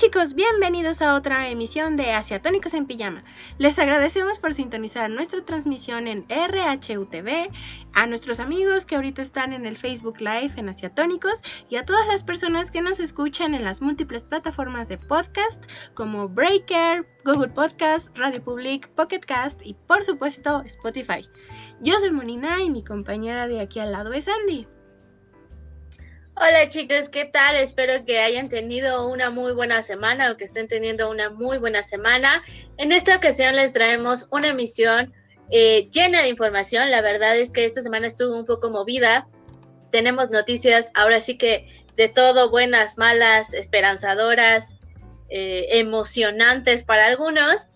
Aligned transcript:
chicos, 0.00 0.32
bienvenidos 0.32 1.02
a 1.02 1.14
otra 1.14 1.50
emisión 1.50 1.98
de 1.98 2.12
Asiatónicos 2.12 2.72
en 2.72 2.86
Pijama. 2.86 3.22
Les 3.58 3.78
agradecemos 3.78 4.38
por 4.38 4.54
sintonizar 4.54 5.10
nuestra 5.10 5.44
transmisión 5.44 6.08
en 6.08 6.24
RHUTV, 6.30 7.50
a 7.92 8.06
nuestros 8.06 8.40
amigos 8.40 8.86
que 8.86 8.96
ahorita 8.96 9.20
están 9.20 9.52
en 9.52 9.66
el 9.66 9.76
Facebook 9.76 10.18
Live 10.20 10.52
en 10.56 10.70
Asiatónicos 10.70 11.42
y 11.68 11.76
a 11.76 11.84
todas 11.84 12.06
las 12.06 12.22
personas 12.22 12.70
que 12.70 12.80
nos 12.80 12.98
escuchan 12.98 13.54
en 13.54 13.62
las 13.62 13.82
múltiples 13.82 14.24
plataformas 14.24 14.88
de 14.88 14.96
podcast 14.96 15.66
como 15.92 16.30
Breaker, 16.30 17.06
Google 17.26 17.48
Podcast, 17.50 18.16
Radio 18.16 18.42
Public, 18.42 18.88
Pocket 18.94 19.20
Cast 19.20 19.60
y 19.62 19.74
por 19.86 20.02
supuesto 20.02 20.62
Spotify. 20.64 21.28
Yo 21.82 21.92
soy 22.00 22.10
Monina 22.10 22.62
y 22.62 22.70
mi 22.70 22.82
compañera 22.82 23.48
de 23.48 23.60
aquí 23.60 23.80
al 23.80 23.92
lado 23.92 24.14
es 24.14 24.28
Andy. 24.28 24.66
Hola 26.42 26.70
chicos, 26.70 27.10
¿qué 27.10 27.26
tal? 27.26 27.54
Espero 27.56 28.06
que 28.06 28.18
hayan 28.18 28.48
tenido 28.48 29.06
una 29.08 29.28
muy 29.28 29.52
buena 29.52 29.82
semana 29.82 30.32
o 30.32 30.38
que 30.38 30.44
estén 30.44 30.68
teniendo 30.68 31.10
una 31.10 31.28
muy 31.28 31.58
buena 31.58 31.82
semana. 31.82 32.42
En 32.78 32.92
esta 32.92 33.14
ocasión 33.14 33.56
les 33.56 33.74
traemos 33.74 34.26
una 34.32 34.48
emisión 34.48 35.12
eh, 35.50 35.90
llena 35.90 36.22
de 36.22 36.30
información. 36.30 36.90
La 36.90 37.02
verdad 37.02 37.36
es 37.36 37.52
que 37.52 37.66
esta 37.66 37.82
semana 37.82 38.06
estuvo 38.06 38.34
un 38.34 38.46
poco 38.46 38.70
movida. 38.70 39.28
Tenemos 39.92 40.30
noticias 40.30 40.90
ahora 40.94 41.20
sí 41.20 41.36
que 41.36 41.68
de 41.98 42.08
todo, 42.08 42.48
buenas, 42.48 42.96
malas, 42.96 43.52
esperanzadoras, 43.52 44.78
eh, 45.28 45.66
emocionantes 45.72 46.84
para 46.84 47.06
algunos. 47.06 47.68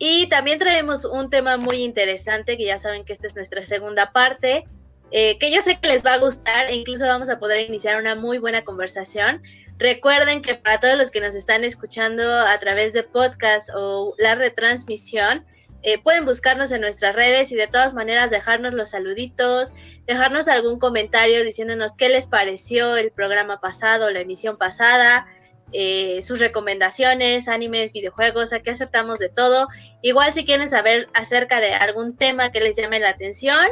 Y 0.00 0.26
también 0.28 0.58
traemos 0.58 1.04
un 1.04 1.30
tema 1.30 1.58
muy 1.58 1.84
interesante 1.84 2.56
que 2.56 2.64
ya 2.64 2.78
saben 2.78 3.04
que 3.04 3.12
esta 3.12 3.28
es 3.28 3.36
nuestra 3.36 3.64
segunda 3.64 4.10
parte 4.10 4.66
eh, 5.12 5.38
que 5.38 5.52
yo 5.52 5.60
sé 5.60 5.78
que 5.80 5.88
les 5.88 6.04
va 6.04 6.14
a 6.14 6.18
gustar 6.18 6.66
e 6.66 6.74
incluso 6.74 7.06
vamos 7.06 7.28
a 7.30 7.38
poder 7.38 7.66
iniciar 7.66 8.00
una 8.00 8.14
muy 8.14 8.38
buena 8.38 8.62
conversación. 8.62 9.42
Recuerden 9.78 10.42
que 10.42 10.54
para 10.54 10.78
todos 10.78 10.98
los 10.98 11.10
que 11.10 11.20
nos 11.20 11.34
están 11.34 11.64
escuchando 11.64 12.30
a 12.30 12.58
través 12.58 12.92
de 12.92 13.02
podcast 13.02 13.70
o 13.74 14.14
la 14.18 14.34
retransmisión, 14.34 15.44
eh, 15.82 15.98
pueden 16.02 16.26
buscarnos 16.26 16.70
en 16.72 16.82
nuestras 16.82 17.16
redes 17.16 17.50
y 17.52 17.56
de 17.56 17.66
todas 17.66 17.94
maneras 17.94 18.30
dejarnos 18.30 18.74
los 18.74 18.90
saluditos, 18.90 19.72
dejarnos 20.06 20.46
algún 20.48 20.78
comentario 20.78 21.42
diciéndonos 21.42 21.96
qué 21.96 22.10
les 22.10 22.26
pareció 22.26 22.98
el 22.98 23.10
programa 23.10 23.60
pasado, 23.60 24.10
la 24.10 24.20
emisión 24.20 24.58
pasada, 24.58 25.26
eh, 25.72 26.20
sus 26.22 26.40
recomendaciones, 26.40 27.48
animes, 27.48 27.92
videojuegos, 27.92 28.52
aquí 28.52 28.70
aceptamos 28.70 29.18
de 29.18 29.30
todo. 29.30 29.68
Igual 30.02 30.32
si 30.34 30.44
quieren 30.44 30.68
saber 30.68 31.08
acerca 31.14 31.60
de 31.60 31.72
algún 31.72 32.14
tema 32.16 32.52
que 32.52 32.60
les 32.60 32.76
llame 32.76 33.00
la 33.00 33.08
atención, 33.08 33.66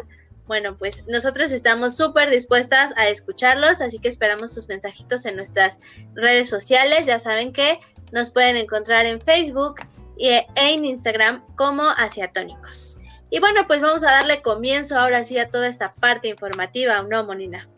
bueno, 0.49 0.77
pues 0.77 1.07
nosotros 1.07 1.53
estamos 1.53 1.97
súper 1.97 2.31
dispuestas 2.31 2.93
a 2.97 3.07
escucharlos, 3.09 3.81
así 3.81 4.01
que 4.01 4.09
esperamos 4.09 4.53
sus 4.53 4.67
mensajitos 4.67 5.27
en 5.27 5.37
nuestras 5.37 5.79
redes 6.15 6.49
sociales. 6.49 7.07
Ya 7.07 7.19
saben 7.19 7.53
que 7.53 7.79
nos 8.11 8.31
pueden 8.31 8.57
encontrar 8.57 9.07
en 9.07 9.21
Facebook 9.21 9.77
e 10.19 10.47
en 10.57 10.85
Instagram 10.85 11.45
como 11.55 11.85
Asiatónicos. 11.85 12.99
Y 13.31 13.41
bueno, 13.41 13.67
pues 13.67 13.83
vamos 13.83 14.05
a 14.05 14.11
darle 14.11 14.43
comienzo 14.43 14.99
ahora 14.99 15.23
sí 15.23 15.39
a 15.39 15.51
toda 15.51 15.69
esta 15.69 15.95
parte 15.95 16.29
informativa, 16.29 17.03
¿no, 17.03 17.23
Monina? 17.25 17.69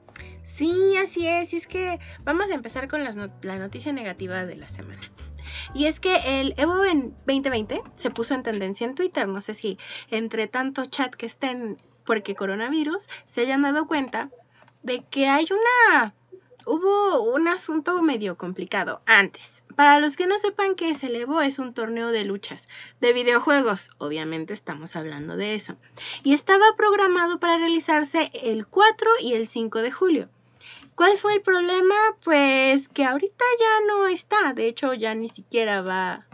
Sí, 0.44 0.96
así 0.96 1.26
es. 1.26 1.52
Y 1.52 1.56
es 1.56 1.66
que 1.66 1.98
vamos 2.22 2.50
a 2.50 2.54
empezar 2.54 2.86
con 2.86 3.02
la 3.02 3.58
noticia 3.58 3.92
negativa 3.92 4.46
de 4.46 4.56
la 4.56 4.68
semana. 4.68 5.10
Y 5.74 5.86
es 5.86 6.00
que 6.00 6.40
el 6.40 6.54
Evo 6.56 6.84
en 6.84 7.14
2020 7.26 7.80
se 7.94 8.10
puso 8.10 8.34
en 8.34 8.42
tendencia 8.42 8.86
en 8.86 8.94
Twitter. 8.94 9.26
No 9.28 9.40
sé 9.40 9.54
si 9.54 9.78
entre 10.10 10.46
tanto 10.46 10.86
chat 10.86 11.14
que 11.14 11.26
estén 11.26 11.76
porque 12.04 12.34
coronavirus 12.34 13.08
se 13.24 13.42
hayan 13.42 13.62
dado 13.62 13.86
cuenta 13.86 14.30
de 14.82 15.02
que 15.02 15.28
hay 15.28 15.46
una 15.50 16.14
hubo 16.66 17.22
un 17.22 17.48
asunto 17.48 18.00
medio 18.02 18.36
complicado 18.36 19.02
antes. 19.06 19.62
Para 19.76 19.98
los 19.98 20.16
que 20.16 20.26
no 20.26 20.38
sepan 20.38 20.74
qué 20.74 20.90
es 20.90 21.02
el 21.04 21.16
Evo, 21.16 21.40
es 21.40 21.58
un 21.58 21.72
torneo 21.72 22.08
de 22.08 22.24
luchas 22.24 22.68
de 23.00 23.12
videojuegos. 23.12 23.90
Obviamente 23.98 24.52
estamos 24.52 24.94
hablando 24.94 25.36
de 25.36 25.54
eso. 25.54 25.76
Y 26.22 26.34
estaba 26.34 26.64
programado 26.76 27.40
para 27.40 27.58
realizarse 27.58 28.30
el 28.34 28.66
4 28.66 29.10
y 29.20 29.34
el 29.34 29.46
5 29.46 29.82
de 29.82 29.90
julio. 29.90 30.28
¿Cuál 30.94 31.16
fue 31.16 31.34
el 31.34 31.40
problema? 31.40 31.94
Pues 32.22 32.88
que 32.88 33.04
ahorita 33.04 33.44
ya 33.58 33.86
no 33.86 34.06
está. 34.06 34.52
De 34.52 34.66
hecho, 34.66 34.92
ya 34.92 35.14
ni 35.14 35.28
siquiera 35.28 35.80
va 35.80 36.26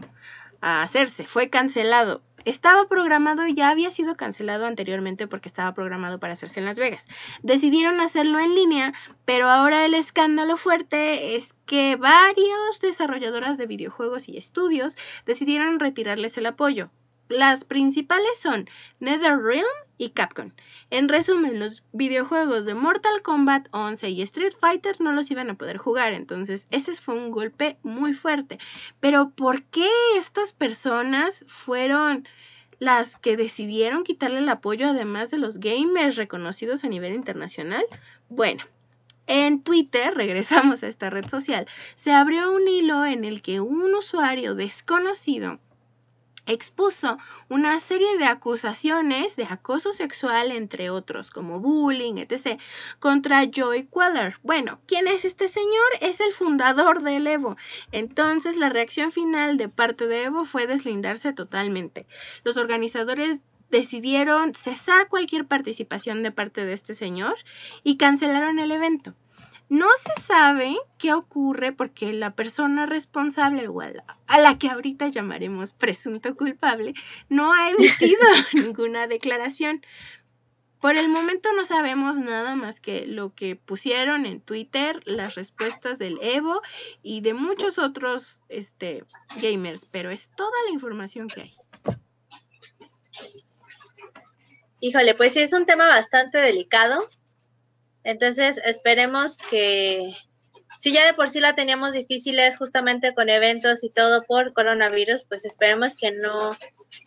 a 0.59 0.81
hacerse. 0.81 1.25
Fue 1.25 1.49
cancelado 1.49 2.21
estaba 2.49 2.87
programado 2.87 3.45
y 3.45 3.53
ya 3.53 3.69
había 3.69 3.91
sido 3.91 4.15
cancelado 4.15 4.65
anteriormente 4.65 5.27
porque 5.27 5.49
estaba 5.49 5.73
programado 5.73 6.19
para 6.19 6.33
hacerse 6.33 6.59
en 6.59 6.65
Las 6.65 6.79
Vegas. 6.79 7.07
Decidieron 7.43 7.99
hacerlo 7.99 8.39
en 8.39 8.55
línea, 8.55 8.93
pero 9.25 9.49
ahora 9.49 9.85
el 9.85 9.93
escándalo 9.93 10.55
fuerte 10.55 11.35
es 11.35 11.53
que 11.65 11.97
varios 11.97 12.79
desarrolladoras 12.81 13.57
de 13.57 13.67
videojuegos 13.67 14.29
y 14.29 14.37
estudios 14.37 14.97
decidieron 15.25 15.79
retirarles 15.79 16.37
el 16.37 16.45
apoyo. 16.45 16.89
Las 17.29 17.65
principales 17.65 18.39
son 18.39 18.69
NetherRealm 18.99 19.65
y 19.97 20.11
Capcom. 20.11 20.51
En 20.89 21.09
resumen, 21.09 21.59
los 21.59 21.83
videojuegos 21.91 22.63
de 22.63 22.73
Mortal 22.73 23.21
Kombat 23.21 23.67
11 23.71 24.09
y 24.09 24.21
Street 24.21 24.53
Fighter 24.57 25.01
no 25.01 25.11
los 25.11 25.29
iban 25.29 25.49
a 25.49 25.55
poder 25.55 25.77
jugar, 25.77 26.13
entonces 26.13 26.67
ese 26.71 26.95
fue 26.95 27.15
un 27.15 27.31
golpe 27.31 27.77
muy 27.83 28.13
fuerte. 28.13 28.59
Pero 29.01 29.31
¿por 29.31 29.63
qué 29.63 29.89
estas 30.17 30.53
personas 30.53 31.43
fueron 31.49 32.25
las 32.79 33.17
que 33.17 33.35
decidieron 33.35 34.05
quitarle 34.05 34.39
el 34.39 34.47
apoyo 34.49 34.87
además 34.87 35.29
de 35.29 35.39
los 35.39 35.59
gamers 35.59 36.15
reconocidos 36.15 36.85
a 36.85 36.89
nivel 36.89 37.13
internacional? 37.13 37.83
Bueno, 38.29 38.63
en 39.25 39.61
Twitter, 39.61 40.13
regresamos 40.15 40.83
a 40.83 40.87
esta 40.87 41.09
red 41.09 41.27
social, 41.27 41.67
se 41.95 42.13
abrió 42.13 42.53
un 42.53 42.65
hilo 42.65 43.03
en 43.05 43.25
el 43.25 43.41
que 43.41 43.59
un 43.59 43.93
usuario 43.93 44.55
desconocido 44.55 45.59
expuso 46.47 47.17
una 47.49 47.79
serie 47.79 48.17
de 48.17 48.25
acusaciones 48.25 49.35
de 49.35 49.43
acoso 49.43 49.93
sexual, 49.93 50.51
entre 50.51 50.89
otros, 50.89 51.29
como 51.29 51.59
bullying, 51.59 52.15
etc., 52.17 52.59
contra 52.99 53.45
Joy 53.45 53.87
Queller. 53.87 54.39
Bueno, 54.43 54.79
¿quién 54.87 55.07
es 55.07 55.25
este 55.25 55.49
señor? 55.49 55.87
Es 56.01 56.19
el 56.19 56.33
fundador 56.33 57.03
del 57.03 57.27
Evo. 57.27 57.57
Entonces, 57.91 58.55
la 58.57 58.69
reacción 58.69 59.11
final 59.11 59.57
de 59.57 59.69
parte 59.69 60.07
de 60.07 60.23
Evo 60.23 60.45
fue 60.45 60.67
deslindarse 60.67 61.33
totalmente. 61.33 62.07
Los 62.43 62.57
organizadores 62.57 63.41
decidieron 63.69 64.53
cesar 64.53 65.09
cualquier 65.09 65.45
participación 65.45 66.23
de 66.23 66.31
parte 66.31 66.65
de 66.65 66.73
este 66.73 66.95
señor 66.95 67.35
y 67.83 67.97
cancelaron 67.97 68.59
el 68.59 68.71
evento. 68.71 69.13
No 69.69 69.87
se 70.01 70.21
sabe 70.21 70.77
qué 70.97 71.13
ocurre 71.13 71.73
porque 71.73 72.13
la 72.13 72.35
persona 72.35 72.85
responsable 72.85 73.67
o 73.67 73.81
a 73.81 74.37
la, 74.37 74.57
que 74.57 74.69
ahorita 74.69 75.09
llamaremos 75.09 75.73
presunto 75.73 76.35
culpable 76.35 76.93
no 77.27 77.53
ha 77.53 77.69
emitido 77.69 78.21
ninguna 78.53 79.07
declaración. 79.07 79.85
Por 80.79 80.95
el 80.95 81.09
momento 81.09 81.51
no 81.53 81.65
sabemos 81.65 82.17
nada 82.17 82.55
más 82.55 82.79
que 82.79 83.07
lo 83.07 83.33
que 83.33 83.55
pusieron 83.55 84.25
en 84.25 84.39
Twitter, 84.39 85.01
las 85.05 85.35
respuestas 85.35 85.97
del 85.97 86.17
Evo 86.21 86.61
y 87.01 87.21
de 87.21 87.33
muchos 87.33 87.77
otros 87.77 88.41
este, 88.47 89.03
gamers, 89.41 89.89
pero 89.91 90.11
es 90.11 90.29
toda 90.37 90.51
la 90.67 90.73
información 90.73 91.27
que 91.27 91.41
hay. 91.41 91.53
Híjole, 94.79 95.15
pues 95.15 95.33
sí, 95.33 95.39
es 95.39 95.53
un 95.53 95.65
tema 95.65 95.87
bastante 95.87 96.37
delicado 96.37 97.09
entonces, 98.07 98.61
esperemos 98.63 99.39
que 99.51 100.13
si 100.77 100.93
ya 100.93 101.05
de 101.05 101.13
por 101.13 101.27
sí 101.27 101.41
la 101.41 101.55
teníamos 101.55 101.91
difíciles 101.91 102.55
justamente 102.55 103.13
con 103.13 103.27
eventos 103.27 103.83
y 103.83 103.89
todo 103.89 104.23
por 104.23 104.53
coronavirus, 104.53 105.25
pues 105.27 105.43
esperemos 105.43 105.93
que 105.97 106.11
no, 106.11 106.51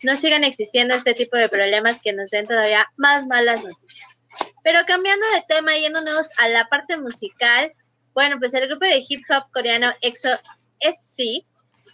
no 0.03 0.15
sigan 0.15 0.43
existiendo 0.43 0.93
este 0.93 1.15
tipo 1.15 1.37
de 1.37 1.49
problemas 1.49 2.01
que 2.03 2.13
nos 2.13 2.29
den 2.29 2.45
todavía 2.45 2.85
más 2.97 3.25
malas 3.25 3.63
noticias. 3.63 4.21
Pero 4.63 4.81
cambiando 4.85 5.25
de 5.33 5.43
tema, 5.47 5.75
yéndonos 5.75 6.37
a 6.37 6.49
la 6.49 6.65
parte 6.65 6.97
musical, 6.97 7.73
bueno, 8.13 8.37
pues 8.37 8.53
el 8.53 8.67
grupo 8.67 8.85
de 8.85 9.03
hip 9.09 9.23
hop 9.27 9.51
coreano 9.51 9.91
EXO 10.01 10.29
SC 10.81 11.43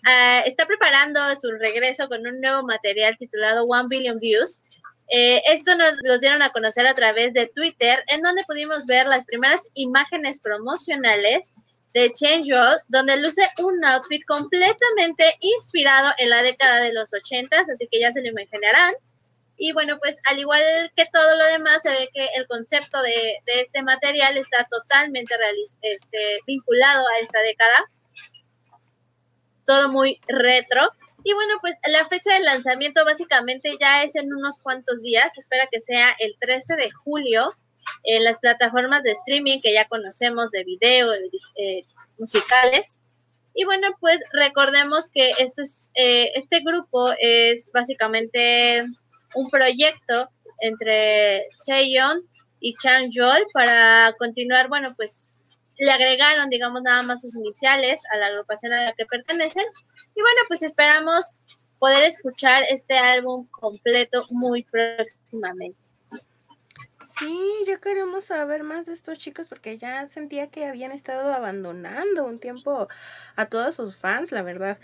uh, 0.05 0.45
está 0.45 0.65
preparando 0.65 1.21
su 1.39 1.49
regreso 1.51 2.09
con 2.09 2.27
un 2.27 2.41
nuevo 2.41 2.63
material 2.63 3.17
titulado 3.17 3.63
One 3.67 3.87
Billion 3.87 4.19
Views, 4.19 4.61
eh, 5.09 5.41
esto 5.47 5.75
nos 5.75 5.93
lo 6.03 6.19
dieron 6.19 6.41
a 6.41 6.51
conocer 6.51 6.85
a 6.85 6.93
través 6.93 7.33
de 7.33 7.47
Twitter, 7.47 8.03
en 8.07 8.21
donde 8.21 8.43
pudimos 8.43 8.85
ver 8.85 9.07
las 9.07 9.25
primeras 9.25 9.69
imágenes 9.73 10.39
promocionales 10.39 11.53
de 11.93 12.11
Chen 12.11 12.43
Yol, 12.43 12.79
donde 12.89 13.17
luce 13.17 13.41
un 13.63 13.83
outfit 13.85 14.23
completamente 14.25 15.35
inspirado 15.39 16.13
en 16.17 16.29
la 16.29 16.41
década 16.41 16.81
de 16.81 16.93
los 16.93 17.13
80, 17.13 17.57
así 17.59 17.87
que 17.89 17.99
ya 17.99 18.11
se 18.11 18.21
lo 18.21 18.27
imaginarán. 18.27 18.93
Y 19.57 19.73
bueno, 19.73 19.97
pues 19.97 20.19
al 20.25 20.37
igual 20.37 20.61
que 20.95 21.05
todo 21.11 21.37
lo 21.37 21.45
demás, 21.45 21.81
se 21.81 21.89
ve 21.89 22.09
que 22.13 22.27
el 22.35 22.45
concepto 22.47 23.01
de, 23.01 23.39
este 23.47 23.81
material 23.81 24.37
está 24.37 24.67
totalmente 24.69 25.33
este, 25.81 26.39
vinculado 26.45 27.07
a 27.07 27.19
esta 27.19 27.39
década. 27.39 27.89
Todo 29.65 29.89
muy 29.89 30.19
retro. 30.27 30.91
Y 31.23 31.33
bueno, 31.33 31.55
pues 31.61 31.75
la 31.91 32.05
fecha 32.07 32.33
de 32.33 32.41
lanzamiento 32.41 33.03
básicamente 33.03 33.71
ya 33.79 34.03
es 34.03 34.15
en 34.15 34.33
unos 34.33 34.59
cuantos 34.59 35.01
días, 35.01 35.37
espera 35.37 35.67
que 35.71 35.79
sea 35.79 36.15
el 36.19 36.35
13 36.39 36.75
de 36.75 36.91
julio 36.91 37.49
en 38.03 38.23
las 38.23 38.37
plataformas 38.39 39.03
de 39.03 39.11
streaming 39.11 39.59
que 39.61 39.73
ya 39.73 39.87
conocemos 39.87 40.51
de 40.51 40.63
video, 40.63 41.11
eh, 41.13 41.83
musicales. 42.17 42.99
Y 43.53 43.65
bueno, 43.65 43.87
pues 43.99 44.19
recordemos 44.33 45.09
que 45.09 45.31
esto 45.39 45.63
es, 45.63 45.91
eh, 45.95 46.31
este 46.35 46.59
grupo 46.61 47.11
es 47.19 47.71
básicamente 47.73 48.85
un 49.33 49.49
proyecto 49.49 50.29
entre 50.59 51.47
Seiyon 51.53 52.21
y 52.59 52.75
Chang 52.75 53.09
Yol 53.11 53.45
para 53.53 54.13
continuar, 54.17 54.67
bueno, 54.67 54.93
pues 54.95 55.46
le 55.79 55.91
agregaron, 55.91 56.49
digamos, 56.49 56.81
nada 56.81 57.01
más 57.03 57.21
sus 57.21 57.37
iniciales 57.37 58.01
a 58.13 58.17
la 58.17 58.27
agrupación 58.27 58.73
a 58.73 58.83
la 58.85 58.93
que 58.93 59.05
pertenecen. 59.05 59.65
Y 60.15 60.21
bueno, 60.21 60.41
pues 60.47 60.63
esperamos 60.63 61.39
poder 61.79 62.05
escuchar 62.05 62.63
este 62.69 62.97
álbum 62.97 63.47
completo 63.47 64.25
muy 64.31 64.63
próximamente. 64.63 65.79
Sí, 67.19 67.63
ya 67.65 67.77
queremos 67.77 68.25
saber 68.25 68.61
más 68.61 68.85
de 68.85 68.93
estos 68.93 69.17
chicos 69.17 69.47
porque 69.47 69.77
ya 69.79 70.07
sentía 70.07 70.51
que 70.51 70.65
habían 70.65 70.91
estado 70.91 71.33
abandonando 71.33 72.25
un 72.25 72.39
tiempo 72.39 72.87
a 73.35 73.45
todos 73.47 73.75
sus 73.75 73.97
fans, 73.97 74.31
la 74.31 74.43
verdad. 74.43 74.77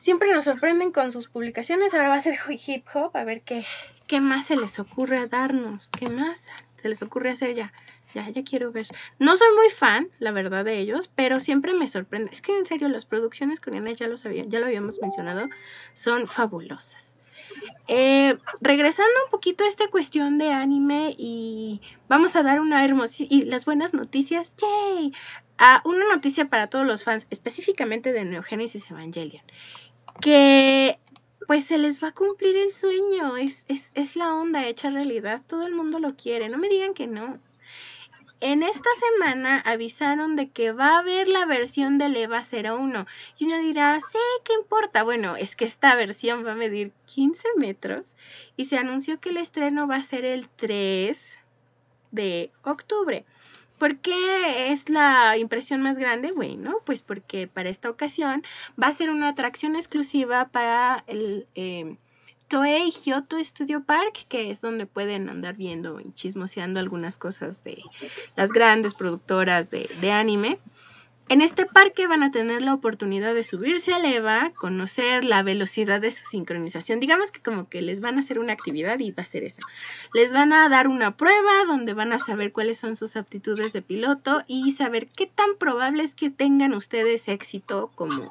Siempre 0.00 0.32
nos 0.32 0.44
sorprenden 0.44 0.92
con 0.92 1.12
sus 1.12 1.28
publicaciones, 1.28 1.94
ahora 1.94 2.10
va 2.10 2.16
a 2.16 2.20
ser 2.20 2.38
hip 2.48 2.86
hop, 2.92 3.16
a 3.16 3.24
ver 3.24 3.40
qué, 3.40 3.64
qué 4.06 4.20
más 4.20 4.46
se 4.46 4.56
les 4.56 4.78
ocurre 4.78 5.26
darnos, 5.28 5.88
qué 5.98 6.10
más 6.10 6.46
se 6.76 6.90
les 6.90 7.00
ocurre 7.00 7.30
hacer 7.30 7.54
ya. 7.54 7.72
Ya, 8.14 8.28
ya 8.28 8.44
quiero 8.44 8.72
ver. 8.72 8.86
No 9.18 9.36
soy 9.36 9.48
muy 9.56 9.70
fan, 9.70 10.08
la 10.18 10.32
verdad, 10.32 10.64
de 10.64 10.78
ellos, 10.78 11.10
pero 11.14 11.40
siempre 11.40 11.74
me 11.74 11.88
sorprende. 11.88 12.30
Es 12.32 12.42
que 12.42 12.56
en 12.56 12.66
serio, 12.66 12.88
las 12.88 13.06
producciones 13.06 13.60
coreanas, 13.60 13.98
ya 13.98 14.08
lo 14.08 14.16
sabía, 14.16 14.44
ya 14.46 14.60
lo 14.60 14.66
habíamos 14.66 15.00
mencionado, 15.00 15.48
son 15.94 16.26
fabulosas. 16.26 17.18
Eh, 17.88 18.36
regresando 18.60 19.12
un 19.24 19.30
poquito 19.30 19.64
a 19.64 19.68
esta 19.68 19.88
cuestión 19.88 20.36
de 20.36 20.52
anime 20.52 21.14
y 21.18 21.80
vamos 22.08 22.36
a 22.36 22.42
dar 22.42 22.60
una 22.60 22.84
hermosa 22.84 23.24
y 23.28 23.44
las 23.44 23.64
buenas 23.64 23.94
noticias, 23.94 24.54
¡yay! 24.56 25.12
a 25.58 25.80
una 25.84 26.04
noticia 26.12 26.48
para 26.48 26.66
todos 26.66 26.86
los 26.86 27.04
fans, 27.04 27.26
específicamente 27.30 28.12
de 28.12 28.24
Neogénesis 28.24 28.90
Evangelion, 28.90 29.44
que 30.20 30.98
pues 31.46 31.64
se 31.64 31.78
les 31.78 32.02
va 32.02 32.08
a 32.08 32.12
cumplir 32.12 32.56
el 32.56 32.72
sueño, 32.72 33.36
es, 33.36 33.64
es, 33.68 33.84
es 33.94 34.16
la 34.16 34.34
onda 34.34 34.66
hecha 34.66 34.90
realidad, 34.90 35.42
todo 35.46 35.66
el 35.66 35.74
mundo 35.74 35.98
lo 35.98 36.16
quiere, 36.16 36.48
no 36.48 36.58
me 36.58 36.68
digan 36.68 36.94
que 36.94 37.06
no 37.06 37.38
en 38.42 38.64
esta 38.64 38.90
semana 39.14 39.62
avisaron 39.64 40.34
de 40.34 40.50
que 40.50 40.72
va 40.72 40.96
a 40.96 40.98
haber 40.98 41.28
la 41.28 41.46
versión 41.46 41.96
del 41.96 42.16
EVA 42.16 42.42
01. 42.42 43.06
Y 43.38 43.44
uno 43.44 43.58
dirá, 43.58 44.00
sí, 44.00 44.18
¿qué 44.44 44.52
importa? 44.54 45.04
Bueno, 45.04 45.36
es 45.36 45.54
que 45.54 45.64
esta 45.64 45.94
versión 45.94 46.44
va 46.44 46.52
a 46.52 46.56
medir 46.56 46.90
15 47.06 47.40
metros 47.56 48.16
y 48.56 48.64
se 48.64 48.78
anunció 48.78 49.20
que 49.20 49.30
el 49.30 49.36
estreno 49.36 49.86
va 49.86 49.96
a 49.96 50.02
ser 50.02 50.24
el 50.24 50.48
3 50.48 51.38
de 52.10 52.50
octubre. 52.64 53.24
¿Por 53.78 53.98
qué 53.98 54.72
es 54.72 54.88
la 54.88 55.36
impresión 55.38 55.80
más 55.80 55.96
grande? 55.96 56.32
Bueno, 56.32 56.78
pues 56.84 57.02
porque 57.02 57.46
para 57.46 57.70
esta 57.70 57.90
ocasión 57.90 58.42
va 58.80 58.88
a 58.88 58.92
ser 58.92 59.10
una 59.10 59.28
atracción 59.28 59.76
exclusiva 59.76 60.48
para 60.48 61.04
el... 61.06 61.46
Eh, 61.54 61.96
Toei 62.52 62.90
Hyoto 62.90 63.42
Studio 63.42 63.82
Park, 63.82 64.26
que 64.28 64.50
es 64.50 64.60
donde 64.60 64.84
pueden 64.84 65.30
andar 65.30 65.56
viendo 65.56 65.98
y 66.00 66.12
chismoseando 66.12 66.80
algunas 66.80 67.16
cosas 67.16 67.64
de 67.64 67.82
las 68.36 68.50
grandes 68.50 68.92
productoras 68.92 69.70
de, 69.70 70.12
anime. 70.12 70.58
En 71.30 71.40
este 71.40 71.64
parque 71.64 72.06
van 72.06 72.22
a 72.22 72.30
tener 72.30 72.60
la 72.60 72.74
oportunidad 72.74 73.34
de 73.34 73.42
subirse 73.42 73.94
al 73.94 74.04
EVA, 74.04 74.52
conocer 74.54 75.24
la 75.24 75.42
velocidad 75.42 76.02
de 76.02 76.12
su 76.12 76.24
sincronización. 76.24 77.00
Digamos 77.00 77.32
que 77.32 77.40
como 77.40 77.70
que 77.70 77.80
les 77.80 78.02
van 78.02 78.18
a 78.18 78.20
hacer 78.20 78.38
una 78.38 78.52
actividad 78.52 78.98
y 78.98 79.12
va 79.12 79.22
a 79.22 79.26
ser 79.26 79.44
esa. 79.44 79.62
Les 80.12 80.34
van 80.34 80.52
a 80.52 80.68
dar 80.68 80.88
una 80.88 81.16
prueba 81.16 81.64
donde 81.66 81.94
van 81.94 82.12
a 82.12 82.18
saber 82.18 82.52
cuáles 82.52 82.76
son 82.76 82.96
sus 82.96 83.16
aptitudes 83.16 83.72
de 83.72 83.80
piloto 83.80 84.44
y 84.46 84.72
saber 84.72 85.08
qué 85.08 85.26
tan 85.26 85.56
probable 85.58 86.02
es 86.02 86.14
que 86.14 86.28
tengan 86.28 86.74
ustedes 86.74 87.28
éxito 87.28 87.90
como, 87.94 88.30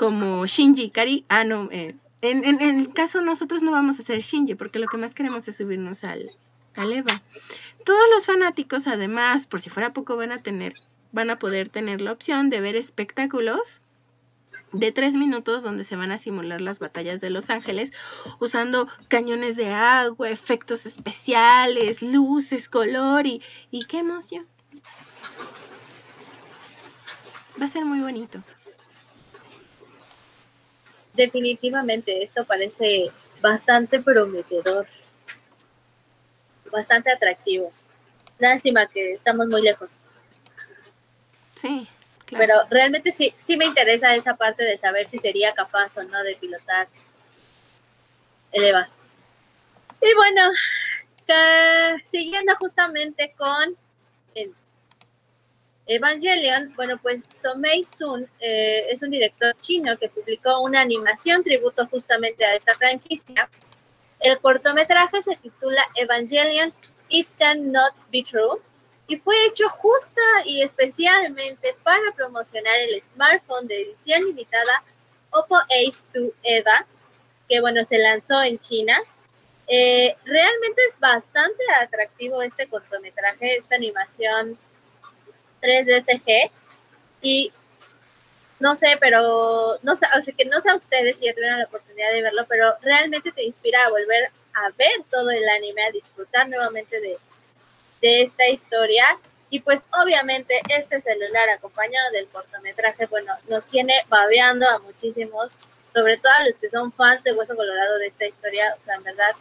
como 0.00 0.46
Shinji 0.46 0.90
Kari. 0.90 1.24
Ah, 1.28 1.44
no, 1.44 1.68
eh, 1.70 1.94
en, 2.22 2.44
en, 2.44 2.60
el 2.60 2.92
caso 2.92 3.20
nosotros 3.20 3.62
no 3.62 3.72
vamos 3.72 3.98
a 3.98 4.02
hacer 4.02 4.20
Shinji 4.20 4.54
porque 4.54 4.78
lo 4.78 4.86
que 4.86 4.96
más 4.96 5.12
queremos 5.12 5.46
es 5.48 5.56
subirnos 5.56 6.04
al, 6.04 6.30
al 6.76 6.92
Eva. 6.92 7.20
Todos 7.84 8.04
los 8.14 8.26
fanáticos 8.26 8.86
además, 8.86 9.46
por 9.46 9.60
si 9.60 9.70
fuera 9.70 9.92
poco, 9.92 10.16
van 10.16 10.30
a 10.30 10.36
tener, 10.36 10.74
van 11.10 11.30
a 11.30 11.38
poder 11.38 11.68
tener 11.68 12.00
la 12.00 12.12
opción 12.12 12.48
de 12.48 12.60
ver 12.60 12.76
espectáculos 12.76 13.80
de 14.72 14.92
tres 14.92 15.14
minutos 15.14 15.64
donde 15.64 15.84
se 15.84 15.96
van 15.96 16.12
a 16.12 16.18
simular 16.18 16.60
las 16.60 16.78
batallas 16.78 17.20
de 17.20 17.28
Los 17.28 17.50
Ángeles 17.50 17.92
usando 18.38 18.88
cañones 19.08 19.56
de 19.56 19.70
agua, 19.70 20.30
efectos 20.30 20.86
especiales, 20.86 22.02
luces, 22.02 22.68
color 22.68 23.26
y, 23.26 23.42
y 23.70 23.84
qué 23.84 23.98
emoción. 23.98 24.46
Va 27.60 27.66
a 27.66 27.68
ser 27.68 27.84
muy 27.84 27.98
bonito 27.98 28.42
definitivamente 31.14 32.22
esto 32.22 32.44
parece 32.44 33.10
bastante 33.40 34.00
prometedor, 34.00 34.86
bastante 36.70 37.10
atractivo. 37.10 37.72
Lástima 38.38 38.86
que 38.86 39.14
estamos 39.14 39.46
muy 39.48 39.62
lejos. 39.62 39.98
Sí. 41.54 41.86
Pero 42.26 42.54
realmente 42.70 43.12
sí, 43.12 43.34
sí 43.38 43.56
me 43.56 43.66
interesa 43.66 44.14
esa 44.14 44.36
parte 44.36 44.64
de 44.64 44.78
saber 44.78 45.06
si 45.06 45.18
sería 45.18 45.52
capaz 45.52 45.98
o 45.98 46.02
no 46.02 46.22
de 46.22 46.34
pilotar 46.34 46.88
el 48.52 48.64
EVA. 48.64 48.88
Y 50.00 50.14
bueno, 50.14 50.50
siguiendo 52.04 52.56
justamente 52.56 53.34
con 53.36 53.76
el 54.34 54.54
Evangelion, 55.86 56.72
bueno, 56.76 56.98
pues 56.98 57.22
Somei 57.34 57.84
Sun 57.84 58.28
eh, 58.40 58.86
es 58.90 59.02
un 59.02 59.10
director 59.10 59.54
chino 59.60 59.96
que 59.98 60.08
publicó 60.08 60.60
una 60.60 60.80
animación 60.80 61.42
tributo 61.42 61.86
justamente 61.86 62.44
a 62.44 62.54
esta 62.54 62.74
franquicia. 62.74 63.48
El 64.20 64.38
cortometraje 64.38 65.22
se 65.22 65.36
titula 65.36 65.84
Evangelion 65.96 66.72
It 67.08 67.28
Cannot 67.36 67.94
Be 68.12 68.22
True 68.22 68.60
y 69.08 69.16
fue 69.16 69.34
hecho 69.46 69.68
justa 69.68 70.22
y 70.44 70.62
especialmente 70.62 71.74
para 71.82 72.12
promocionar 72.14 72.76
el 72.76 73.02
smartphone 73.02 73.66
de 73.66 73.82
edición 73.82 74.24
limitada 74.24 74.84
Oppo 75.30 75.56
Ace 75.56 76.04
2 76.14 76.30
EVA, 76.44 76.86
que 77.48 77.60
bueno, 77.60 77.84
se 77.84 77.98
lanzó 77.98 78.40
en 78.42 78.58
China. 78.58 78.96
Eh, 79.66 80.14
realmente 80.24 80.82
es 80.88 80.98
bastante 81.00 81.64
atractivo 81.80 82.42
este 82.42 82.68
cortometraje, 82.68 83.56
esta 83.56 83.74
animación 83.74 84.56
3DSG 85.62 86.50
y 87.22 87.52
no 88.62 88.76
sé, 88.76 88.96
pero 89.00 89.78
no 89.82 89.96
sé, 89.96 90.06
o 90.16 90.22
sea, 90.22 90.34
que 90.34 90.44
no 90.44 90.60
sé 90.60 90.70
a 90.70 90.76
ustedes 90.76 91.18
si 91.18 91.26
ya 91.26 91.34
tuvieron 91.34 91.58
la 91.58 91.64
oportunidad 91.64 92.12
de 92.12 92.22
verlo, 92.22 92.46
pero 92.48 92.76
realmente 92.80 93.32
te 93.32 93.42
inspira 93.42 93.84
a 93.84 93.90
volver 93.90 94.30
a 94.54 94.70
ver 94.76 95.02
todo 95.10 95.30
el 95.30 95.48
anime, 95.48 95.82
a 95.84 95.90
disfrutar 95.90 96.48
nuevamente 96.48 97.00
de, 97.00 97.16
de 98.00 98.22
esta 98.22 98.48
historia. 98.48 99.04
Y 99.50 99.60
pues 99.60 99.82
obviamente 100.02 100.60
este 100.68 101.00
celular 101.00 101.48
acompañado 101.50 102.10
del 102.12 102.28
cortometraje, 102.28 103.06
bueno, 103.06 103.34
nos 103.48 103.64
tiene 103.66 103.94
babeando 104.08 104.68
a 104.68 104.78
muchísimos, 104.78 105.52
sobre 105.92 106.16
todo 106.16 106.32
a 106.32 106.46
los 106.46 106.56
que 106.58 106.70
son 106.70 106.92
fans 106.92 107.24
de 107.24 107.32
Hueso 107.32 107.56
Colorado 107.56 107.98
de 107.98 108.06
esta 108.06 108.26
historia. 108.26 108.74
O 108.78 108.82
sea, 108.82 108.94
en 108.94 109.02
verdad, 109.02 109.32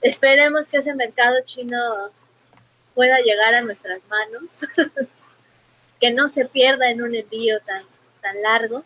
esperemos 0.00 0.68
que 0.68 0.78
ese 0.78 0.94
mercado 0.94 1.36
chino 1.44 2.10
pueda 2.94 3.18
llegar 3.20 3.54
a 3.54 3.62
nuestras 3.62 4.00
manos, 4.08 4.66
que 6.00 6.10
no 6.10 6.28
se 6.28 6.46
pierda 6.46 6.90
en 6.90 7.02
un 7.02 7.14
envío 7.14 7.60
tan, 7.60 7.82
tan 8.20 8.40
largo. 8.42 8.84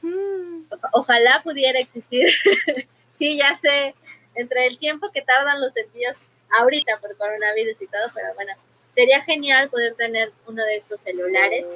Mm. 0.00 0.64
ojalá 0.92 1.42
pudiera 1.42 1.78
existir. 1.78 2.28
sí, 3.10 3.36
ya 3.36 3.54
sé, 3.54 3.94
entre 4.34 4.66
el 4.66 4.78
tiempo 4.78 5.10
que 5.12 5.22
tardan 5.22 5.60
los 5.60 5.76
envíos 5.76 6.16
ahorita 6.60 6.98
por 6.98 7.16
coronavirus 7.16 7.82
y 7.82 7.86
todo, 7.88 8.06
pero 8.14 8.34
bueno, 8.34 8.52
sería 8.94 9.22
genial 9.22 9.68
poder 9.68 9.94
tener 9.94 10.32
uno 10.46 10.64
de 10.64 10.76
estos 10.76 11.00
celulares 11.02 11.66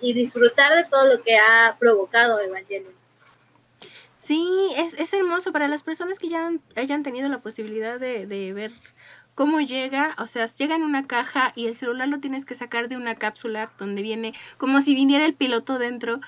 y, 0.00 0.12
disfrutar 0.14 0.74
de 0.76 0.88
todo 0.88 1.16
lo 1.16 1.22
que 1.22 1.36
ha 1.36 1.76
provocado 1.78 2.40
Evangelion. 2.40 2.94
Sí, 4.22 4.72
es, 4.76 4.98
es 4.98 5.12
hermoso 5.12 5.52
para 5.52 5.68
las 5.68 5.82
personas 5.82 6.18
que 6.18 6.28
ya 6.28 6.52
hayan 6.74 7.02
tenido 7.02 7.28
la 7.28 7.38
posibilidad 7.38 7.98
de, 7.98 8.26
de 8.26 8.52
ver 8.52 8.72
cómo 9.36 9.60
llega, 9.60 10.16
o 10.18 10.26
sea, 10.26 10.46
llega 10.46 10.74
en 10.74 10.82
una 10.82 11.06
caja 11.06 11.52
y 11.54 11.66
el 11.66 11.76
celular 11.76 12.08
lo 12.08 12.20
tienes 12.20 12.46
que 12.46 12.54
sacar 12.54 12.88
de 12.88 12.96
una 12.96 13.14
cápsula 13.14 13.70
donde 13.78 14.00
viene 14.02 14.32
como 14.56 14.80
si 14.80 14.94
viniera 14.94 15.26
el 15.26 15.34
piloto 15.34 15.78
dentro. 15.78 16.20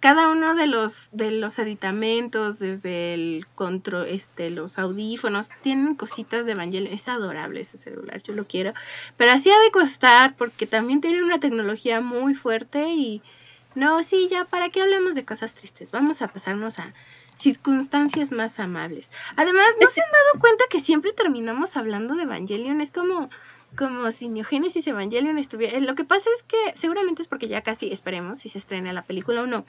Cada 0.00 0.28
uno 0.28 0.54
de 0.56 0.66
los 0.66 1.08
de 1.12 1.30
los 1.30 1.60
aditamentos, 1.60 2.58
desde 2.58 3.14
el 3.14 3.46
control, 3.54 4.08
este, 4.08 4.50
los 4.50 4.78
audífonos, 4.78 5.48
tienen 5.62 5.94
cositas 5.94 6.44
de 6.44 6.52
Evangelion. 6.52 6.92
Es 6.92 7.06
adorable 7.08 7.60
ese 7.60 7.78
celular, 7.78 8.20
yo 8.22 8.34
lo 8.34 8.46
quiero. 8.46 8.74
Pero 9.16 9.30
así 9.30 9.48
ha 9.48 9.58
de 9.60 9.70
costar 9.70 10.34
porque 10.36 10.66
también 10.66 11.00
tiene 11.00 11.22
una 11.22 11.38
tecnología 11.38 12.00
muy 12.00 12.34
fuerte 12.34 12.88
y 12.92 13.22
no, 13.76 14.02
sí, 14.02 14.28
ya, 14.28 14.44
¿para 14.44 14.70
qué 14.70 14.82
hablemos 14.82 15.14
de 15.14 15.24
cosas 15.24 15.54
tristes? 15.54 15.92
Vamos 15.92 16.20
a 16.20 16.28
pasarnos 16.28 16.78
a 16.80 16.94
circunstancias 17.36 18.32
más 18.32 18.58
amables. 18.58 19.10
Además, 19.36 19.66
¿no 19.80 19.88
se 19.88 20.00
han 20.00 20.10
dado 20.10 20.24
cuenta 20.40 20.64
que 20.68 20.80
siempre 20.80 21.12
terminamos 21.12 21.76
hablando 21.76 22.14
de 22.14 22.24
Evangelion? 22.24 22.80
Es 22.80 22.90
como, 22.90 23.30
como 23.76 24.10
si 24.10 24.28
Neogénesis 24.28 24.86
Evangelion 24.86 25.38
estuviera... 25.38 25.78
Lo 25.80 25.94
que 25.94 26.04
pasa 26.04 26.28
es 26.36 26.42
que 26.42 26.56
seguramente 26.74 27.22
es 27.22 27.28
porque 27.28 27.48
ya 27.48 27.60
casi 27.60 27.92
esperemos 27.92 28.38
si 28.38 28.48
se 28.48 28.58
estrena 28.58 28.92
la 28.92 29.02
película 29.02 29.42
o 29.42 29.46
no. 29.46 29.64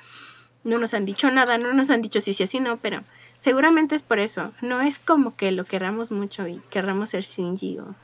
No 0.64 0.80
nos 0.80 0.94
han 0.94 1.06
dicho 1.06 1.30
nada, 1.30 1.58
no 1.58 1.74
nos 1.74 1.90
han 1.90 2.02
dicho 2.02 2.20
si 2.20 2.34
sí 2.34 2.44
o 2.44 2.48
si 2.48 2.60
no, 2.60 2.78
pero 2.78 3.04
seguramente 3.40 3.96
es 3.96 4.02
por 4.02 4.20
eso. 4.20 4.52
No 4.62 4.82
es 4.82 5.00
como 5.00 5.36
que 5.36 5.52
lo 5.52 5.64
querramos 5.64 6.12
mucho 6.12 6.48
y 6.48 6.62
querramos 6.70 7.12
ser 7.12 7.24
Shinji 7.24 7.80
o, 7.80 7.96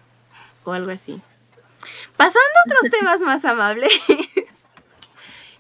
o 0.66 0.72
algo 0.74 0.92
así. 0.92 1.20
Pasando 2.16 2.40
a 2.40 2.68
otros 2.68 2.92
temas 3.00 3.22
más 3.22 3.44
amables, 3.46 3.94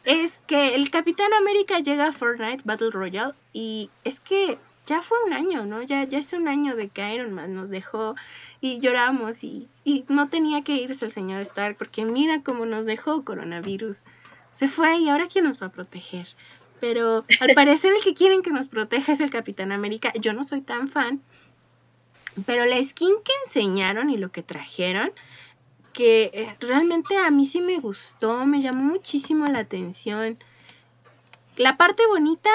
es 0.06 0.32
que 0.48 0.76
el 0.76 0.90
Capitán 0.92 1.34
América 1.34 1.80
llega 1.80 2.08
a 2.08 2.12
Fortnite 2.12 2.64
Battle 2.66 2.92
Royale 2.92 3.34
y 3.54 3.90
es 4.04 4.20
que 4.20 4.58
ya 4.86 5.02
fue 5.02 5.18
un 5.26 5.34
año, 5.34 5.66
¿no? 5.66 5.82
Ya, 5.82 6.04
ya 6.04 6.18
es 6.18 6.34
un 6.34 6.48
año 6.48 6.76
de 6.76 6.90
que 6.90 7.14
Iron 7.14 7.34
Man 7.34 7.56
nos 7.56 7.70
dejó 7.70 8.16
y 8.60 8.80
lloramos 8.80 9.44
y, 9.44 9.70
y 9.84 10.04
no 10.10 10.28
tenía 10.28 10.62
que 10.64 10.76
irse 10.76 11.06
el 11.06 11.12
señor 11.12 11.42
Stark 11.42 11.78
porque 11.78 12.06
mira 12.06 12.42
cómo 12.44 12.66
nos 12.66 12.86
dejó 12.86 13.24
coronavirus. 13.24 14.04
Se 14.52 14.68
fue 14.68 14.98
y 14.98 15.10
ahora 15.10 15.28
quién 15.28 15.46
nos 15.46 15.62
va 15.62 15.68
a 15.68 15.72
proteger. 15.72 16.28
Pero 16.80 17.24
al 17.40 17.54
parecer 17.56 17.94
el 17.96 18.04
que 18.04 18.14
quieren 18.14 18.42
que 18.42 18.52
nos 18.52 18.68
proteja 18.68 19.14
es 19.14 19.22
el 19.22 19.30
Capitán 19.30 19.72
América. 19.72 20.12
Yo 20.20 20.34
no 20.34 20.44
soy 20.44 20.62
tan 20.62 20.90
fan. 20.90 21.22
Pero 22.46 22.66
la 22.66 22.84
skin 22.84 23.14
que 23.24 23.32
enseñaron 23.46 24.10
y 24.10 24.18
lo 24.18 24.32
que 24.32 24.44
trajeron 24.44 25.12
que 25.94 26.32
eh, 26.34 26.56
realmente 26.60 27.16
a 27.18 27.30
mí 27.32 27.46
sí 27.46 27.62
me 27.62 27.80
gustó, 27.80 28.46
me 28.46 28.62
llamó 28.62 28.84
muchísimo 28.84 29.46
la 29.46 29.60
atención. 29.60 30.38
La 31.56 31.78
parte 31.78 32.06
bonita 32.08 32.50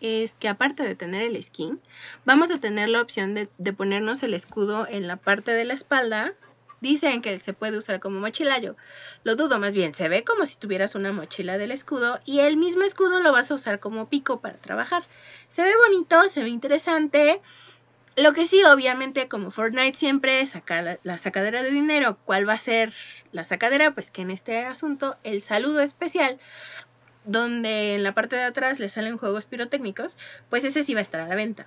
es 0.00 0.34
que 0.34 0.48
aparte 0.48 0.82
de 0.82 0.94
tener 0.94 1.22
el 1.22 1.42
skin, 1.42 1.80
vamos 2.24 2.50
a 2.50 2.58
tener 2.58 2.88
la 2.88 3.00
opción 3.00 3.34
de, 3.34 3.48
de, 3.58 3.72
ponernos 3.72 4.22
el 4.22 4.34
escudo 4.34 4.86
en 4.88 5.06
la 5.06 5.16
parte 5.16 5.52
de 5.52 5.64
la 5.64 5.74
espalda. 5.74 6.34
Dicen 6.80 7.22
que 7.22 7.38
se 7.38 7.54
puede 7.54 7.78
usar 7.78 8.00
como 8.00 8.20
mochila, 8.20 8.58
yo 8.58 8.76
lo 9.24 9.34
dudo 9.34 9.58
más 9.58 9.74
bien, 9.74 9.94
se 9.94 10.08
ve 10.10 10.24
como 10.24 10.44
si 10.44 10.56
tuvieras 10.56 10.94
una 10.94 11.10
mochila 11.10 11.56
del 11.56 11.70
escudo 11.70 12.20
y 12.26 12.40
el 12.40 12.58
mismo 12.58 12.82
escudo 12.82 13.20
lo 13.20 13.32
vas 13.32 13.50
a 13.50 13.54
usar 13.54 13.80
como 13.80 14.08
pico 14.08 14.40
para 14.40 14.58
trabajar. 14.58 15.04
Se 15.48 15.62
ve 15.62 15.72
bonito, 15.88 16.28
se 16.28 16.42
ve 16.42 16.50
interesante. 16.50 17.40
Lo 18.16 18.32
que 18.32 18.46
sí, 18.46 18.64
obviamente, 18.64 19.28
como 19.28 19.50
Fortnite 19.50 19.96
siempre 19.96 20.44
saca 20.46 20.98
la, 21.02 21.18
sacadera 21.18 21.62
de 21.62 21.70
dinero, 21.70 22.16
¿cuál 22.24 22.48
va 22.48 22.54
a 22.54 22.58
ser 22.58 22.94
la 23.30 23.44
sacadera? 23.44 23.90
Pues 23.90 24.10
que 24.10 24.22
en 24.22 24.30
este 24.30 24.64
asunto 24.64 25.18
el 25.22 25.42
saludo 25.42 25.80
especial, 25.80 26.40
donde 27.26 27.94
en 27.94 28.02
la 28.02 28.14
parte 28.14 28.36
de 28.36 28.44
atrás 28.44 28.78
le 28.78 28.88
salen 28.88 29.18
juegos 29.18 29.44
pirotécnicos, 29.44 30.16
pues 30.48 30.64
ese 30.64 30.82
sí 30.82 30.94
va 30.94 31.00
a 31.00 31.02
estar 31.02 31.20
a 31.20 31.28
la 31.28 31.34
venta. 31.34 31.66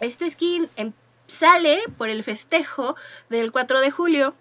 Este 0.00 0.30
skin 0.30 0.70
em, 0.76 0.92
sale 1.26 1.78
por 1.98 2.08
el 2.08 2.24
festejo 2.24 2.96
del 3.28 3.52
4 3.52 3.80
de 3.82 3.90
julio, 3.90 4.34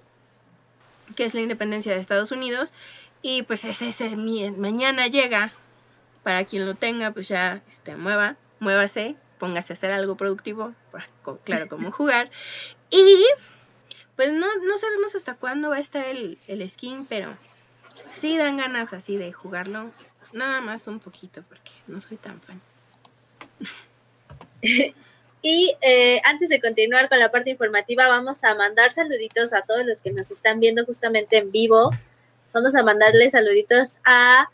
que 1.17 1.25
es 1.25 1.33
la 1.33 1.41
independencia 1.41 1.93
de 1.93 2.00
Estados 2.00 2.31
Unidos, 2.31 2.72
y 3.22 3.43
pues 3.43 3.65
ese, 3.65 3.89
ese 3.89 4.15
mañana 4.15 5.07
llega, 5.07 5.51
para 6.24 6.45
quien 6.45 6.65
lo 6.65 6.75
tenga, 6.75 7.12
pues 7.12 7.27
ya 7.27 7.62
este, 7.69 7.98
mueva, 7.98 8.38
muévase, 8.60 9.17
póngase 9.43 9.73
a 9.73 9.75
hacer 9.75 9.91
algo 9.91 10.15
productivo, 10.15 10.73
pues, 10.89 11.03
claro, 11.43 11.67
como 11.67 11.91
jugar. 12.00 12.31
Y 12.89 13.25
pues 14.15 14.31
no, 14.31 14.47
no 14.55 14.77
sabemos 14.77 15.15
hasta 15.15 15.33
cuándo 15.33 15.69
va 15.69 15.75
a 15.75 15.81
estar 15.81 16.05
el, 16.05 16.38
el 16.47 16.69
skin, 16.69 17.05
pero 17.05 17.35
sí 18.13 18.38
dan 18.38 18.55
ganas 18.55 18.93
así 18.93 19.17
de 19.17 19.33
jugarlo. 19.33 19.91
Nada 20.31 20.62
más 20.62 20.88
un 20.88 21.01
poquito, 21.01 21.43
porque 21.50 21.71
no 21.88 22.00
soy 22.00 22.15
tan 22.15 22.39
fan. 22.39 22.62
Y 25.45 25.75
eh, 25.81 26.21
antes 26.23 26.47
de 26.47 26.62
continuar 26.62 27.09
con 27.09 27.19
la 27.19 27.29
parte 27.29 27.50
informativa, 27.50 28.07
vamos 28.07 28.45
a 28.45 28.55
mandar 28.55 28.93
saluditos 28.93 29.51
a 29.51 29.63
todos 29.63 29.85
los 29.85 30.01
que 30.01 30.13
nos 30.13 30.31
están 30.31 30.62
viendo 30.62 30.85
justamente 30.85 31.38
en 31.38 31.51
vivo. 31.51 31.91
Vamos 32.53 32.77
a 32.77 32.83
mandarle 32.83 33.29
saluditos 33.29 34.00
a 34.05 34.50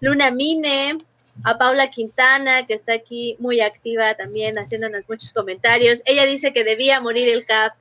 Luna 0.00 0.30
Mine, 0.30 0.96
a 1.44 1.58
Paula 1.58 1.90
Quintana, 1.90 2.66
que 2.66 2.74
está 2.74 2.94
aquí 2.94 3.36
muy 3.38 3.60
activa 3.60 4.14
también, 4.14 4.58
haciéndonos 4.58 5.02
muchos 5.08 5.32
comentarios. 5.32 6.02
Ella 6.04 6.26
dice 6.26 6.52
que 6.52 6.64
debía 6.64 7.00
morir 7.00 7.28
el 7.28 7.46
Cap. 7.46 7.74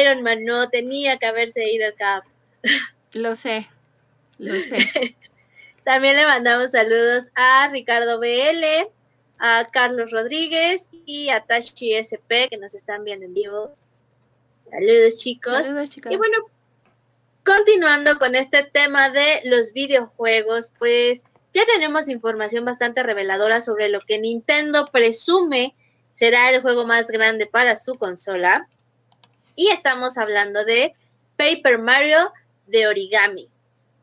Iron 0.00 0.22
Man 0.22 0.44
no, 0.44 0.68
tenía 0.70 1.18
que 1.18 1.26
haberse 1.26 1.64
ido 1.70 1.86
el 1.86 1.94
Cap. 1.94 2.24
Lo 3.12 3.34
sé, 3.34 3.68
lo 4.38 4.58
sé. 4.58 5.16
también 5.84 6.16
le 6.16 6.24
mandamos 6.24 6.72
saludos 6.72 7.30
a 7.34 7.68
Ricardo 7.70 8.18
BL, 8.18 8.90
a 9.38 9.66
Carlos 9.70 10.10
Rodríguez 10.10 10.88
y 11.06 11.28
a 11.28 11.40
Tashi 11.40 11.94
SP, 11.94 12.48
que 12.48 12.56
nos 12.56 12.74
están 12.74 13.04
viendo 13.04 13.26
en 13.26 13.34
vivo. 13.34 13.76
Saludos, 14.70 15.20
chicos. 15.20 15.66
Saludos, 15.66 15.90
chicos. 15.90 16.12
Y 16.12 16.16
bueno, 16.16 16.38
continuando 17.44 18.18
con 18.18 18.34
este 18.34 18.64
tema 18.64 19.10
de 19.10 19.42
los 19.44 19.72
videojuegos, 19.72 20.70
pues 20.78 21.24
ya 21.54 21.64
tenemos 21.66 22.08
información 22.08 22.64
bastante 22.64 23.02
reveladora 23.04 23.60
sobre 23.60 23.88
lo 23.88 24.00
que 24.00 24.18
Nintendo 24.18 24.86
presume 24.86 25.74
será 26.12 26.50
el 26.50 26.62
juego 26.62 26.84
más 26.84 27.06
grande 27.06 27.46
para 27.46 27.76
su 27.76 27.94
consola. 27.94 28.68
Y 29.54 29.70
estamos 29.70 30.18
hablando 30.18 30.64
de 30.64 30.94
Paper 31.36 31.78
Mario 31.78 32.32
de 32.66 32.88
Origami. 32.88 33.48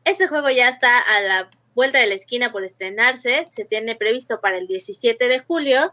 Este 0.04 0.28
juego 0.28 0.48
ya 0.48 0.68
está 0.68 0.98
a 0.98 1.20
la 1.20 1.50
vuelta 1.74 1.98
de 1.98 2.06
la 2.06 2.14
esquina 2.14 2.50
por 2.52 2.64
estrenarse. 2.64 3.44
Se 3.50 3.66
tiene 3.66 3.96
previsto 3.96 4.40
para 4.40 4.56
el 4.56 4.66
17 4.66 5.28
de 5.28 5.40
julio. 5.40 5.92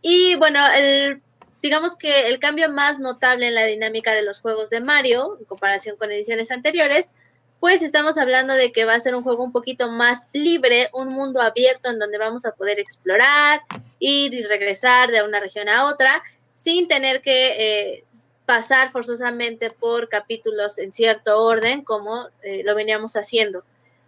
Y 0.00 0.34
bueno, 0.36 0.60
el, 0.74 1.20
digamos 1.60 1.96
que 1.96 2.28
el 2.28 2.38
cambio 2.38 2.70
más 2.70 2.98
notable 2.98 3.48
en 3.48 3.54
la 3.54 3.64
dinámica 3.64 4.14
de 4.14 4.22
los 4.22 4.40
juegos 4.40 4.70
de 4.70 4.80
Mario, 4.80 5.36
en 5.38 5.44
comparación 5.44 5.96
con 5.96 6.10
ediciones 6.10 6.50
anteriores, 6.50 7.12
pues 7.60 7.82
estamos 7.82 8.18
hablando 8.18 8.54
de 8.54 8.72
que 8.72 8.84
va 8.84 8.94
a 8.94 9.00
ser 9.00 9.14
un 9.14 9.22
juego 9.22 9.42
un 9.42 9.52
poquito 9.52 9.90
más 9.90 10.28
libre, 10.32 10.90
un 10.92 11.08
mundo 11.08 11.40
abierto 11.40 11.90
en 11.90 11.98
donde 11.98 12.18
vamos 12.18 12.44
a 12.44 12.52
poder 12.52 12.78
explorar, 12.78 13.62
ir 13.98 14.34
y 14.34 14.42
regresar 14.42 15.10
de 15.10 15.22
una 15.22 15.40
región 15.40 15.68
a 15.68 15.86
otra, 15.86 16.22
sin 16.54 16.86
tener 16.86 17.22
que 17.22 17.46
eh, 17.58 18.04
pasar 18.44 18.90
forzosamente 18.90 19.70
por 19.70 20.08
capítulos 20.08 20.78
en 20.78 20.92
cierto 20.92 21.42
orden, 21.42 21.82
como 21.82 22.28
eh, 22.42 22.62
lo 22.64 22.74
veníamos 22.74 23.16
haciendo, 23.16 23.64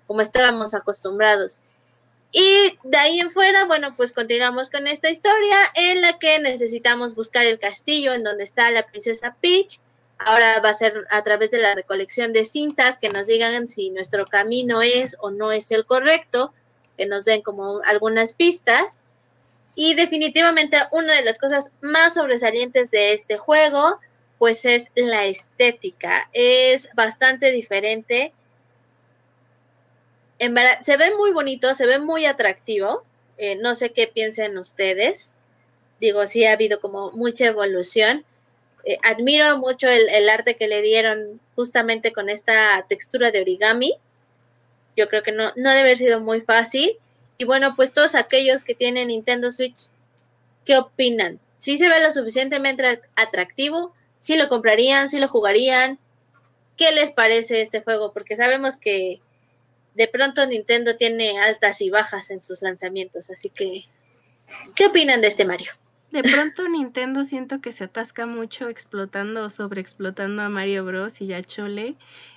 como 0.06 0.20
estábamos 0.20 0.74
acostumbrados. 0.74 1.60
Y 2.30 2.78
de 2.84 2.98
ahí 2.98 3.20
en 3.20 3.30
fuera, 3.30 3.64
bueno, 3.64 3.94
pues 3.96 4.12
continuamos 4.12 4.70
con 4.70 4.86
esta 4.86 5.08
historia 5.08 5.56
en 5.74 6.02
la 6.02 6.18
que 6.18 6.38
necesitamos 6.38 7.14
buscar 7.14 7.46
el 7.46 7.58
castillo 7.58 8.12
en 8.12 8.22
donde 8.22 8.44
está 8.44 8.70
la 8.70 8.86
princesa 8.86 9.34
Peach 9.40 9.80
Ahora 10.18 10.60
va 10.60 10.70
a 10.70 10.74
ser 10.74 11.06
a 11.10 11.22
través 11.22 11.52
de 11.52 11.58
la 11.58 11.74
recolección 11.74 12.32
de 12.32 12.44
cintas 12.44 12.98
que 12.98 13.08
nos 13.08 13.28
digan 13.28 13.68
si 13.68 13.90
nuestro 13.90 14.26
camino 14.26 14.82
es 14.82 15.16
o 15.20 15.30
no 15.30 15.52
es 15.52 15.70
el 15.70 15.86
correcto, 15.86 16.52
que 16.96 17.06
nos 17.06 17.24
den 17.24 17.42
como 17.42 17.80
algunas 17.84 18.32
pistas. 18.32 19.00
Y 19.76 19.94
definitivamente 19.94 20.76
una 20.90 21.14
de 21.14 21.22
las 21.22 21.38
cosas 21.38 21.70
más 21.80 22.14
sobresalientes 22.14 22.90
de 22.90 23.12
este 23.12 23.38
juego, 23.38 24.00
pues 24.38 24.64
es 24.64 24.90
la 24.96 25.26
estética. 25.26 26.28
Es 26.32 26.90
bastante 26.94 27.52
diferente. 27.52 28.32
Se 30.80 30.96
ve 30.96 31.14
muy 31.16 31.30
bonito, 31.32 31.74
se 31.74 31.86
ve 31.86 32.00
muy 32.00 32.26
atractivo. 32.26 33.04
Eh, 33.36 33.54
no 33.56 33.76
sé 33.76 33.92
qué 33.92 34.08
piensen 34.08 34.58
ustedes. 34.58 35.36
Digo, 36.00 36.26
sí 36.26 36.44
ha 36.44 36.52
habido 36.52 36.80
como 36.80 37.12
mucha 37.12 37.46
evolución 37.46 38.24
eh, 38.84 38.96
admiro 39.02 39.58
mucho 39.58 39.88
el, 39.88 40.28
arte 40.28 40.56
que 40.56 40.68
le 40.68 40.82
dieron 40.82 41.40
justamente 41.54 42.12
con 42.12 42.28
esta 42.30 42.84
textura 42.88 43.30
de 43.30 43.40
origami. 43.40 43.94
Yo 44.96 45.08
creo 45.08 45.22
que 45.22 45.32
no, 45.32 45.52
no 45.56 45.70
debe 45.70 45.80
haber 45.80 45.96
sido 45.96 46.20
muy 46.20 46.40
fácil. 46.40 46.98
Y 47.38 47.44
bueno, 47.44 47.74
pues 47.76 47.92
todos 47.92 48.14
aquellos 48.14 48.64
que 48.64 48.74
tienen 48.74 49.08
Nintendo 49.08 49.50
Switch, 49.50 49.88
¿qué 50.64 50.76
opinan? 50.76 51.38
¿Sí 51.56 51.76
se 51.76 51.88
ve 51.88 52.00
lo 52.00 52.10
suficientemente 52.10 53.00
atractivo? 53.16 53.94
¿Sí 54.18 54.36
lo 54.36 54.48
comprarían? 54.48 55.08
¿Sí 55.08 55.18
lo 55.18 55.28
jugarían? 55.28 55.98
¿Qué 56.76 56.92
les 56.92 57.10
parece 57.10 57.60
este 57.60 57.80
juego? 57.80 58.12
Porque 58.12 58.36
sabemos 58.36 58.76
que 58.76 59.20
de 59.94 60.06
pronto 60.06 60.46
Nintendo 60.46 60.96
tiene 60.96 61.40
altas 61.40 61.80
y 61.80 61.90
bajas 61.90 62.30
en 62.30 62.40
sus 62.40 62.62
lanzamientos, 62.62 63.30
así 63.30 63.50
que 63.50 63.84
¿qué 64.76 64.86
opinan 64.86 65.20
de 65.20 65.26
este 65.26 65.44
Mario? 65.44 65.72
De 66.10 66.22
pronto 66.22 66.68
Nintendo 66.68 67.24
siento 67.24 67.60
que 67.60 67.72
se 67.72 67.84
atasca 67.84 68.26
mucho 68.26 68.68
explotando 68.68 69.44
o 69.44 69.50
sobreexplotando 69.50 70.42
a 70.42 70.48
Mario 70.48 70.84
Bros. 70.84 71.20
y 71.20 71.32
a 71.34 71.42
Chole. 71.42 71.96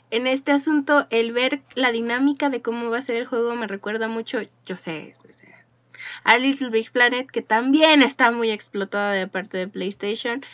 En 0.10 0.28
este 0.28 0.52
asunto, 0.52 1.08
el 1.10 1.32
ver 1.32 1.62
la 1.76 1.92
dinámica 1.92 2.50
de 2.50 2.62
cómo 2.62 2.90
va 2.90 2.98
a 2.98 3.02
ser 3.02 3.16
el 3.16 3.26
juego 3.26 3.56
me 3.56 3.68
recuerda 3.68 4.10
mucho, 4.10 4.40
yo 4.66 4.76
sé, 4.76 5.16
a 6.24 6.38
Little 6.38 6.70
Big 6.70 6.92
Planet, 6.92 7.30
que 7.30 7.42
también 7.42 8.02
está 8.02 8.32
muy 8.32 8.52
explotada 8.52 9.14
de 9.14 9.28
parte 9.28 9.58
de 9.58 9.68
PlayStation. 9.68 10.46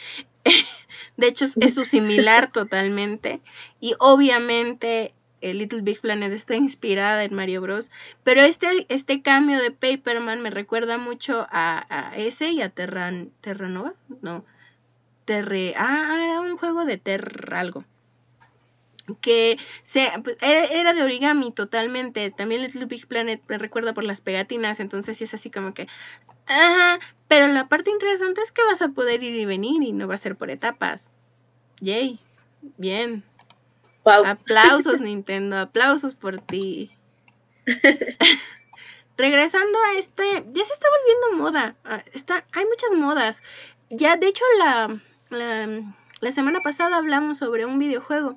de 1.18 1.28
hecho, 1.28 1.46
es 1.46 1.74
su 1.74 1.86
similar 1.86 2.50
totalmente. 2.54 3.42
Y 3.80 3.96
obviamente 4.00 5.14
Little 5.42 5.82
Big 5.82 6.00
Planet 6.00 6.32
está 6.32 6.56
inspirada 6.56 7.24
en 7.24 7.34
Mario 7.34 7.62
Bros. 7.62 7.92
Pero 8.24 8.42
este, 8.42 8.86
este 8.90 9.22
cambio 9.22 9.62
de 9.62 9.72
Paperman 9.72 10.42
me 10.42 10.50
recuerda 10.50 10.98
mucho 10.98 11.48
a, 11.50 12.14
ese 12.16 12.52
y 12.52 12.62
a 12.62 12.70
Terran, 12.70 13.32
Terranova. 13.42 13.94
No. 14.22 14.46
Terre. 15.26 15.74
Ah, 15.78 16.20
era 16.24 16.42
un 16.42 16.58
juego 16.58 16.86
de 16.86 16.98
Ter 16.98 17.54
algo. 17.54 17.84
Que 19.22 19.58
se, 19.84 20.12
pues, 20.24 20.38
era, 20.42 20.94
de 20.94 21.04
origami 21.04 21.52
totalmente. 21.52 22.30
También 22.32 22.62
Little 22.62 22.86
Big 22.86 23.08
Planet 23.08 23.42
me 23.48 23.58
recuerda 23.58 23.94
por 23.94 24.04
las 24.04 24.22
pegatinas. 24.22 24.80
Entonces 24.80 25.22
es 25.22 25.34
así 25.34 25.50
como 25.50 25.74
que. 25.74 25.88
Ajá. 26.48 27.00
Pero 27.28 27.48
la 27.48 27.68
parte 27.68 27.90
interesante 27.90 28.42
es 28.42 28.52
que 28.52 28.64
vas 28.64 28.82
a 28.82 28.90
poder 28.90 29.24
ir 29.24 29.40
y 29.40 29.46
venir 29.46 29.84
y 29.84 29.92
no 29.92 30.08
va 30.08 30.16
a 30.16 30.20
ser 30.20 30.36
por 30.36 30.50
etapas. 30.50 31.12
Yay. 31.80 32.20
Bien. 32.78 33.24
Aplausos, 34.10 35.02
Nintendo. 35.02 35.58
Aplausos 35.58 36.16
por 36.16 36.40
ti. 36.40 36.92
Regresando 39.18 39.78
a 39.80 40.00
este, 40.00 40.46
ya 40.52 40.66
se 40.66 40.74
está 40.74 40.88
volviendo 40.98 41.44
moda. 41.44 41.76
Ah, 41.84 42.04
está, 42.14 42.46
hay 42.54 42.66
muchas 42.66 42.92
modas. 42.92 43.44
Ya, 43.90 44.18
de 44.18 44.28
hecho, 44.28 44.44
la, 44.60 45.00
la, 46.22 46.32
semana 46.32 46.60
pasada 46.60 46.98
hablamos 46.98 47.38
sobre 47.38 47.66
un 47.66 47.80
videojuego 47.80 48.36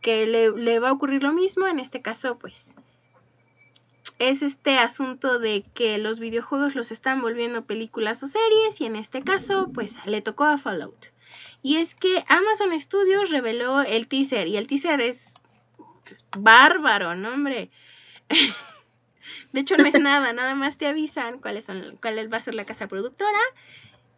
que 0.00 0.26
le, 0.26 0.50
le 0.50 0.78
va 0.78 0.88
a 0.88 0.92
ocurrir 0.92 1.22
lo 1.22 1.32
mismo. 1.32 1.66
En 1.66 1.78
este 1.78 2.00
caso, 2.00 2.38
pues, 2.38 2.74
es 4.18 4.42
este 4.42 4.78
asunto 4.78 5.38
de 5.38 5.64
que 5.74 5.98
los 5.98 6.20
videojuegos 6.20 6.74
los 6.74 6.92
están 6.92 7.20
volviendo 7.20 7.64
películas 7.64 8.22
o 8.22 8.28
series 8.28 8.80
y 8.80 8.84
en 8.86 8.94
este 8.94 9.22
caso 9.22 9.70
pues 9.74 9.96
le 10.06 10.22
tocó 10.22 10.44
a 10.44 10.58
Fallout. 10.58 11.11
Y 11.62 11.76
es 11.76 11.94
que 11.94 12.24
Amazon 12.28 12.78
Studios 12.80 13.30
reveló 13.30 13.82
el 13.82 14.08
teaser 14.08 14.48
y 14.48 14.56
el 14.56 14.66
teaser 14.66 15.00
es, 15.00 15.34
bárbaro, 16.36 17.14
¿no, 17.14 17.30
hombre? 17.30 17.70
de 19.52 19.60
hecho, 19.60 19.76
no 19.76 19.86
es 19.86 19.94
nada, 20.00 20.32
nada 20.32 20.54
más 20.54 20.76
te 20.76 20.86
avisan 20.86 21.38
cuáles 21.38 21.64
son, 21.64 21.98
cuál 22.00 22.32
va 22.32 22.36
a 22.36 22.42
ser 22.42 22.54
la 22.54 22.64
casa 22.64 22.88
productora 22.88 23.38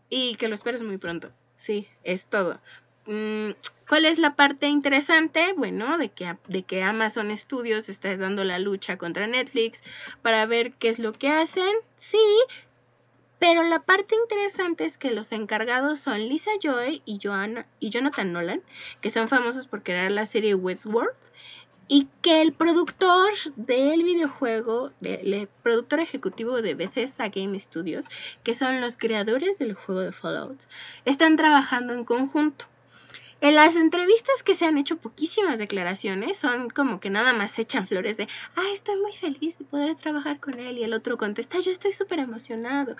y 0.08 0.36
que 0.36 0.48
lo 0.48 0.54
esperes 0.54 0.82
muy 0.82 0.98
pronto. 0.98 1.32
Sí, 1.56 1.88
es 2.02 2.26
todo. 2.26 2.60
Mm, 3.06 3.50
¿Cuál 3.86 4.06
es 4.06 4.18
la 4.18 4.34
parte 4.34 4.66
interesante? 4.66 5.52
Bueno, 5.56 5.98
de 5.98 6.08
que, 6.08 6.36
de 6.48 6.62
que 6.62 6.82
Amazon 6.82 7.36
Studios 7.36 7.88
está 7.88 8.16
dando 8.16 8.44
la 8.44 8.58
lucha 8.58 8.96
contra 8.96 9.26
Netflix 9.26 9.82
para 10.22 10.46
ver 10.46 10.72
qué 10.72 10.88
es 10.88 10.98
lo 10.98 11.12
que 11.12 11.28
hacen. 11.28 11.74
Sí, 11.96 12.18
pero 13.38 13.62
la 13.62 13.80
parte 13.80 14.14
interesante 14.14 14.84
es 14.84 14.98
que 14.98 15.10
los 15.10 15.32
encargados 15.32 16.00
son 16.00 16.18
Lisa 16.20 16.52
Joy 16.60 17.02
y, 17.04 17.18
Joanna, 17.22 17.66
y 17.80 17.90
Jonathan 17.90 18.32
Nolan, 18.32 18.62
que 19.00 19.10
son 19.10 19.28
famosos 19.28 19.66
por 19.66 19.82
crear 19.82 20.10
la 20.10 20.26
serie 20.26 20.54
Westworld, 20.54 21.14
y 21.88 22.08
que 22.22 22.40
el 22.40 22.52
productor 22.52 23.30
del 23.56 24.04
videojuego, 24.04 24.92
el 25.02 25.48
productor 25.62 26.00
ejecutivo 26.00 26.62
de 26.62 26.74
Bethesda 26.74 27.28
Game 27.28 27.58
Studios, 27.58 28.06
que 28.42 28.54
son 28.54 28.80
los 28.80 28.96
creadores 28.96 29.58
del 29.58 29.74
juego 29.74 30.00
de 30.00 30.12
Fallout, 30.12 30.64
están 31.04 31.36
trabajando 31.36 31.92
en 31.92 32.04
conjunto. 32.04 32.66
En 33.40 33.54
las 33.54 33.76
entrevistas 33.76 34.42
que 34.42 34.54
se 34.54 34.64
han 34.64 34.78
hecho 34.78 34.96
poquísimas 34.96 35.58
declaraciones, 35.58 36.38
son 36.38 36.70
como 36.70 37.00
que 37.00 37.10
nada 37.10 37.32
más 37.34 37.58
echan 37.58 37.86
flores 37.86 38.16
de, 38.16 38.28
ah, 38.56 38.62
estoy 38.72 38.98
muy 39.00 39.12
feliz 39.12 39.58
de 39.58 39.64
poder 39.64 39.94
trabajar 39.96 40.40
con 40.40 40.58
él. 40.58 40.78
Y 40.78 40.84
el 40.84 40.94
otro 40.94 41.18
contesta, 41.18 41.60
yo 41.60 41.70
estoy 41.70 41.92
súper 41.92 42.20
emocionado. 42.20 42.96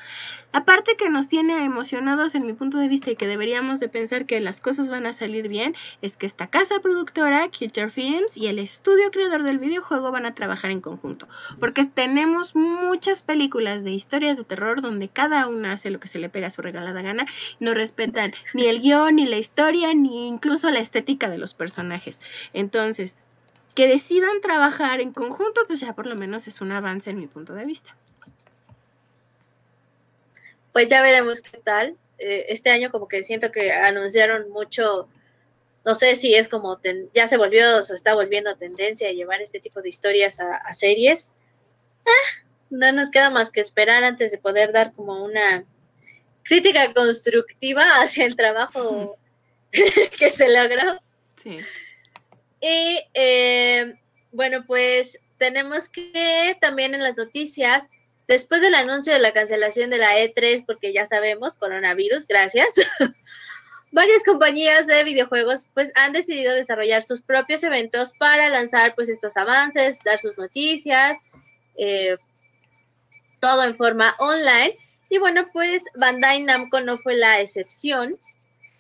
Aparte 0.53 0.97
que 0.97 1.09
nos 1.09 1.29
tiene 1.29 1.65
emocionados 1.65 2.35
en 2.35 2.47
mi 2.47 2.53
punto 2.53 2.79
de 2.79 2.89
vista 2.89 3.11
y 3.11 3.17
que 3.17 3.27
deberíamos 3.27 3.81
de 3.81 3.89
pensar 3.89 4.27
que 4.27 4.41
las 4.41 4.61
cosas 4.61 4.91
van 4.91 5.07
a 5.07 5.13
salir 5.13 5.49
bien, 5.49 5.75
es 6.03 6.17
que 6.17 6.27
esta 6.27 6.49
casa 6.49 6.81
productora, 6.81 7.49
Kilter 7.49 7.91
Films, 7.91 8.37
y 8.37 8.49
el 8.49 8.59
estudio 8.59 9.11
creador 9.11 9.45
del 9.45 9.59
videojuego 9.59 10.11
van 10.13 10.27
a 10.27 10.35
trabajar 10.35 10.71
en 10.71 10.81
conjunto. 10.81 11.27
Porque 11.59 11.85
tenemos 11.85 12.55
muchas 12.55 13.23
películas 13.23 13.85
de 13.85 13.93
historias 13.93 14.37
de 14.37 14.45
terror 14.45 14.83
donde 14.83 15.09
cada 15.09 15.47
una 15.47 15.73
hace 15.73 15.91
lo 15.91 16.01
que 16.01 16.09
se 16.09 16.19
le 16.19 16.29
pega 16.29 16.49
a 16.49 16.51
su 16.51 16.63
regalada 16.63 17.03
gana, 17.03 17.27
no 17.61 17.75
respetan 17.75 18.35
ni 18.53 18.67
el 18.67 18.81
guion, 18.81 19.17
ni 19.17 19.27
la 19.27 19.39
historia, 19.39 19.95
ni 19.95 20.24
incluso 20.25 20.71
la 20.71 20.81
estética 20.81 21.29
de 21.29 21.39
los 21.39 21.55
personajes. 21.55 22.21
Entonces, 22.53 23.17
que 23.75 23.89
decidan 23.89 24.41
trabajar 24.41 25.01
en 25.01 25.13
conjunto, 25.13 25.63
pues 25.67 25.81
ya 25.81 25.95
por 25.95 26.07
lo 26.07 26.15
menos 26.15 26.47
es 26.47 26.61
un 26.61 26.73
avance 26.73 27.11
en 27.11 27.19
mi 27.19 27.27
punto 27.27 27.55
de 27.55 27.65
vista. 27.65 27.97
Pues 30.73 30.89
ya 30.89 31.03
veremos 31.03 31.41
qué 31.41 31.59
tal. 31.59 31.97
Eh, 32.19 32.47
este 32.49 32.71
año 32.71 32.91
como 32.91 33.09
que 33.09 33.23
siento 33.23 33.51
que 33.51 33.73
anunciaron 33.73 34.51
mucho, 34.51 35.09
no 35.85 35.95
sé 35.95 36.17
si 36.17 36.35
es 36.35 36.49
como, 36.49 36.81
ya 37.13 37.27
se 37.27 37.37
volvió, 37.37 37.79
o 37.79 37.85
se 37.85 37.95
está 37.95 38.15
volviendo 38.15 38.57
tendencia 38.57 39.09
a 39.09 39.13
llevar 39.13 39.43
este 39.43 39.61
tipo 39.61 39.83
de 39.83 39.89
historias 39.89 40.39
a, 40.41 40.73
series. 40.73 41.33
Ah, 42.07 42.45
no 42.71 42.93
nos 42.93 43.11
queda 43.11 43.31
más 43.31 43.51
que 43.51 43.61
esperar 43.61 44.05
antes 44.05 44.31
de 44.31 44.39
poder 44.39 44.73
dar 44.73 44.93
como 44.93 45.25
una 45.25 45.65
crítica 46.45 46.93
constructiva 46.95 47.83
hacia 48.03 48.25
el 48.25 48.37
trabajo 48.37 49.17
que 50.19 50.31
se 50.31 50.49
logró. 50.49 51.01
Sí. 51.43 51.59
Y 52.61 53.01
eh, 53.15 53.95
bueno, 54.33 54.65
pues 54.67 55.21
tenemos 55.39 55.89
que 55.89 56.57
también 56.61 56.95
en 56.95 57.03
las 57.03 57.17
noticias, 57.17 57.85
después 58.27 58.63
del 58.63 58.75
anuncio 58.75 59.13
de 59.13 59.19
la 59.19 59.33
cancelación 59.33 59.91
de 59.91 59.99
la 59.99 60.19
E3, 60.19 60.65
porque 60.67 60.93
ya 60.93 61.07
sabemos, 61.07 61.57
coronavirus, 61.57 62.27
gracias, 62.27 62.75
varias 63.93 64.25
compañías 64.25 64.89
de 64.89 65.05
videojuegos 65.05 65.69
pues 65.73 65.93
han 65.95 66.13
decidido 66.13 66.53
desarrollar 66.53 67.05
sus 67.05 67.23
propios 67.23 67.63
eventos 67.63 68.15
para 68.19 68.49
lanzar 68.49 68.93
pues 68.95 69.09
estos 69.09 69.37
avances, 69.37 70.03
dar 70.05 70.19
sus 70.21 70.37
noticias, 70.37 71.19
eh, 71.79 72.17
todo 73.41 73.63
en 73.63 73.77
forma 73.77 74.17
online. 74.19 74.73
Y 75.11 75.19
bueno, 75.19 75.45
pues 75.53 75.85
Bandai 75.95 76.43
Namco 76.43 76.81
no 76.81 76.97
fue 76.97 77.15
la 77.15 77.41
excepción. 77.41 78.19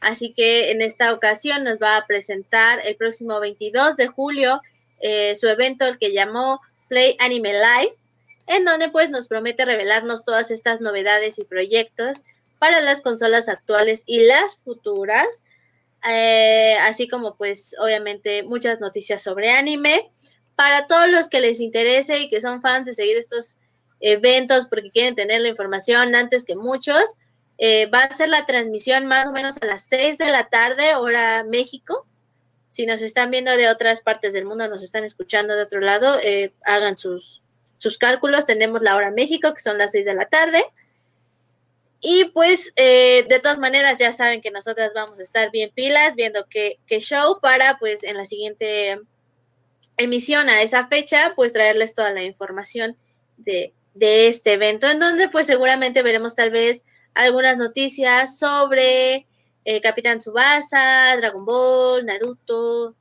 Así 0.05 0.33
que 0.33 0.71
en 0.71 0.83
esta 0.83 1.13
ocasión 1.13 1.65
nos 1.65 1.79
va 1.79 1.97
a 1.97 2.07
presentar 2.07 2.81
el 2.85 2.95
próximo 2.97 3.41
22 3.41 3.97
de 3.97 4.07
julio 4.07 4.61
eh, 5.01 5.35
su 5.37 5.49
evento, 5.49 5.87
el 5.87 5.99
que 5.99 6.13
llamó 6.13 6.61
Play 6.89 7.17
Anime 7.21 7.55
Live, 7.55 7.95
en 8.47 8.65
donde 8.65 8.91
pues 8.91 9.11
nos 9.11 9.29
promete 9.29 9.65
revelarnos 9.65 10.25
todas 10.25 10.51
estas 10.51 10.81
novedades 10.81 11.39
y 11.39 11.45
proyectos 11.45 12.25
para 12.59 12.81
las 12.81 13.03
consolas 13.03 13.49
actuales 13.49 14.05
y 14.07 14.25
las 14.25 14.57
futuras, 14.57 15.43
eh, 16.09 16.77
así 16.83 17.09
como 17.09 17.35
pues 17.35 17.75
obviamente 17.81 18.43
muchas 18.43 18.81
noticias 18.81 19.23
sobre 19.23 19.51
anime. 19.51 20.11
Para 20.55 20.87
todos 20.87 21.09
los 21.09 21.29
que 21.29 21.41
les 21.41 21.61
interese 21.61 22.21
y 22.21 22.31
que 22.31 22.41
son 22.41 22.63
fans 22.63 22.87
de 22.87 22.93
seguir 22.93 23.17
estos 23.17 23.57
eventos 24.01 24.67
porque 24.67 24.91
quieren 24.91 25.15
tener 25.15 25.41
la 25.41 25.49
información 25.49 26.15
antes 26.15 26.45
que 26.45 26.55
muchos, 26.55 27.17
eh, 27.59 27.87
va 27.87 28.01
a 28.01 28.15
ser 28.15 28.29
la 28.29 28.45
transmisión 28.45 29.07
más 29.07 29.29
o 29.29 29.33
menos 29.33 29.59
a 29.63 29.67
las 29.67 29.85
6 29.85 30.19
de 30.19 30.31
la 30.31 30.49
tarde, 30.49 30.95
hora 30.97 31.45
México. 31.45 32.07
Si 32.69 32.87
nos 32.87 33.03
están 33.03 33.31
viendo 33.31 33.57
de 33.57 33.69
otras 33.69 34.01
partes 34.01 34.33
del 34.33 34.47
mundo, 34.47 34.69
nos 34.69 34.83
están 34.83 35.05
escuchando 35.05 35.55
de 35.55 35.63
otro 35.63 35.81
lado, 35.81 36.19
eh, 36.23 36.53
hagan 36.65 36.97
sus, 36.97 37.43
sus 37.79 37.99
cálculos. 37.99 38.47
Tenemos 38.47 38.83
la 38.83 38.97
hora 38.97 39.11
México, 39.13 39.53
que 39.55 39.63
son 39.63 39.79
las 39.79 39.93
6 39.93 40.05
de 40.05 40.15
la 40.15 40.27
tarde. 40.27 40.65
Y 42.01 42.25
pues, 42.27 42.73
eh, 42.77 43.25
de 43.29 43.41
todas 43.41 43.59
maneras, 43.59 43.99
ya 43.99 44.13
saben 44.13 44.43
que 44.43 44.51
nosotras 44.51 44.93
vamos 44.95 45.19
a 45.21 45.23
estar 45.23 45.51
bien 45.51 45.71
pilas, 45.75 46.17
viendo 46.17 46.47
qué, 46.51 46.79
qué 46.87 47.01
show 47.01 47.39
para, 47.41 47.79
pues, 47.79 48.05
en 48.05 48.17
la 48.17 48.27
siguiente 48.27 49.01
emisión 49.97 50.49
a 50.49 50.63
esa 50.63 50.87
fecha, 50.87 51.33
pues 51.37 51.53
traerles 51.53 51.95
toda 51.95 52.11
la 52.11 52.25
información 52.25 52.97
de, 53.37 53.73
de 53.95 54.27
este 54.27 54.55
evento, 54.55 54.89
en 54.89 54.99
donde 54.99 55.29
pues 55.29 55.47
seguramente 55.47 56.03
veremos 56.03 56.35
tal 56.35 56.51
vez 56.51 56.85
algunas 57.15 57.57
noticias 57.57 58.39
sobre 58.39 59.27
eh, 59.65 59.81
Capitán 59.81 60.19
Tsubasa, 60.19 61.17
Dragon 61.17 61.45
Ball, 61.45 62.05
Naruto, 62.05 62.95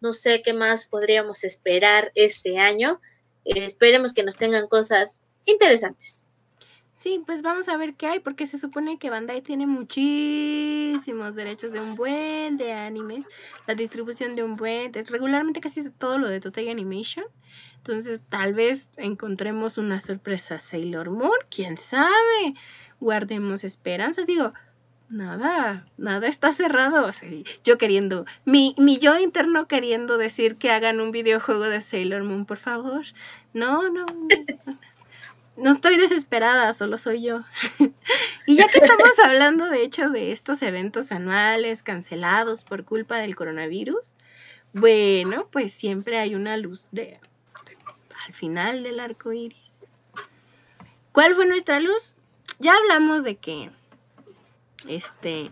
no 0.00 0.12
sé 0.12 0.42
qué 0.42 0.52
más 0.52 0.86
podríamos 0.86 1.44
esperar 1.44 2.10
este 2.14 2.58
año. 2.58 3.00
Eh, 3.44 3.64
esperemos 3.64 4.12
que 4.12 4.24
nos 4.24 4.36
tengan 4.36 4.68
cosas 4.68 5.22
interesantes. 5.44 6.26
Sí, 6.98 7.22
pues 7.24 7.42
vamos 7.42 7.68
a 7.68 7.76
ver 7.76 7.94
qué 7.94 8.06
hay, 8.06 8.18
porque 8.18 8.48
se 8.48 8.58
supone 8.58 8.98
que 8.98 9.08
Bandai 9.08 9.40
tiene 9.40 9.68
muchísimos 9.68 11.36
derechos 11.36 11.70
de 11.70 11.80
un 11.80 11.94
buen 11.94 12.56
de 12.56 13.24
la 13.68 13.74
distribución 13.76 14.34
de 14.34 14.42
un 14.42 14.56
buen, 14.56 14.92
regularmente 14.92 15.60
casi 15.60 15.88
todo 15.90 16.18
lo 16.18 16.28
de 16.28 16.40
Toei 16.40 16.68
Animation. 16.68 17.24
Entonces, 17.76 18.22
tal 18.28 18.52
vez 18.52 18.90
encontremos 18.96 19.78
una 19.78 20.00
sorpresa 20.00 20.58
Sailor 20.58 21.10
Moon, 21.10 21.38
quién 21.48 21.76
sabe 21.76 22.54
guardemos 23.00 23.64
esperanzas. 23.64 24.26
Digo, 24.26 24.52
nada, 25.08 25.86
nada 25.96 26.28
está 26.28 26.52
cerrado. 26.52 27.10
yo 27.64 27.78
queriendo, 27.78 28.26
mi, 28.44 28.74
mi 28.78 28.98
yo 28.98 29.18
interno 29.18 29.66
queriendo 29.66 30.18
decir 30.18 30.56
que 30.56 30.70
hagan 30.70 31.00
un 31.00 31.10
videojuego 31.10 31.64
de 31.64 31.80
Sailor 31.80 32.24
Moon, 32.24 32.46
por 32.46 32.58
favor. 32.58 33.04
No, 33.54 33.88
no, 33.88 34.06
no, 35.56 35.72
estoy 35.72 35.96
desesperada, 35.96 36.74
solo 36.74 36.98
soy 36.98 37.22
yo. 37.22 37.42
y 38.46 38.56
ya 38.56 38.68
que 38.68 38.78
estamos 38.78 39.18
hablando, 39.24 39.68
de 39.68 39.82
hecho, 39.82 40.10
de 40.10 40.32
estos 40.32 40.62
eventos 40.62 41.12
anuales 41.12 41.82
cancelados 41.82 42.64
por 42.64 42.84
culpa 42.84 43.18
del 43.18 43.36
coronavirus, 43.36 44.16
bueno, 44.72 45.48
pues 45.50 45.72
siempre 45.72 46.18
hay 46.18 46.34
una 46.34 46.56
luz 46.56 46.86
de, 46.92 47.18
al 48.26 48.34
final 48.34 48.82
del 48.82 49.00
arco 49.00 49.32
iris. 49.32 49.58
¿Cuál 51.12 51.34
fue 51.34 51.46
nuestra 51.46 51.80
luz? 51.80 52.14
Ya 52.58 52.74
hablamos 52.76 53.24
de 53.24 53.36
que 53.36 53.70
este 54.88 55.50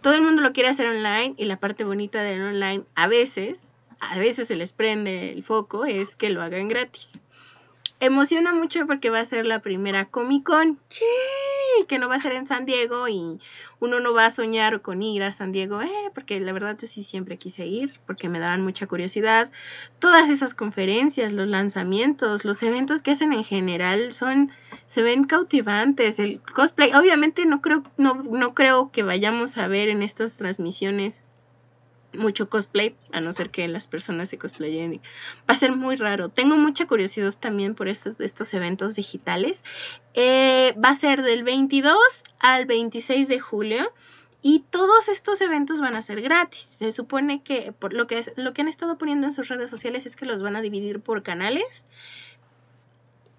todo 0.00 0.14
el 0.14 0.22
mundo 0.22 0.42
lo 0.42 0.52
quiere 0.52 0.68
hacer 0.68 0.86
online 0.86 1.34
y 1.36 1.46
la 1.46 1.58
parte 1.58 1.84
bonita 1.84 2.22
del 2.22 2.42
online 2.42 2.84
a 2.94 3.08
veces, 3.08 3.74
a 4.00 4.18
veces 4.18 4.48
se 4.48 4.56
les 4.56 4.72
prende 4.72 5.32
el 5.32 5.42
foco, 5.42 5.84
es 5.84 6.16
que 6.16 6.30
lo 6.30 6.42
hagan 6.42 6.68
gratis 6.68 7.20
emociona 8.00 8.52
mucho 8.52 8.86
porque 8.86 9.10
va 9.10 9.20
a 9.20 9.24
ser 9.24 9.46
la 9.46 9.60
primera 9.60 10.06
Comic 10.06 10.44
Con. 10.44 10.78
Que 11.88 11.98
no 11.98 12.08
va 12.08 12.16
a 12.16 12.20
ser 12.20 12.32
en 12.32 12.46
San 12.46 12.64
Diego 12.64 13.08
y 13.08 13.38
uno 13.80 14.00
no 14.00 14.14
va 14.14 14.26
a 14.26 14.30
soñar 14.30 14.80
con 14.80 15.02
ir 15.02 15.22
a 15.22 15.32
San 15.32 15.52
Diego, 15.52 15.82
eh, 15.82 16.10
porque 16.14 16.40
la 16.40 16.52
verdad 16.52 16.76
yo 16.80 16.86
sí 16.86 17.02
siempre 17.02 17.36
quise 17.36 17.66
ir, 17.66 17.98
porque 18.06 18.28
me 18.28 18.38
daban 18.38 18.62
mucha 18.62 18.86
curiosidad. 18.86 19.50
Todas 19.98 20.30
esas 20.30 20.54
conferencias, 20.54 21.34
los 21.34 21.48
lanzamientos, 21.48 22.44
los 22.44 22.62
eventos 22.62 23.02
que 23.02 23.12
hacen 23.12 23.32
en 23.32 23.44
general 23.44 24.12
son, 24.12 24.50
se 24.86 25.02
ven 25.02 25.24
cautivantes. 25.24 26.18
El 26.18 26.40
cosplay, 26.40 26.92
obviamente 26.94 27.44
no 27.46 27.60
creo, 27.60 27.82
no, 27.96 28.14
no 28.14 28.54
creo 28.54 28.90
que 28.90 29.02
vayamos 29.02 29.58
a 29.58 29.68
ver 29.68 29.88
en 29.88 30.02
estas 30.02 30.36
transmisiones 30.36 31.22
mucho 32.16 32.48
cosplay, 32.48 32.96
a 33.12 33.20
no 33.20 33.32
ser 33.32 33.50
que 33.50 33.66
las 33.68 33.86
personas 33.86 34.28
se 34.28 34.38
cosplayen. 34.38 35.00
Va 35.48 35.54
a 35.54 35.56
ser 35.56 35.74
muy 35.74 35.96
raro. 35.96 36.28
Tengo 36.28 36.56
mucha 36.56 36.86
curiosidad 36.86 37.34
también 37.38 37.74
por 37.74 37.88
estos, 37.88 38.18
estos 38.20 38.52
eventos 38.54 38.94
digitales. 38.94 39.64
Eh, 40.14 40.74
va 40.82 40.90
a 40.90 40.96
ser 40.96 41.22
del 41.22 41.44
22 41.44 41.96
al 42.38 42.66
26 42.66 43.28
de 43.28 43.40
julio. 43.40 43.92
Y 44.42 44.64
todos 44.70 45.08
estos 45.08 45.40
eventos 45.40 45.80
van 45.80 45.96
a 45.96 46.02
ser 46.02 46.22
gratis. 46.22 46.60
Se 46.60 46.92
supone 46.92 47.42
que 47.42 47.72
por 47.72 47.92
lo 47.92 48.06
que 48.06 48.32
lo 48.36 48.52
que 48.52 48.62
han 48.62 48.68
estado 48.68 48.96
poniendo 48.96 49.26
en 49.26 49.32
sus 49.32 49.48
redes 49.48 49.70
sociales 49.70 50.06
es 50.06 50.14
que 50.14 50.24
los 50.24 50.40
van 50.40 50.54
a 50.54 50.60
dividir 50.60 51.00
por 51.00 51.22
canales. 51.22 51.86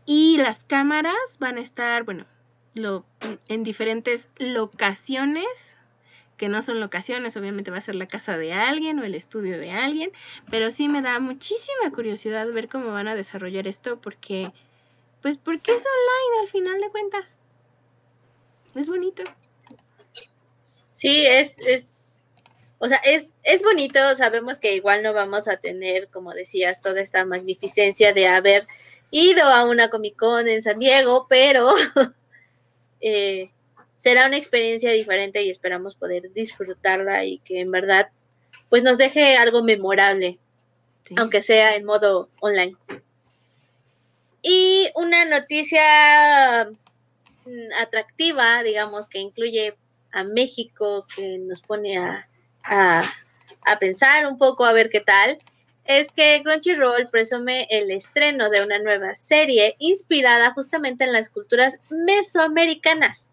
Y 0.05 0.37
las 0.37 0.63
cámaras 0.63 1.37
van 1.39 1.57
a 1.57 1.61
estar, 1.61 2.03
bueno, 2.03 2.25
lo, 2.73 3.05
en 3.47 3.63
diferentes 3.63 4.29
locaciones 4.37 5.76
que 6.37 6.49
no 6.49 6.61
son 6.61 6.79
locaciones, 6.79 7.35
obviamente 7.35 7.71
va 7.71 7.77
a 7.77 7.81
ser 7.81 7.95
la 7.95 8.07
casa 8.07 8.37
de 8.37 8.53
alguien 8.53 8.99
o 8.99 9.03
el 9.03 9.15
estudio 9.15 9.57
de 9.57 9.71
alguien, 9.71 10.11
pero 10.49 10.71
sí 10.71 10.87
me 10.87 11.01
da 11.01 11.19
muchísima 11.19 11.91
curiosidad 11.93 12.47
ver 12.53 12.69
cómo 12.69 12.91
van 12.91 13.07
a 13.07 13.15
desarrollar 13.15 13.67
esto 13.67 13.99
porque, 13.99 14.51
pues 15.21 15.37
porque 15.37 15.71
es 15.71 15.83
online 15.83 16.41
al 16.43 16.47
final 16.47 16.79
de 16.79 16.89
cuentas. 16.89 17.37
Es 18.75 18.87
bonito. 18.87 19.23
Sí, 20.91 21.25
es, 21.25 21.59
es, 21.59 22.21
o 22.77 22.87
sea, 22.87 22.97
es, 22.97 23.35
es 23.43 23.63
bonito, 23.63 23.99
sabemos 24.15 24.59
que 24.59 24.75
igual 24.75 25.01
no 25.01 25.13
vamos 25.13 25.47
a 25.47 25.57
tener, 25.57 26.07
como 26.09 26.33
decías, 26.33 26.81
toda 26.81 27.01
esta 27.01 27.25
magnificencia 27.25 28.13
de 28.13 28.27
haber 28.27 28.67
ido 29.09 29.43
a 29.43 29.65
una 29.65 29.89
Comic 29.89 30.15
Con 30.15 30.47
en 30.47 30.61
San 30.61 30.77
Diego, 30.77 31.25
pero 31.27 31.69
eh, 33.01 33.51
será 33.97 34.27
una 34.27 34.37
experiencia 34.37 34.91
diferente 34.91 35.41
y 35.41 35.49
esperamos 35.49 35.95
poder 35.95 36.31
disfrutarla 36.31 37.25
y 37.25 37.39
que 37.39 37.59
en 37.59 37.71
verdad 37.71 38.09
pues 38.69 38.83
nos 38.83 38.97
deje 38.97 39.35
algo 39.35 39.63
memorable, 39.63 40.39
aunque 41.17 41.41
sea 41.41 41.75
en 41.75 41.85
modo 41.85 42.29
online. 42.39 42.75
Y 44.41 44.87
una 44.95 45.25
noticia 45.25 46.69
mm, 47.45 47.73
atractiva, 47.79 48.63
digamos, 48.63 49.09
que 49.09 49.19
incluye 49.19 49.75
a 50.11 50.23
México, 50.23 51.05
que 51.15 51.37
nos 51.39 51.61
pone 51.61 51.97
a, 51.97 52.29
a, 52.63 53.01
a 53.65 53.79
pensar 53.79 54.25
un 54.27 54.37
poco 54.37 54.65
a 54.65 54.73
ver 54.73 54.89
qué 54.89 55.01
tal, 55.01 55.37
es 55.85 56.11
que 56.11 56.41
Crunchyroll 56.43 57.07
presume 57.09 57.67
el 57.69 57.91
estreno 57.91 58.49
de 58.49 58.61
una 58.61 58.79
nueva 58.79 59.15
serie 59.15 59.75
inspirada 59.79 60.51
justamente 60.51 61.05
en 61.05 61.13
las 61.13 61.29
culturas 61.29 61.79
mesoamericanas. 61.89 63.29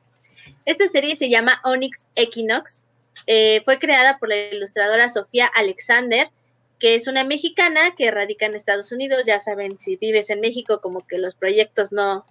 Esta 0.65 0.89
serie 0.89 1.17
se 1.17 1.29
llama 1.29 1.61
Onyx 1.65 2.07
Equinox. 2.15 2.85
Eh, 3.27 3.63
fue 3.65 3.79
creada 3.79 4.19
por 4.19 4.29
la 4.29 4.37
ilustradora 4.37 5.09
Sofía 5.09 5.51
Alexander, 5.55 6.31
que 6.79 6.95
es 6.95 7.07
una 7.07 7.25
mexicana 7.25 7.95
que 7.97 8.11
radica 8.11 8.47
en 8.47 8.55
Estados 8.55 8.91
Unidos. 8.93 9.23
Ya 9.27 9.41
saben, 9.41 9.79
si 9.79 9.97
vives 9.97 10.31
en 10.31 10.41
México, 10.41 10.81
como 10.81 11.01
que 11.07 11.19
los 11.19 11.35
proyectos 11.35 11.93
no, 11.93 12.25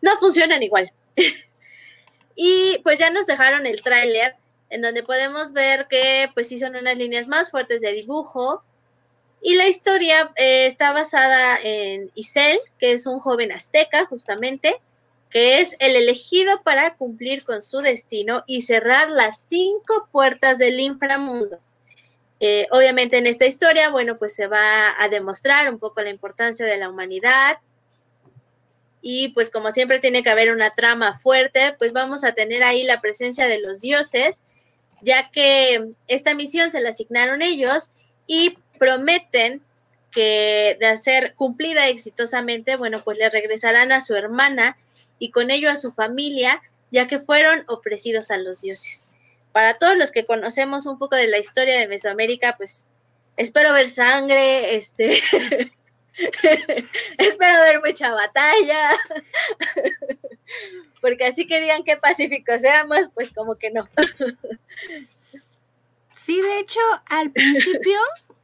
no 0.00 0.16
funcionan 0.18 0.62
igual. 0.62 0.90
y 2.36 2.78
pues 2.82 2.98
ya 2.98 3.10
nos 3.10 3.26
dejaron 3.26 3.66
el 3.66 3.82
tráiler, 3.82 4.36
en 4.70 4.82
donde 4.82 5.02
podemos 5.02 5.52
ver 5.52 5.86
que 5.88 6.30
pues 6.34 6.48
sí 6.48 6.58
son 6.58 6.76
unas 6.76 6.96
líneas 6.96 7.28
más 7.28 7.50
fuertes 7.50 7.80
de 7.82 7.92
dibujo. 7.92 8.62
Y 9.42 9.54
la 9.54 9.68
historia 9.68 10.32
eh, 10.36 10.66
está 10.66 10.92
basada 10.92 11.58
en 11.62 12.10
Isel, 12.14 12.58
que 12.78 12.92
es 12.92 13.06
un 13.06 13.20
joven 13.20 13.52
azteca, 13.52 14.06
justamente, 14.06 14.80
que 15.30 15.60
es 15.60 15.76
el 15.80 15.96
elegido 15.96 16.62
para 16.62 16.94
cumplir 16.94 17.44
con 17.44 17.62
su 17.62 17.78
destino 17.78 18.44
y 18.46 18.62
cerrar 18.62 19.10
las 19.10 19.40
cinco 19.40 20.08
puertas 20.12 20.58
del 20.58 20.80
inframundo. 20.80 21.58
Eh, 22.38 22.66
obviamente 22.70 23.16
en 23.16 23.26
esta 23.26 23.46
historia, 23.46 23.90
bueno, 23.90 24.16
pues 24.16 24.34
se 24.34 24.46
va 24.46 24.94
a 25.00 25.08
demostrar 25.08 25.70
un 25.70 25.78
poco 25.78 26.02
la 26.02 26.10
importancia 26.10 26.66
de 26.66 26.76
la 26.76 26.90
humanidad 26.90 27.58
y 29.00 29.28
pues 29.28 29.50
como 29.50 29.70
siempre 29.70 30.00
tiene 30.00 30.22
que 30.22 30.30
haber 30.30 30.50
una 30.50 30.70
trama 30.70 31.16
fuerte, 31.16 31.74
pues 31.78 31.92
vamos 31.92 32.24
a 32.24 32.32
tener 32.32 32.62
ahí 32.62 32.82
la 32.82 33.00
presencia 33.00 33.46
de 33.46 33.60
los 33.60 33.80
dioses, 33.80 34.42
ya 35.00 35.30
que 35.30 35.92
esta 36.08 36.34
misión 36.34 36.70
se 36.70 36.80
la 36.80 36.90
asignaron 36.90 37.40
ellos 37.40 37.90
y 38.26 38.58
prometen 38.78 39.62
que 40.10 40.76
de 40.80 40.96
ser 40.96 41.34
cumplida 41.34 41.88
exitosamente, 41.88 42.76
bueno, 42.76 43.00
pues 43.02 43.18
le 43.18 43.30
regresarán 43.30 43.92
a 43.92 44.00
su 44.00 44.14
hermana 44.16 44.76
y 45.18 45.30
con 45.30 45.50
ello 45.50 45.70
a 45.70 45.76
su 45.76 45.92
familia, 45.92 46.62
ya 46.90 47.06
que 47.06 47.18
fueron 47.18 47.64
ofrecidos 47.68 48.30
a 48.30 48.38
los 48.38 48.62
dioses. 48.62 49.06
Para 49.52 49.74
todos 49.74 49.96
los 49.96 50.10
que 50.10 50.26
conocemos 50.26 50.86
un 50.86 50.98
poco 50.98 51.16
de 51.16 51.28
la 51.28 51.38
historia 51.38 51.78
de 51.78 51.88
Mesoamérica, 51.88 52.54
pues 52.56 52.88
espero 53.36 53.72
ver 53.72 53.88
sangre, 53.88 54.76
este, 54.76 55.10
espero 57.18 57.60
ver 57.60 57.80
mucha 57.84 58.10
batalla, 58.10 58.90
porque 61.00 61.26
así 61.26 61.46
que 61.46 61.60
digan 61.60 61.84
que 61.84 61.96
pacíficos 61.96 62.60
seamos, 62.60 63.10
pues 63.14 63.32
como 63.32 63.56
que 63.56 63.70
no. 63.70 63.88
Sí, 66.24 66.40
de 66.40 66.58
hecho, 66.58 66.80
al 67.08 67.30
principio, 67.30 67.98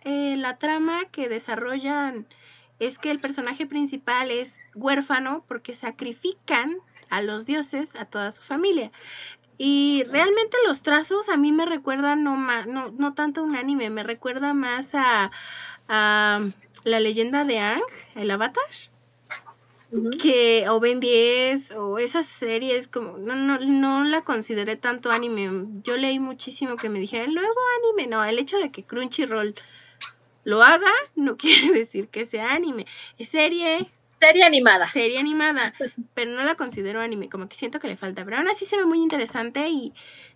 eh, 0.05 0.37
la 0.39 0.59
trama 0.59 1.05
que 1.11 1.29
desarrollan 1.29 2.27
es 2.83 2.99
que 2.99 3.12
el 3.12 3.21
personaje 3.21 3.64
principal 3.64 4.33
es 4.33 4.61
huérfano 4.75 5.45
porque 5.47 5.73
sacrifican 5.73 6.79
a 7.11 7.23
los 7.23 7.47
dioses 7.47 7.95
a 7.95 8.07
toda 8.07 8.33
su 8.33 8.42
familia. 8.42 8.90
Y 9.57 10.03
realmente 10.11 10.57
los 10.66 10.83
trazos 10.83 11.29
a 11.29 11.37
mí 11.37 11.53
me 11.53 11.64
recuerdan 11.64 12.25
no, 12.25 12.37
no, 12.37 12.90
no 12.90 13.14
tanto 13.14 13.45
un 13.45 13.55
anime, 13.55 13.88
me 13.90 14.03
recuerda 14.03 14.53
más 14.53 14.90
a, 14.95 15.31
la 15.88 17.01
leyenda 17.01 17.45
de 17.45 17.61
Ang, 17.61 17.83
el 18.16 18.31
avatar. 18.33 18.64
Que 20.21 20.66
o 20.68 20.81
Ben 20.81 21.01
10 21.01 21.73
o 21.73 21.99
esas 21.99 22.27
series 22.27 22.88
como 22.88 23.18
no, 23.18 23.37
no, 23.37 23.61
no 23.61 24.05
la 24.05 24.23
consideré 24.23 24.75
tanto 24.75 25.12
anime. 25.12 25.51
Yo 25.85 25.97
leí 25.99 26.18
muchísimo 26.18 26.77
que 26.77 26.88
me 26.88 26.99
dijeron, 26.99 27.35
nuevo 27.35 27.61
anime, 27.79 28.09
no, 28.09 28.25
el 28.25 28.38
hecho 28.38 28.59
de 28.59 28.73
que 28.73 28.85
Crunchyroll 28.85 29.55
lo 30.45 30.63
haga 30.63 30.91
no 31.15 31.37
quiere 31.39 31.73
decir 31.73 32.09
que 32.09 32.27
sea 32.27 32.55
anime. 32.55 32.87
Es 33.19 33.29
serie. 33.29 33.85
Serie 33.87 34.45
animada. 34.45 34.89
Serie 34.89 35.19
animada. 35.19 35.75
Pero 36.15 36.33
no 36.33 36.43
la 36.43 36.55
considero 36.55 37.01
anime. 37.01 37.29
Como 37.29 37.49
que 37.49 37.57
siento 37.57 37.81
que 37.81 37.89
le 37.89 37.97
falta. 37.97 38.25
Pero 38.25 38.39
aún 38.39 38.49
así 38.49 38.67
se 38.67 38.77
ve 38.77 38.85
muy 38.85 39.01
interesante 39.01 39.69
y 39.69 39.93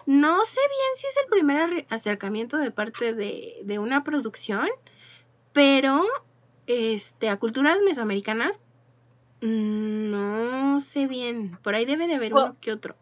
no 0.07 0.45
sé 0.45 0.61
bien 0.61 0.91
si 0.97 1.07
es 1.07 1.17
el 1.23 1.31
primer 1.31 1.87
acercamiento 1.91 2.59
de 2.59 2.71
parte 2.71 3.15
de, 3.15 3.59
de 3.65 3.79
una 3.79 4.05
producción. 4.05 4.69
Pero 5.53 6.05
este, 6.67 7.29
a 7.29 7.39
culturas 7.39 7.81
mesoamericanas 7.83 8.61
mm, 9.41 10.11
no 10.11 10.81
sé 10.81 11.07
bien. 11.07 11.59
Por 11.63 11.75
ahí 11.75 11.85
debe 11.85 12.07
de 12.07 12.15
haber 12.15 12.35
uno 12.35 12.57
que 12.61 12.73
otro. 12.73 12.97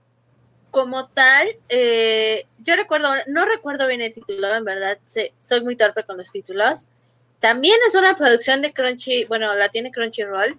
Como 0.75 1.07
tal, 1.07 1.57
eh, 1.69 2.47
yo 2.59 2.75
recuerdo, 2.75 3.09
no 3.29 3.45
recuerdo 3.45 3.87
bien 3.87 4.01
el 4.01 4.13
título, 4.13 4.53
en 4.53 4.65
verdad, 4.65 4.99
soy 5.39 5.61
muy 5.61 5.77
torpe 5.77 6.03
con 6.03 6.17
los 6.17 6.33
títulos, 6.33 6.89
también 7.39 7.77
es 7.87 7.95
una 7.95 8.17
producción 8.17 8.61
de 8.61 8.73
Crunchy, 8.73 9.25
bueno, 9.27 9.55
la 9.55 9.69
tiene 9.69 9.93
Crunchyroll. 9.93 10.59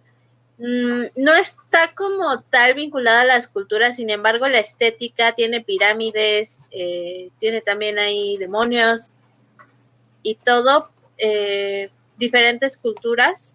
Mm, 0.58 1.08
no 1.18 1.36
está 1.36 1.94
como 1.96 2.40
tal 2.44 2.76
vinculada 2.76 3.24
a 3.24 3.26
las 3.26 3.50
culturas, 3.50 3.98
sin 3.98 4.10
embargo, 4.10 4.48
la 4.48 4.60
estética 4.60 5.34
tiene 5.34 5.60
pirámides, 5.60 6.64
eh, 6.72 7.30
tiene 7.38 7.60
también 7.60 8.00
ahí 8.00 8.38
demonios 8.38 9.16
y 10.24 10.36
todo, 10.36 10.92
eh, 11.18 11.90
diferentes 12.16 12.78
culturas. 12.78 13.54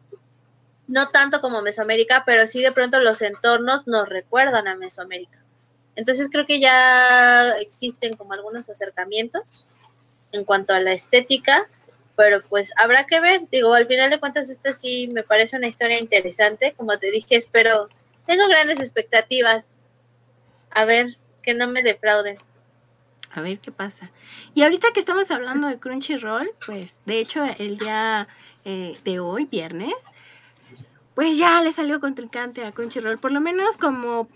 No 0.88 1.08
tanto 1.08 1.40
como 1.40 1.62
Mesoamérica, 1.62 2.24
pero 2.26 2.46
sí 2.46 2.60
de 2.60 2.72
pronto 2.72 3.00
los 3.00 3.22
entornos 3.22 3.86
nos 3.86 4.06
recuerdan 4.10 4.68
a 4.68 4.76
Mesoamérica. 4.76 5.39
Entonces 6.00 6.28
creo 6.32 6.46
que 6.46 6.60
ya 6.60 7.50
existen 7.60 8.16
como 8.16 8.32
algunos 8.32 8.68
acercamientos 8.70 9.68
en 10.32 10.44
cuanto 10.44 10.72
a 10.72 10.80
la 10.80 10.92
estética 10.92 11.68
pero 12.20 12.42
pues 12.42 12.70
habrá 12.76 13.06
que 13.06 13.18
ver. 13.18 13.40
Digo, 13.50 13.72
al 13.72 13.86
final 13.86 14.10
de 14.10 14.20
cuentas, 14.20 14.50
esta 14.50 14.74
sí 14.74 15.08
me 15.14 15.22
parece 15.22 15.56
una 15.56 15.68
historia 15.68 15.98
interesante. 15.98 16.74
Como 16.76 16.98
te 16.98 17.10
dije, 17.10 17.34
espero, 17.34 17.88
tengo 18.26 18.46
grandes 18.46 18.78
expectativas. 18.78 19.78
A 20.70 20.84
ver, 20.84 21.16
que 21.42 21.54
no 21.54 21.66
me 21.66 21.82
defrauden. 21.82 22.36
A 23.32 23.40
ver 23.40 23.58
qué 23.58 23.72
pasa. 23.72 24.10
Y 24.54 24.64
ahorita 24.64 24.88
que 24.92 25.00
estamos 25.00 25.30
hablando 25.30 25.68
de 25.68 25.78
Crunchyroll, 25.78 26.46
pues 26.66 26.98
de 27.06 27.20
hecho 27.20 27.42
el 27.58 27.78
día 27.78 28.28
eh, 28.66 28.92
de 29.02 29.18
hoy, 29.18 29.46
viernes, 29.46 29.94
pues 31.14 31.38
ya 31.38 31.62
le 31.62 31.72
salió 31.72 32.00
contrincante 32.00 32.66
a 32.66 32.72
Crunchyroll, 32.72 33.18
por 33.18 33.32
lo 33.32 33.40
menos 33.40 33.78
como 33.78 34.28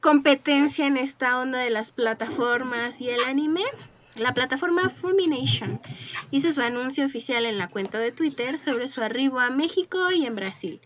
competencia 0.00 0.86
en 0.86 0.96
esta 0.96 1.38
onda 1.38 1.58
de 1.58 1.70
las 1.70 1.90
plataformas 1.90 3.00
y 3.00 3.08
el 3.08 3.22
anime. 3.24 3.62
La 4.16 4.34
plataforma 4.34 4.90
Fumination 4.90 5.80
hizo 6.30 6.50
su 6.52 6.60
anuncio 6.60 7.06
oficial 7.06 7.46
en 7.46 7.58
la 7.58 7.68
cuenta 7.68 7.98
de 7.98 8.10
Twitter 8.10 8.58
sobre 8.58 8.88
su 8.88 9.02
arribo 9.02 9.38
a 9.38 9.50
México 9.50 10.10
y 10.10 10.26
en 10.26 10.34
Brasil. 10.34 10.80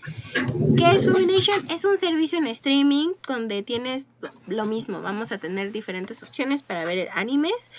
¿Qué 0.77 0.91
es 0.91 1.11
Fumination? 1.11 1.65
Es 1.71 1.85
un 1.85 1.97
servicio 1.97 2.39
en 2.39 2.47
streaming 2.49 3.15
donde 3.27 3.63
tienes 3.63 4.09
lo 4.47 4.67
mismo. 4.67 5.01
Vamos 5.01 5.33
a 5.33 5.39
tener 5.39 5.73
diferentes 5.73 6.23
opciones 6.23 6.63
para 6.63 6.85
ver 6.85 7.09
animes. 7.15 7.71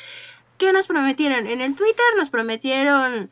¿Qué 0.58 0.74
nos 0.74 0.88
prometieron? 0.88 1.48
En 1.48 1.62
el 1.62 1.76
Twitter 1.76 2.06
nos 2.18 2.30
prometieron 2.30 3.30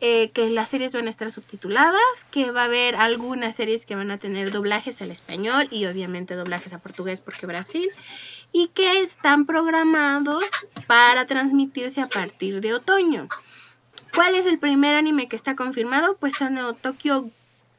eh, 0.00 0.30
que 0.30 0.50
las 0.50 0.68
series 0.68 0.92
van 0.92 1.06
a 1.06 1.10
estar 1.10 1.30
subtituladas, 1.30 2.24
que 2.30 2.50
va 2.50 2.62
a 2.62 2.64
haber 2.64 2.96
algunas 2.96 3.56
series 3.56 3.86
que 3.86 3.94
van 3.94 4.10
a 4.10 4.18
tener 4.18 4.50
doblajes 4.50 5.00
al 5.00 5.10
español 5.10 5.68
y 5.70 5.86
obviamente 5.86 6.34
doblajes 6.34 6.72
a 6.72 6.78
portugués 6.78 7.20
porque 7.20 7.46
Brasil 7.46 7.88
y 8.52 8.68
que 8.68 9.00
están 9.00 9.46
programados 9.46 10.44
para 10.86 11.26
transmitirse 11.26 12.00
a 12.00 12.06
partir 12.06 12.60
de 12.60 12.74
otoño. 12.74 13.26
¿Cuál 14.14 14.36
es 14.36 14.46
el 14.46 14.58
primer 14.58 14.94
anime 14.94 15.26
que 15.26 15.36
está 15.36 15.56
confirmado? 15.56 16.16
Pues 16.16 16.34
son 16.34 16.58
Tokyo 16.80 17.28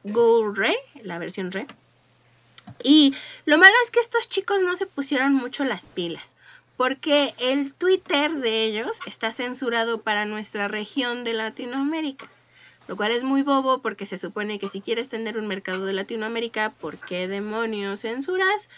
Ghoul 0.04 0.54
Re, 0.54 0.76
la 1.02 1.18
versión 1.18 1.50
Re. 1.50 1.66
Y 2.82 3.14
lo 3.46 3.56
malo 3.58 3.74
es 3.84 3.90
que 3.90 4.00
estos 4.00 4.28
chicos 4.28 4.60
no 4.60 4.76
se 4.76 4.86
pusieron 4.86 5.32
mucho 5.32 5.64
las 5.64 5.86
pilas, 5.88 6.35
porque 6.76 7.34
el 7.38 7.72
Twitter 7.74 8.32
de 8.32 8.64
ellos 8.64 8.98
está 9.06 9.32
censurado 9.32 10.02
para 10.02 10.26
nuestra 10.26 10.68
región 10.68 11.24
de 11.24 11.32
Latinoamérica. 11.32 12.26
Lo 12.88 12.96
cual 12.96 13.10
es 13.10 13.24
muy 13.24 13.42
bobo 13.42 13.82
porque 13.82 14.06
se 14.06 14.18
supone 14.18 14.58
que 14.58 14.68
si 14.68 14.80
quieres 14.80 15.08
tener 15.08 15.38
un 15.38 15.48
mercado 15.48 15.86
de 15.86 15.92
Latinoamérica, 15.92 16.70
¿por 16.70 16.98
qué 16.98 17.26
demonios 17.26 18.00
censuras? 18.00 18.68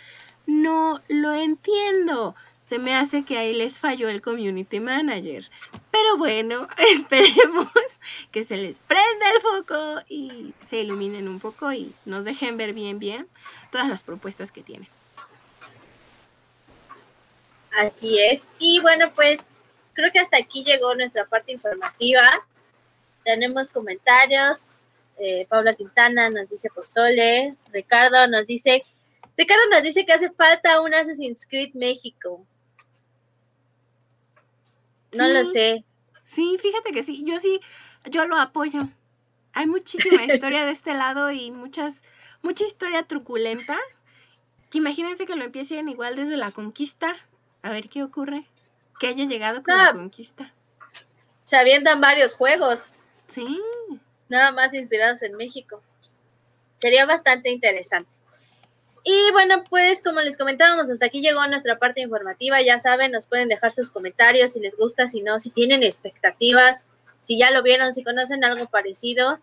No 0.46 1.02
lo 1.08 1.34
entiendo. 1.34 2.34
Se 2.64 2.78
me 2.78 2.94
hace 2.94 3.24
que 3.24 3.36
ahí 3.36 3.54
les 3.54 3.78
falló 3.78 4.08
el 4.08 4.22
community 4.22 4.80
manager. 4.80 5.50
Pero 5.90 6.16
bueno, 6.16 6.68
esperemos 6.92 7.68
que 8.30 8.44
se 8.44 8.56
les 8.56 8.78
prenda 8.78 9.32
el 9.34 9.42
foco 9.42 10.02
y 10.08 10.54
se 10.68 10.82
iluminen 10.82 11.28
un 11.28 11.40
poco 11.40 11.72
y 11.72 11.92
nos 12.06 12.24
dejen 12.24 12.56
ver 12.56 12.72
bien, 12.72 12.98
bien 12.98 13.26
todas 13.70 13.88
las 13.88 14.02
propuestas 14.02 14.52
que 14.52 14.62
tienen. 14.62 14.88
Así 17.72 18.18
es. 18.18 18.48
Y 18.58 18.80
bueno, 18.80 19.10
pues 19.14 19.40
creo 19.92 20.10
que 20.12 20.20
hasta 20.20 20.36
aquí 20.36 20.64
llegó 20.64 20.94
nuestra 20.94 21.26
parte 21.26 21.52
informativa. 21.52 22.24
Tenemos 23.24 23.70
comentarios. 23.70 24.92
Eh, 25.18 25.46
Paula 25.48 25.74
Quintana 25.74 26.30
nos 26.30 26.50
dice 26.50 26.70
Pozole. 26.70 27.56
Ricardo 27.72 28.26
nos 28.28 28.46
dice 28.46 28.84
Ricardo 29.38 29.62
nos 29.70 29.84
dice 29.84 30.04
que 30.04 30.12
hace 30.12 30.30
falta 30.30 30.80
un 30.80 30.92
Assassin's 30.92 31.46
Creed 31.46 31.72
México. 31.74 32.44
No 35.12 35.28
lo 35.28 35.44
sé. 35.44 35.84
Sí, 36.24 36.58
fíjate 36.60 36.90
que 36.90 37.04
sí, 37.04 37.24
yo 37.24 37.38
sí, 37.38 37.60
yo 38.10 38.26
lo 38.26 38.36
apoyo. 38.36 38.88
Hay 39.52 39.66
muchísima 39.66 40.24
historia 40.24 40.64
de 40.64 40.72
este 40.72 40.92
lado 40.92 41.30
y 41.30 41.52
muchas, 41.52 42.02
mucha 42.42 42.64
historia 42.64 43.04
truculenta. 43.04 43.78
imagínense 44.72 45.24
que 45.24 45.36
lo 45.36 45.44
empiecen 45.44 45.88
igual 45.88 46.16
desde 46.16 46.36
la 46.36 46.50
conquista. 46.50 47.16
A 47.62 47.70
ver 47.70 47.88
qué 47.88 48.02
ocurre. 48.02 48.46
Que 48.98 49.08
haya 49.08 49.24
llegado 49.24 49.62
con 49.62 49.76
la 49.76 49.92
conquista. 49.92 50.52
Se 51.44 51.56
avientan 51.56 52.00
varios 52.00 52.34
juegos. 52.34 52.98
Sí. 53.32 53.60
Nada 54.28 54.52
más 54.52 54.74
inspirados 54.74 55.22
en 55.22 55.36
México. 55.36 55.82
Sería 56.76 57.06
bastante 57.06 57.50
interesante. 57.50 58.10
Y 59.04 59.32
bueno, 59.32 59.64
pues 59.64 60.02
como 60.02 60.20
les 60.20 60.36
comentábamos, 60.36 60.90
hasta 60.90 61.06
aquí 61.06 61.20
llegó 61.20 61.46
nuestra 61.46 61.78
parte 61.78 62.00
informativa. 62.00 62.60
Ya 62.60 62.78
saben, 62.78 63.12
nos 63.12 63.26
pueden 63.26 63.48
dejar 63.48 63.72
sus 63.72 63.90
comentarios 63.90 64.52
si 64.52 64.60
les 64.60 64.76
gusta, 64.76 65.08
si 65.08 65.22
no, 65.22 65.38
si 65.38 65.50
tienen 65.50 65.82
expectativas, 65.82 66.84
si 67.20 67.38
ya 67.38 67.50
lo 67.50 67.62
vieron, 67.62 67.94
si 67.94 68.04
conocen 68.04 68.44
algo 68.44 68.66
parecido. 68.66 69.38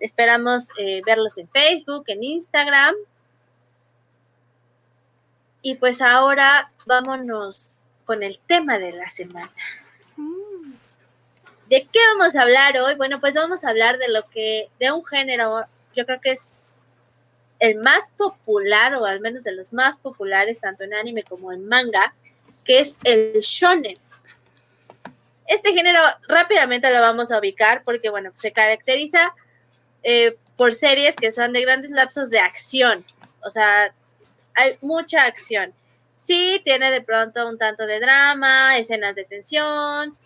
Esperamos 0.00 0.70
eh, 0.78 1.02
verlos 1.06 1.38
en 1.38 1.48
Facebook, 1.48 2.04
en 2.08 2.24
Instagram. 2.24 2.94
Y 5.64 5.76
pues 5.76 6.02
ahora 6.02 6.70
vámonos 6.84 7.78
con 8.04 8.22
el 8.22 8.38
tema 8.38 8.78
de 8.78 8.92
la 8.92 9.08
semana. 9.08 9.50
Mm. 10.14 10.74
¿De 11.70 11.88
qué 11.90 12.00
vamos 12.12 12.36
a 12.36 12.42
hablar 12.42 12.76
hoy? 12.76 12.96
Bueno, 12.96 13.18
pues 13.18 13.34
vamos 13.34 13.64
a 13.64 13.70
hablar 13.70 13.96
de 13.96 14.08
lo 14.08 14.28
que, 14.28 14.68
de 14.78 14.92
un 14.92 15.02
género, 15.06 15.64
yo 15.96 16.04
creo 16.04 16.20
que 16.20 16.32
es 16.32 16.76
el 17.60 17.78
más 17.78 18.10
popular, 18.10 18.94
o 18.96 19.06
al 19.06 19.20
menos 19.20 19.42
de 19.42 19.52
los 19.52 19.72
más 19.72 19.96
populares, 19.96 20.60
tanto 20.60 20.84
en 20.84 20.92
anime 20.92 21.22
como 21.22 21.50
en 21.50 21.66
manga, 21.66 22.14
que 22.62 22.80
es 22.80 22.98
el 23.02 23.40
shonen. 23.40 23.96
Este 25.46 25.72
género 25.72 26.00
rápidamente 26.28 26.90
lo 26.90 27.00
vamos 27.00 27.32
a 27.32 27.38
ubicar 27.38 27.84
porque, 27.84 28.10
bueno, 28.10 28.32
se 28.34 28.52
caracteriza 28.52 29.34
eh, 30.02 30.36
por 30.58 30.74
series 30.74 31.16
que 31.16 31.32
son 31.32 31.54
de 31.54 31.62
grandes 31.62 31.90
lapsos 31.90 32.28
de 32.28 32.40
acción. 32.40 33.02
O 33.40 33.48
sea, 33.48 33.94
hay 34.54 34.76
mucha 34.80 35.24
acción. 35.24 35.72
Sí, 36.16 36.60
tiene 36.64 36.90
de 36.90 37.02
pronto 37.02 37.48
un 37.48 37.58
tanto 37.58 37.86
de 37.86 38.00
drama, 38.00 38.78
escenas 38.78 39.14
de 39.14 39.24
tensión. 39.24 40.16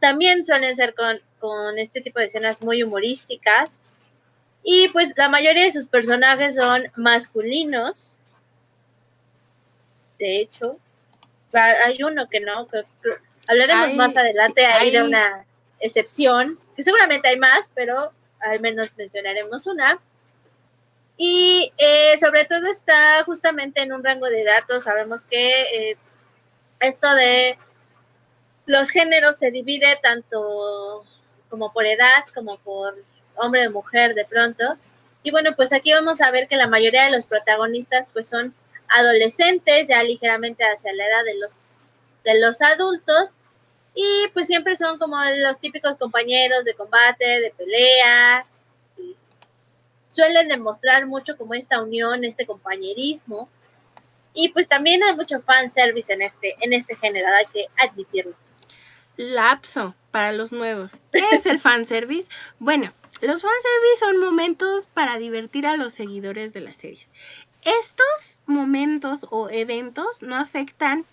También 0.00 0.44
suelen 0.44 0.76
ser 0.76 0.94
con, 0.94 1.20
con 1.38 1.78
este 1.78 2.00
tipo 2.00 2.18
de 2.18 2.26
escenas 2.26 2.62
muy 2.62 2.82
humorísticas. 2.82 3.78
Y 4.62 4.88
pues 4.88 5.14
la 5.16 5.28
mayoría 5.28 5.64
de 5.64 5.70
sus 5.70 5.88
personajes 5.88 6.56
son 6.56 6.84
masculinos. 6.96 8.16
De 10.18 10.40
hecho, 10.40 10.78
hay 11.52 12.02
uno 12.02 12.28
que 12.28 12.40
no, 12.40 12.68
hablaremos 13.46 13.94
más 13.94 14.16
adelante 14.16 14.64
ahí 14.66 14.90
de 14.90 15.02
una 15.02 15.44
excepción, 15.80 16.58
que 16.74 16.82
seguramente 16.82 17.28
hay 17.28 17.38
más, 17.38 17.70
pero 17.74 18.12
al 18.40 18.60
menos 18.60 18.96
mencionaremos 18.96 19.66
una. 19.66 20.00
Y 21.16 21.72
eh, 21.78 22.18
sobre 22.18 22.44
todo 22.44 22.66
está 22.66 23.22
justamente 23.24 23.82
en 23.82 23.92
un 23.92 24.04
rango 24.04 24.26
de 24.26 24.44
datos. 24.44 24.84
Sabemos 24.84 25.24
que 25.24 25.62
eh, 25.90 25.96
esto 26.80 27.12
de 27.14 27.58
los 28.66 28.90
géneros 28.90 29.36
se 29.36 29.50
divide 29.50 29.96
tanto 30.02 31.04
como 31.48 31.72
por 31.72 31.86
edad 31.86 32.24
como 32.34 32.58
por 32.58 32.96
hombre 33.36 33.66
o 33.68 33.70
mujer 33.70 34.14
de 34.14 34.24
pronto. 34.24 34.76
Y 35.22 35.30
bueno, 35.30 35.54
pues 35.56 35.72
aquí 35.72 35.92
vamos 35.92 36.20
a 36.20 36.30
ver 36.30 36.48
que 36.48 36.56
la 36.56 36.68
mayoría 36.68 37.04
de 37.04 37.10
los 37.10 37.26
protagonistas 37.26 38.08
pues 38.12 38.28
son 38.28 38.54
adolescentes, 38.88 39.88
ya 39.88 40.02
ligeramente 40.02 40.64
hacia 40.64 40.92
la 40.92 41.06
edad 41.06 41.24
de 41.24 41.34
los, 41.36 41.86
de 42.24 42.38
los 42.40 42.60
adultos. 42.62 43.32
Y 43.94 44.28
pues 44.34 44.46
siempre 44.46 44.76
son 44.76 44.98
como 44.98 45.16
los 45.38 45.58
típicos 45.58 45.96
compañeros 45.96 46.64
de 46.64 46.74
combate, 46.74 47.40
de 47.40 47.50
pelea. 47.56 48.46
Suelen 50.08 50.48
demostrar 50.48 51.06
mucho 51.06 51.36
como 51.36 51.54
esta 51.54 51.82
unión, 51.82 52.24
este 52.24 52.46
compañerismo. 52.46 53.48
Y 54.34 54.50
pues 54.50 54.68
también 54.68 55.02
hay 55.02 55.16
mucho 55.16 55.40
fanservice 55.40 56.12
en 56.12 56.22
este, 56.22 56.54
en 56.60 56.72
este 56.72 56.94
género, 56.94 57.26
hay 57.28 57.46
que 57.46 57.66
admitirlo. 57.76 58.34
Lapso 59.16 59.94
para 60.10 60.32
los 60.32 60.52
nuevos. 60.52 61.00
¿Qué 61.10 61.24
es 61.32 61.46
el 61.46 61.58
fanservice? 61.58 62.28
Bueno, 62.58 62.92
los 63.22 63.42
fanservice 63.42 63.98
son 63.98 64.18
momentos 64.18 64.88
para 64.88 65.16
divertir 65.16 65.66
a 65.66 65.76
los 65.76 65.94
seguidores 65.94 66.52
de 66.52 66.60
las 66.60 66.76
series. 66.76 67.08
Estos 67.62 68.40
momentos 68.46 69.26
o 69.30 69.48
eventos 69.48 70.22
no 70.22 70.36
afectan 70.36 71.06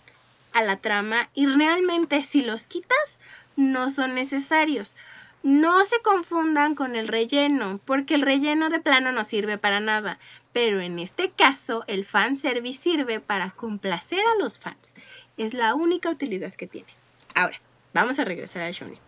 a 0.52 0.62
la 0.62 0.76
trama 0.76 1.28
y 1.34 1.46
realmente 1.46 2.22
si 2.22 2.42
los 2.42 2.66
quitas 2.66 3.18
no 3.56 3.90
son 3.90 4.14
necesarios. 4.14 4.96
No 5.44 5.84
se 5.84 6.00
confundan 6.00 6.74
con 6.74 6.96
el 6.96 7.06
relleno, 7.06 7.78
porque 7.84 8.14
el 8.14 8.22
relleno 8.22 8.70
de 8.70 8.80
plano 8.80 9.12
no 9.12 9.24
sirve 9.24 9.58
para 9.58 9.78
nada. 9.78 10.18
Pero 10.54 10.80
en 10.80 10.98
este 10.98 11.32
caso, 11.32 11.84
el 11.86 12.06
fanservice 12.06 12.80
sirve 12.80 13.20
para 13.20 13.50
complacer 13.50 14.20
a 14.20 14.42
los 14.42 14.58
fans. 14.58 14.90
Es 15.36 15.52
la 15.52 15.74
única 15.74 16.08
utilidad 16.08 16.54
que 16.54 16.66
tiene. 16.66 16.88
Ahora, 17.34 17.60
vamos 17.92 18.18
a 18.18 18.24
regresar 18.24 18.62
al 18.62 18.72
shonen. 18.72 18.98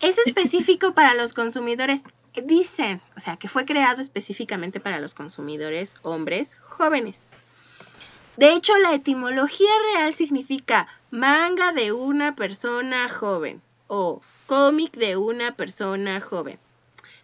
Es 0.00 0.18
específico 0.18 0.94
para 0.94 1.14
los 1.14 1.32
consumidores, 1.32 2.02
dicen, 2.44 3.00
o 3.16 3.20
sea, 3.20 3.36
que 3.36 3.48
fue 3.48 3.64
creado 3.64 4.00
específicamente 4.00 4.78
para 4.78 5.00
los 5.00 5.14
consumidores 5.14 5.96
hombres 6.02 6.54
jóvenes. 6.60 7.24
De 8.36 8.52
hecho, 8.52 8.78
la 8.78 8.94
etimología 8.94 9.72
real 9.94 10.14
significa 10.14 10.86
manga 11.10 11.72
de 11.72 11.90
una 11.90 12.36
persona 12.36 13.08
joven 13.08 13.60
o 13.88 14.22
cómic 14.46 14.92
de 14.96 15.16
una 15.16 15.54
persona 15.54 16.20
joven. 16.20 16.58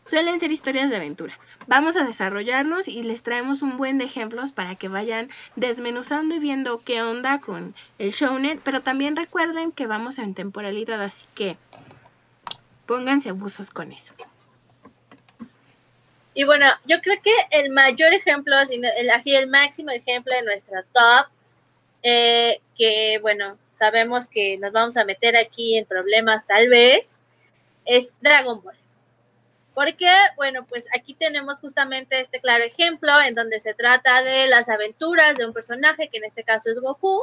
Suelen 0.06 0.40
ser 0.40 0.50
historias 0.50 0.90
de 0.90 0.96
aventura. 0.96 1.38
vamos 1.68 1.94
a 1.94 2.04
desarrollarnos 2.04 2.88
y 2.88 3.04
les 3.04 3.22
traemos 3.22 3.62
un 3.62 3.76
buen 3.76 3.98
de 3.98 4.04
ejemplos 4.04 4.50
para 4.50 4.74
que 4.74 4.88
vayan 4.88 5.30
desmenuzando 5.54 6.34
y 6.34 6.40
viendo 6.40 6.82
qué 6.82 7.02
onda 7.02 7.40
con 7.40 7.74
el 8.00 8.10
shounen, 8.10 8.60
pero 8.64 8.82
también 8.82 9.14
recuerden 9.14 9.70
que 9.70 9.86
vamos 9.86 10.18
en 10.18 10.34
temporalidad, 10.34 11.00
así 11.00 11.24
que 11.36 11.56
pónganse 12.86 13.28
abusos 13.28 13.70
con 13.70 13.92
eso. 13.92 14.12
Y 16.34 16.44
bueno, 16.44 16.66
yo 16.84 17.00
creo 17.00 17.20
que 17.22 17.32
el 17.50 17.70
mayor 17.70 18.12
ejemplo, 18.12 18.56
así 18.56 19.34
el, 19.36 19.48
máximo 19.48 19.90
ejemplo 19.90 20.34
de 20.34 20.42
nuestra 20.42 20.82
top, 20.92 21.26
eh, 22.02 22.60
que 22.76 23.18
bueno, 23.20 23.56
sabemos 23.74 24.28
que 24.28 24.58
nos 24.58 24.72
vamos 24.72 24.96
a 24.96 25.04
meter 25.04 25.36
aquí 25.36 25.76
en 25.76 25.86
problemas 25.86 26.46
tal 26.46 26.68
vez, 26.68 27.20
es 27.84 28.12
Dragon 28.20 28.62
Ball. 28.62 28.76
Porque, 29.74 30.10
bueno, 30.36 30.66
pues 30.66 30.86
aquí 30.94 31.14
tenemos 31.14 31.60
justamente 31.60 32.20
este 32.20 32.40
claro 32.40 32.62
ejemplo 32.62 33.12
en 33.22 33.34
donde 33.34 33.58
se 33.58 33.72
trata 33.72 34.22
de 34.22 34.46
las 34.46 34.68
aventuras 34.68 35.36
de 35.36 35.46
un 35.46 35.52
personaje, 35.52 36.08
que 36.08 36.18
en 36.18 36.24
este 36.24 36.44
caso 36.44 36.70
es 36.70 36.78
Goku. 36.78 37.22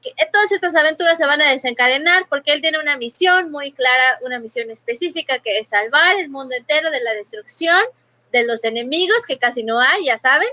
Que 0.00 0.12
todas 0.32 0.52
estas 0.52 0.76
aventuras 0.76 1.18
se 1.18 1.26
van 1.26 1.40
a 1.40 1.50
desencadenar 1.50 2.26
porque 2.28 2.52
él 2.52 2.60
tiene 2.60 2.78
una 2.78 2.96
misión 2.98 3.50
muy 3.50 3.72
clara, 3.72 4.18
una 4.22 4.38
misión 4.38 4.70
específica 4.70 5.38
que 5.38 5.58
es 5.58 5.68
salvar 5.68 6.20
el 6.20 6.28
mundo 6.28 6.54
entero 6.54 6.90
de 6.90 7.00
la 7.00 7.14
destrucción 7.14 7.82
de 8.30 8.44
los 8.44 8.64
enemigos, 8.64 9.26
que 9.26 9.38
casi 9.38 9.64
no 9.64 9.80
hay, 9.80 10.04
ya 10.04 10.18
saben, 10.18 10.48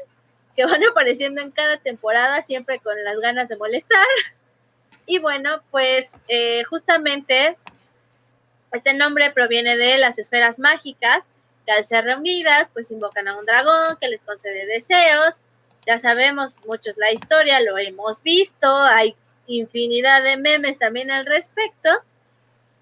que 0.55 0.65
van 0.65 0.81
apareciendo 0.89 1.41
en 1.41 1.51
cada 1.51 1.77
temporada 1.77 2.41
siempre 2.43 2.79
con 2.79 2.95
las 3.03 3.17
ganas 3.19 3.49
de 3.49 3.57
molestar. 3.57 4.07
Y 5.05 5.19
bueno, 5.19 5.61
pues 5.71 6.17
eh, 6.27 6.63
justamente 6.63 7.57
este 8.71 8.93
nombre 8.93 9.31
proviene 9.31 9.75
de 9.75 9.97
las 9.97 10.19
esferas 10.19 10.59
mágicas, 10.59 11.25
que 11.65 11.73
al 11.73 11.85
ser 11.85 12.05
reunidas, 12.05 12.71
pues 12.71 12.91
invocan 12.91 13.27
a 13.27 13.37
un 13.37 13.45
dragón 13.45 13.97
que 13.99 14.07
les 14.07 14.23
concede 14.23 14.65
deseos. 14.65 15.41
Ya 15.85 15.99
sabemos 15.99 16.59
muchos 16.65 16.97
la 16.97 17.11
historia, 17.11 17.59
lo 17.61 17.77
hemos 17.77 18.23
visto, 18.23 18.71
hay 18.75 19.15
infinidad 19.47 20.23
de 20.23 20.37
memes 20.37 20.79
también 20.79 21.11
al 21.11 21.25
respecto. 21.25 21.89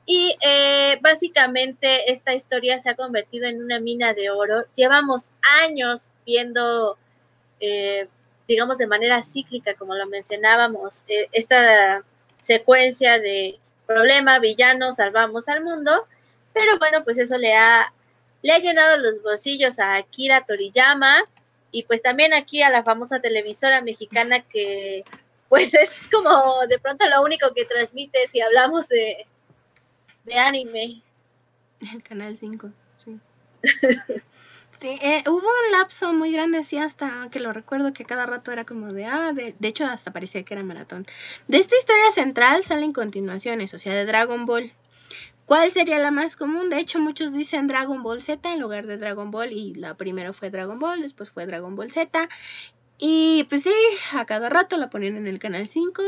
Y 0.06 0.36
eh, 0.42 0.98
básicamente 1.02 2.12
esta 2.12 2.34
historia 2.34 2.80
se 2.80 2.90
ha 2.90 2.96
convertido 2.96 3.48
en 3.48 3.64
una 3.64 3.80
mina 3.80 4.14
de 4.14 4.30
oro. 4.32 4.64
Llevamos 4.76 5.30
años 5.64 6.12
viendo, 6.26 6.98
eh, 7.60 8.08
digamos, 8.50 8.80
de 8.80 8.88
manera 8.88 9.22
cíclica, 9.22 9.76
como 9.76 9.94
lo 9.94 10.08
mencionábamos, 10.08 11.04
eh, 11.08 11.30
esta 11.32 12.04
secuencia 12.40 13.20
de 13.20 13.60
problema, 13.86 14.40
villano, 14.40 14.92
salvamos 14.92 15.48
al 15.50 15.64
mundo, 15.64 16.08
pero 16.52 16.80
bueno, 16.80 17.04
pues 17.04 17.20
eso 17.20 17.38
le 17.38 17.56
ha, 17.56 17.94
le 18.42 18.52
ha 18.52 18.58
llenado 18.58 18.98
los 18.98 19.22
bolsillos 19.22 19.80
a 19.80 19.98
Akira 19.98 20.46
Toriyama 20.46 21.24
y 21.72 21.84
pues 21.84 22.02
también 22.02 22.34
aquí 22.34 22.64
a 22.64 22.72
la 22.72 22.84
famosa 22.84 23.20
televisora 23.20 23.84
mexicana 23.84 24.42
que 24.42 25.04
pues 25.48 25.76
es 25.76 26.10
como 26.12 26.66
de 26.68 26.80
pronto 26.80 27.08
lo 27.08 27.22
único 27.22 27.54
que 27.54 27.66
transmite 27.66 28.28
si 28.28 28.42
hablamos 28.42 28.90
de, 28.90 29.28
de 30.26 30.34
anime. 30.40 31.04
El 31.94 32.02
canal 32.02 32.36
5, 32.36 32.72
sí. 32.96 33.20
Sí, 34.80 34.98
eh, 35.02 35.24
hubo 35.28 35.36
un 35.40 35.72
lapso 35.74 36.14
muy 36.14 36.32
grande, 36.32 36.60
así 36.60 36.78
hasta 36.78 37.28
que 37.32 37.42
lo 37.42 37.52
recuerdo 37.52 37.92
que 37.92 38.06
cada 38.06 38.26
rato 38.26 38.54
era 38.54 38.64
como 38.64 38.94
de, 38.94 39.06
ah, 39.06 39.34
de, 39.34 39.54
de 39.60 39.68
hecho 39.68 39.86
hasta 39.86 40.14
parecía 40.14 40.44
que 40.44 40.54
era 40.54 40.64
maratón. 40.64 41.06
De 41.50 41.58
esta 41.58 41.76
historia 41.78 42.12
central 42.14 42.64
salen 42.64 42.94
continuaciones, 42.94 43.74
o 43.74 43.78
sea, 43.78 43.94
de 43.94 44.06
Dragon 44.06 44.46
Ball. 44.46 44.72
¿Cuál 45.46 45.72
sería 45.72 46.00
la 46.00 46.12
más 46.12 46.38
común? 46.38 46.70
De 46.70 46.80
hecho, 46.80 47.00
muchos 47.00 47.34
dicen 47.34 47.68
Dragon 47.68 48.04
Ball 48.04 48.22
Z 48.22 48.54
en 48.54 48.62
lugar 48.62 48.88
de 48.88 48.98
Dragon 48.98 49.32
Ball 49.32 49.52
y 49.52 49.74
la 49.74 49.96
primera 49.98 50.32
fue 50.32 50.50
Dragon 50.50 50.80
Ball, 50.80 51.02
después 51.02 51.30
fue 51.30 51.46
Dragon 51.46 51.76
Ball 51.76 51.92
Z. 51.92 52.30
Y 53.00 53.46
pues 53.50 53.64
sí, 53.64 53.74
a 54.14 54.26
cada 54.26 54.48
rato 54.48 54.78
la 54.78 54.90
ponían 54.90 55.18
en 55.18 55.28
el 55.28 55.40
canal 55.40 55.68
5. 55.68 56.02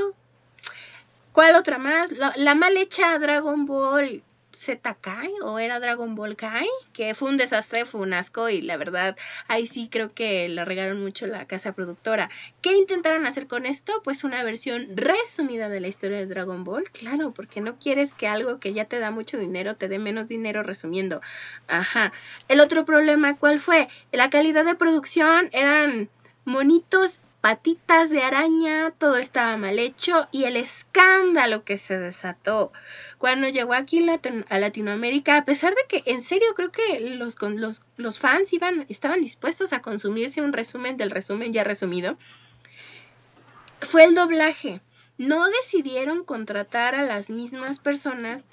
¿Cuál 1.34 1.56
otra 1.56 1.78
más? 1.78 2.12
La, 2.18 2.34
la 2.38 2.56
mal 2.56 2.78
hecha 2.78 3.20
Dragon 3.20 3.66
Ball 3.66 4.24
Z 4.62 4.96
Kai 5.02 5.32
o 5.42 5.58
era 5.58 5.80
Dragon 5.80 6.14
Ball 6.14 6.36
Kai, 6.36 6.68
que 6.94 7.16
fue 7.16 7.30
un 7.30 7.38
desastre, 7.38 7.86
fue 7.86 8.02
un 8.02 8.14
asco 8.14 8.48
y 8.48 8.62
la 8.62 8.78
verdad 8.78 9.18
ahí 9.48 9.66
sí 9.66 9.90
creo 9.92 10.14
que 10.14 10.48
la 10.50 10.66
regaron 10.66 11.02
mucho 11.02 11.26
la 11.26 11.48
casa 11.48 11.74
productora. 11.74 12.30
¿Qué 12.62 12.76
intentaron 12.76 13.26
hacer 13.26 13.48
con 13.48 13.66
esto? 13.66 13.92
Pues 14.04 14.24
una 14.24 14.44
versión 14.44 14.96
resumida 14.96 15.68
de 15.68 15.80
la 15.80 15.88
historia 15.88 16.20
de 16.20 16.28
Dragon 16.28 16.64
Ball, 16.64 16.92
claro, 16.92 17.32
porque 17.32 17.60
no 17.60 17.80
quieres 17.80 18.14
que 18.14 18.28
algo 18.28 18.60
que 18.60 18.74
ya 18.74 18.86
te 18.86 19.00
da 19.00 19.10
mucho 19.10 19.40
dinero 19.40 19.76
te 19.78 19.88
dé 19.88 19.98
menos 19.98 20.28
dinero 20.28 20.62
resumiendo. 20.62 21.22
Ajá. 21.68 22.14
El 22.48 22.60
otro 22.60 22.86
problema, 22.86 23.38
¿cuál 23.38 23.60
fue? 23.60 23.88
La 24.12 24.30
calidad 24.30 24.64
de 24.64 24.76
producción 24.76 25.50
eran 25.54 26.08
monitos 26.46 27.20
patitas 27.42 28.10
de 28.12 28.22
araña, 28.22 28.92
todo 28.92 29.18
estaba 29.18 29.58
mal 29.58 29.80
hecho 29.80 30.28
y 30.32 30.44
el 30.46 30.56
escándalo 30.56 31.64
que 31.64 31.78
se 31.78 31.98
desató 31.98 32.72
cuando 33.18 33.50
llegó 33.50 33.74
aquí 33.74 34.08
a 34.08 34.60
Latinoamérica, 34.60 35.38
a 35.38 35.46
pesar 35.46 35.76
de 35.76 35.82
que 35.88 36.12
en 36.12 36.22
serio 36.22 36.54
creo 36.56 36.72
que 36.72 37.00
los, 37.16 37.36
los, 37.42 37.82
los 37.98 38.20
fans 38.20 38.54
iban, 38.54 38.86
estaban 38.90 39.22
dispuestos 39.22 39.74
a 39.74 39.82
consumirse 39.82 40.42
un 40.42 40.54
resumen 40.54 40.98
del 40.98 41.12
resumen 41.12 41.54
ya 41.54 41.64
resumido, 41.64 42.18
fue 43.80 44.06
el 44.06 44.16
doblaje. 44.16 44.82
No 45.18 45.46
decidieron 45.50 46.24
contratar 46.24 46.96
a 46.96 47.04
las 47.04 47.30
mismas 47.30 47.78
personas 47.78 48.44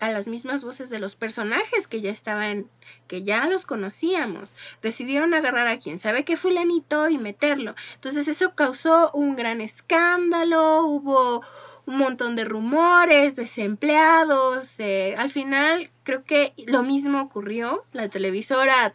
a 0.00 0.10
las 0.10 0.28
mismas 0.28 0.64
voces 0.64 0.90
de 0.90 0.98
los 0.98 1.16
personajes 1.16 1.86
que 1.86 2.00
ya 2.00 2.10
estaban, 2.10 2.68
que 3.06 3.22
ya 3.22 3.46
los 3.46 3.66
conocíamos. 3.66 4.54
Decidieron 4.82 5.34
agarrar 5.34 5.68
a 5.68 5.78
quien 5.78 5.98
sabe 5.98 6.24
que 6.24 6.36
fulanito 6.36 7.08
y 7.08 7.18
meterlo. 7.18 7.74
Entonces 7.94 8.28
eso 8.28 8.54
causó 8.54 9.10
un 9.12 9.36
gran 9.36 9.60
escándalo, 9.60 10.84
hubo 10.84 11.42
un 11.86 11.98
montón 11.98 12.36
de 12.36 12.44
rumores, 12.44 13.36
desempleados. 13.36 14.78
Eh, 14.80 15.14
al 15.16 15.30
final 15.30 15.90
creo 16.02 16.24
que 16.24 16.52
lo 16.66 16.82
mismo 16.82 17.20
ocurrió. 17.20 17.84
La 17.92 18.08
televisora 18.08 18.94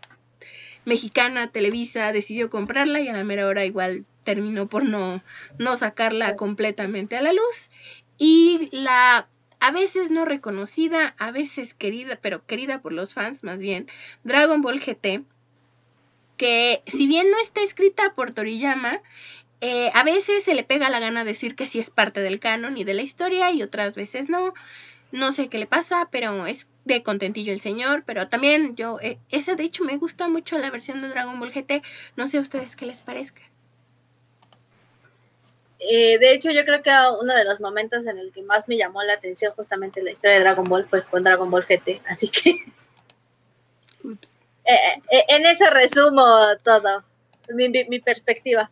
mexicana 0.86 1.52
Televisa 1.52 2.12
decidió 2.12 2.50
comprarla 2.50 3.00
y 3.02 3.08
a 3.08 3.14
la 3.14 3.24
mera 3.24 3.48
hora 3.48 3.66
igual 3.66 4.06
terminó 4.24 4.68
por 4.68 4.84
no, 4.84 5.24
no 5.58 5.76
sacarla 5.76 6.36
completamente 6.36 7.18
a 7.18 7.22
la 7.22 7.34
luz. 7.34 7.70
Y 8.18 8.70
la 8.72 9.28
a 9.60 9.72
veces 9.72 10.12
no 10.12 10.26
reconocida, 10.26 11.16
a 11.18 11.32
veces 11.32 11.74
querida, 11.74 12.18
pero 12.22 12.46
querida 12.46 12.82
por 12.82 12.94
los 12.94 13.14
fans 13.14 13.44
más 13.44 13.62
bien, 13.62 13.88
Dragon 14.24 14.62
Ball 14.62 14.80
GT, 14.80 15.24
que 16.38 16.82
si 16.88 17.08
bien 17.08 17.30
no 17.30 17.38
está 17.42 17.62
escrita 17.62 18.16
por 18.16 18.34
Toriyama, 18.34 19.02
eh, 19.62 19.90
a 19.94 20.04
veces 20.04 20.44
se 20.44 20.56
le 20.56 20.64
pega 20.64 20.90
la 20.90 21.02
gana 21.02 21.26
decir 21.26 21.56
que 21.56 21.66
sí 21.66 21.80
es 21.80 21.90
parte 21.90 22.22
del 22.22 22.40
canon 22.40 22.78
y 22.78 22.86
de 22.86 22.94
la 22.94 23.02
historia 23.02 23.52
y 23.52 23.62
otras 23.62 23.96
veces 23.96 24.30
no. 24.30 24.54
No 25.12 25.32
sé 25.32 25.50
qué 25.50 25.58
le 25.58 25.66
pasa, 25.66 26.08
pero 26.12 26.46
es 26.46 26.68
de 26.86 27.04
contentillo 27.04 27.52
el 27.52 27.60
señor, 27.60 28.04
pero 28.06 28.30
también 28.30 28.76
yo, 28.76 29.00
eh, 29.02 29.18
ese 29.30 29.56
de 29.56 29.64
hecho 29.64 29.84
me 29.84 29.98
gusta 29.98 30.28
mucho 30.28 30.58
la 30.58 30.70
versión 30.70 31.02
de 31.02 31.10
Dragon 31.10 31.40
Ball 31.40 31.52
GT, 31.52 31.82
no 32.16 32.28
sé 32.28 32.38
a 32.38 32.42
ustedes 32.42 32.76
qué 32.76 32.86
les 32.86 33.02
parezca. 33.02 33.42
Eh, 35.80 36.18
de 36.20 36.34
hecho, 36.34 36.52
yo 36.52 36.66
creo 36.66 36.84
que 36.84 36.92
uno 37.22 37.34
de 37.36 37.46
los 37.46 37.60
momentos 37.60 38.06
en 38.06 38.18
el 38.18 38.32
que 38.34 38.42
más 38.42 38.68
me 38.68 38.78
llamó 38.78 39.02
la 39.04 39.14
atención 39.14 39.54
justamente 39.56 40.04
la 40.04 40.12
historia 40.12 40.38
de 40.38 40.44
Dragon 40.44 40.66
Ball 40.66 40.84
fue 40.84 41.04
con 41.04 41.24
Dragon 41.24 41.50
Ball 41.50 41.66
GT, 41.66 42.02
así 42.08 42.30
que 42.30 42.66
en 44.66 45.46
eso 45.46 45.70
resumo 45.70 46.26
todo, 46.64 47.04
mi 47.56 48.00
perspectiva. 48.00 48.70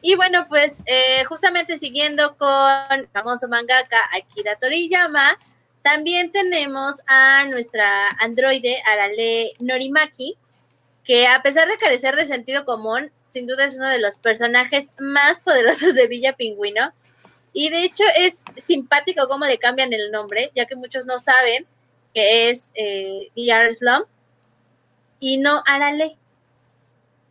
Y 0.00 0.14
bueno, 0.14 0.46
pues 0.48 0.82
eh, 0.86 1.24
justamente 1.24 1.76
siguiendo 1.76 2.36
con 2.36 2.72
el 2.90 3.08
famoso 3.08 3.48
mangaka 3.48 3.98
Akira 4.14 4.56
Toriyama, 4.56 5.36
también 5.82 6.30
tenemos 6.30 7.02
a 7.06 7.46
nuestra 7.46 8.08
androide 8.20 8.80
Arale 8.86 9.52
Norimaki, 9.60 10.36
que 11.04 11.26
a 11.26 11.42
pesar 11.42 11.66
de 11.68 11.78
carecer 11.78 12.14
de 12.14 12.26
sentido 12.26 12.64
común, 12.64 13.10
sin 13.28 13.46
duda 13.46 13.64
es 13.64 13.76
uno 13.76 13.88
de 13.88 13.98
los 13.98 14.18
personajes 14.18 14.90
más 14.98 15.40
poderosos 15.40 15.94
de 15.94 16.06
Villa 16.06 16.34
Pingüino. 16.34 16.92
Y 17.52 17.70
de 17.70 17.84
hecho 17.84 18.04
es 18.16 18.44
simpático 18.56 19.26
cómo 19.28 19.44
le 19.44 19.58
cambian 19.58 19.92
el 19.92 20.10
nombre, 20.10 20.52
ya 20.54 20.66
que 20.66 20.76
muchos 20.76 21.06
no 21.06 21.18
saben 21.18 21.66
que 22.14 22.50
es 22.50 22.72
eh, 22.74 23.30
Slum 23.72 24.04
y 25.20 25.38
no 25.38 25.62
Arale. 25.66 26.16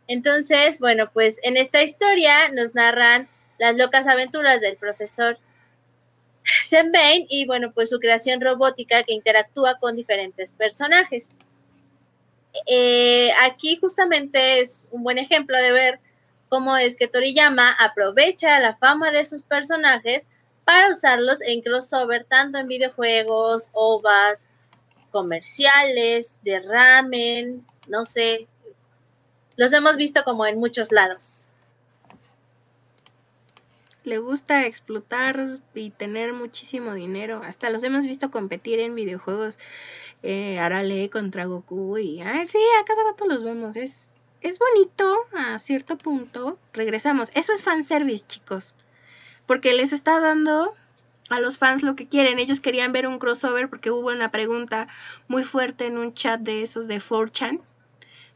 Entonces, 0.06 0.80
bueno, 0.80 1.10
pues 1.12 1.40
en 1.42 1.56
esta 1.56 1.82
historia 1.82 2.50
nos 2.52 2.74
narran 2.74 3.28
las 3.58 3.76
locas 3.76 4.06
aventuras 4.06 4.60
del 4.60 4.76
profesor 4.76 5.38
Bane 6.72 7.26
y 7.28 7.46
bueno, 7.46 7.72
pues 7.72 7.90
su 7.90 7.98
creación 7.98 8.40
robótica 8.40 9.02
que 9.02 9.12
interactúa 9.12 9.78
con 9.78 9.96
diferentes 9.96 10.52
personajes. 10.52 11.32
Eh, 12.66 13.30
aquí 13.42 13.76
justamente 13.76 14.60
es 14.60 14.88
un 14.90 15.02
buen 15.02 15.18
ejemplo 15.18 15.56
de 15.58 15.72
ver 15.72 16.00
cómo 16.48 16.76
es 16.76 16.96
que 16.96 17.08
Toriyama 17.08 17.72
aprovecha 17.72 18.58
la 18.60 18.76
fama 18.76 19.10
de 19.10 19.24
sus 19.24 19.42
personajes 19.42 20.28
para 20.64 20.90
usarlos 20.90 21.40
en 21.42 21.62
crossover 21.62 22.24
tanto 22.24 22.58
en 22.58 22.68
videojuegos, 22.68 23.70
ovas, 23.72 24.48
comerciales, 25.10 26.40
de 26.42 26.60
ramen, 26.60 27.64
no 27.86 28.04
sé, 28.04 28.46
los 29.56 29.72
hemos 29.72 29.96
visto 29.96 30.22
como 30.24 30.46
en 30.46 30.58
muchos 30.58 30.92
lados. 30.92 31.48
Le 34.04 34.18
gusta 34.18 34.64
explotar 34.66 35.44
y 35.74 35.90
tener 35.90 36.32
muchísimo 36.32 36.94
dinero. 36.94 37.42
Hasta 37.44 37.68
los 37.68 37.82
hemos 37.82 38.06
visto 38.06 38.30
competir 38.30 38.78
en 38.78 38.94
videojuegos. 38.94 39.58
Eh, 40.22 40.58
Arale 40.58 41.10
contra 41.10 41.44
Goku 41.44 41.96
y 41.98 42.20
ah, 42.20 42.44
sí, 42.44 42.58
a 42.80 42.84
cada 42.84 43.04
rato 43.04 43.26
los 43.26 43.42
vemos. 43.42 43.76
Es, 43.76 44.08
es 44.40 44.58
bonito 44.58 45.16
a 45.36 45.58
cierto 45.58 45.96
punto. 45.96 46.58
Regresamos. 46.72 47.30
Eso 47.34 47.52
es 47.52 47.62
fanservice, 47.62 48.26
chicos. 48.26 48.74
Porque 49.46 49.72
les 49.72 49.92
está 49.92 50.20
dando 50.20 50.74
a 51.28 51.40
los 51.40 51.58
fans 51.58 51.82
lo 51.82 51.94
que 51.96 52.06
quieren. 52.06 52.38
Ellos 52.38 52.60
querían 52.60 52.92
ver 52.92 53.06
un 53.06 53.18
crossover 53.18 53.68
porque 53.68 53.90
hubo 53.90 54.08
una 54.08 54.30
pregunta 54.30 54.88
muy 55.28 55.44
fuerte 55.44 55.86
en 55.86 55.98
un 55.98 56.14
chat 56.14 56.40
de 56.40 56.62
esos 56.62 56.88
de 56.88 57.00
4chan, 57.00 57.60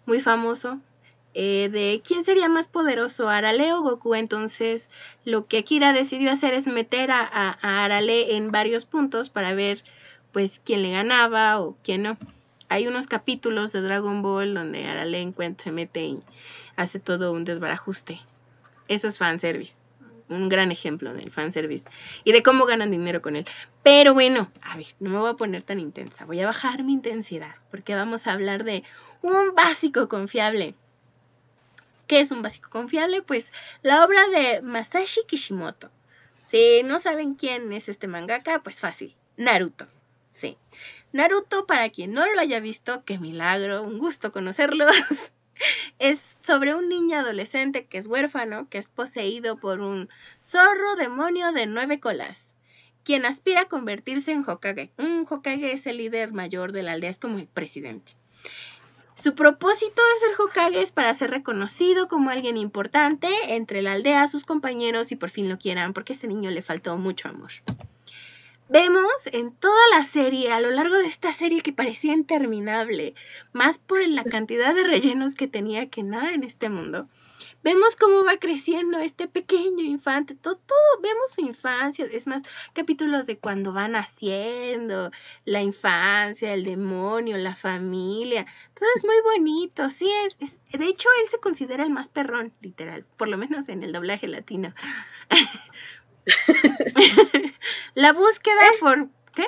muy 0.07 0.21
famoso, 0.21 0.81
eh, 1.35 1.71
de 1.73 2.03
quién 2.07 2.25
sería 2.25 2.49
más 2.49 2.69
poderoso, 2.69 3.29
Arale 3.29 3.73
o 3.73 3.81
Goku. 3.81 4.15
Entonces, 4.15 4.91
lo 5.25 5.47
que 5.47 5.59
Akira 5.59 5.93
decidió 5.93 6.31
hacer 6.31 6.55
es 6.55 6.67
meter 6.67 7.11
a, 7.11 7.25
Arale 7.63 8.37
en 8.37 8.51
varios 8.51 8.85
puntos 8.85 9.31
para 9.31 9.55
ver, 9.55 9.83
pues, 10.33 10.61
quién 10.65 10.83
le 10.83 10.91
ganaba 10.91 11.61
o 11.61 11.77
quién 11.83 12.03
no. 12.03 12.17
Hay 12.69 12.89
unos 12.89 13.07
capítulos 13.07 13.73
de 13.73 13.83
Dragon 13.83 14.23
Ball 14.23 14.55
donde 14.55 14.87
Arale 14.87 15.35
se 15.59 15.73
mete 15.73 16.05
y 16.05 16.23
hace 16.77 16.99
todo 16.99 17.33
un 17.33 17.45
desbarajuste. 17.45 18.21
Eso 18.89 19.09
es 19.09 19.19
fanservice 19.19 19.77
un 20.33 20.49
gran 20.49 20.73
ejemplo 20.73 21.13
del 21.13 21.31
fanservice 21.31 21.85
y 22.25 22.33
de 22.33 22.43
cómo 22.43 22.67
ganan 22.67 22.91
dinero 22.91 23.23
con 23.23 23.37
él. 23.37 23.47
Pero 23.83 24.15
bueno, 24.15 24.51
a 24.63 24.77
ver, 24.77 24.87
no 25.01 25.11
me 25.11 25.19
voy 25.19 25.31
a 25.31 25.35
poner 25.35 25.63
tan 25.63 25.79
intensa, 25.79 26.25
voy 26.25 26.41
a 26.41 26.47
bajar 26.47 26.83
mi 26.83 26.93
intensidad 26.93 27.55
porque 27.71 27.95
vamos 27.95 28.27
a 28.27 28.33
hablar 28.33 28.65
de 28.65 28.83
un 29.23 29.55
básico 29.55 30.09
confiable. 30.09 30.75
¿Qué 32.07 32.21
es 32.21 32.31
un 32.31 32.43
básico 32.43 32.71
confiable? 32.71 33.23
Pues 33.23 33.53
la 33.83 34.05
obra 34.05 34.29
de 34.29 34.61
Masashi 34.63 35.23
Kishimoto. 35.27 35.91
Si 36.43 36.83
no 36.85 36.99
saben 36.99 37.35
quién 37.35 37.73
es 37.73 37.89
este 37.89 38.09
mangaka, 38.09 38.63
pues 38.63 38.81
fácil, 38.81 39.15
Naruto. 39.37 39.87
Sí. 40.33 40.57
Naruto, 41.13 41.67
para 41.67 41.89
quien 41.91 42.13
no 42.13 42.25
lo 42.27 42.41
haya 42.41 42.61
visto, 42.61 43.05
qué 43.05 43.19
milagro, 43.19 43.83
un 43.83 43.99
gusto 43.99 44.33
conocerlo. 44.33 44.87
es 45.99 46.21
sobre 46.43 46.75
un 46.75 46.89
niño 46.89 47.19
adolescente 47.19 47.87
que 47.87 47.99
es 47.99 48.07
huérfano, 48.07 48.69
que 48.69 48.79
es 48.79 48.89
poseído 48.89 49.59
por 49.59 49.81
un 49.81 50.09
zorro 50.43 50.97
demonio 50.97 51.53
de 51.53 51.67
nueve 51.67 52.01
colas, 52.01 52.55
quien 53.05 53.25
aspira 53.25 53.63
a 53.63 53.69
convertirse 53.69 54.33
en 54.33 54.49
Hokage. 54.49 54.93
Un 54.99 55.27
Hokage 55.29 55.73
es 55.73 55.87
el 55.87 55.99
líder 55.99 56.33
mayor 56.33 56.73
de 56.73 56.83
la 56.83 56.93
aldea, 56.93 57.11
es 57.11 57.19
como 57.19 57.39
el 57.39 57.47
presidente. 57.47 58.15
Su 59.15 59.35
propósito 59.37 60.03
de 60.03 60.27
ser 60.27 60.41
Hokage 60.41 60.83
es 60.83 60.91
para 60.91 61.15
ser 61.15 61.31
reconocido 61.31 62.09
como 62.09 62.31
alguien 62.31 62.57
importante 62.57 63.29
entre 63.49 63.83
la 63.83 63.93
aldea, 63.93 64.27
sus 64.27 64.45
compañeros 64.45 65.13
y 65.13 65.17
por 65.17 65.31
fin 65.31 65.49
lo 65.49 65.59
quieran, 65.59 65.93
porque 65.93 66.13
a 66.13 66.17
este 66.17 66.27
niño 66.27 66.51
le 66.51 66.63
faltó 66.63 66.97
mucho 66.97 67.29
amor. 67.29 67.53
Vemos 68.73 69.27
en 69.33 69.55
toda 69.55 69.89
la 69.91 70.03
serie, 70.03 70.51
a 70.51 70.59
lo 70.59 70.71
largo 70.71 70.97
de 70.97 71.05
esta 71.05 71.31
serie 71.35 71.61
que 71.61 71.75
parecía 71.75 72.15
interminable, 72.15 73.15
más 73.53 73.77
por 73.77 74.09
la 74.09 74.25
cantidad 74.25 74.75
de 74.75 74.83
rellenos 74.83 75.35
que 75.35 75.47
tenía 75.47 75.91
que 75.91 76.03
nada 76.03 76.33
en 76.33 76.43
este 76.43 76.71
mundo, 76.71 77.07
vemos 77.63 77.97
cómo 77.97 78.25
va 78.25 78.39
creciendo 78.39 78.99
este 78.99 79.29
pequeño 79.29 79.85
infante, 79.85 80.35
todo, 80.35 80.57
todo, 80.57 81.03
vemos 81.03 81.33
su 81.35 81.43
infancia, 81.43 82.07
es 82.11 82.27
más, 82.27 82.45
capítulos 82.73 83.27
de 83.27 83.37
cuando 83.37 83.75
van 83.75 83.93
naciendo, 83.93 85.11
la 85.45 85.61
infancia, 85.61 86.55
el 86.55 86.65
demonio, 86.65 87.37
la 87.37 87.55
familia, 87.55 88.47
todo 88.73 88.89
es 88.97 89.05
muy 89.05 89.21
bonito, 89.23 89.91
sí, 89.91 90.11
es, 90.41 90.51
es 90.71 90.81
de 90.81 90.87
hecho 90.87 91.11
él 91.23 91.29
se 91.29 91.41
considera 91.41 91.85
el 91.85 91.91
más 91.91 92.09
perrón, 92.09 92.55
literal, 92.63 93.05
por 93.19 93.29
lo 93.29 93.37
menos 93.37 93.69
en 93.69 93.83
el 93.83 93.93
doblaje 93.93 94.29
latino. 94.29 94.73
la 97.95 98.13
búsqueda 98.13 98.67
¿Eh? 98.67 98.79
por... 98.81 99.09
¿Qué? 99.35 99.47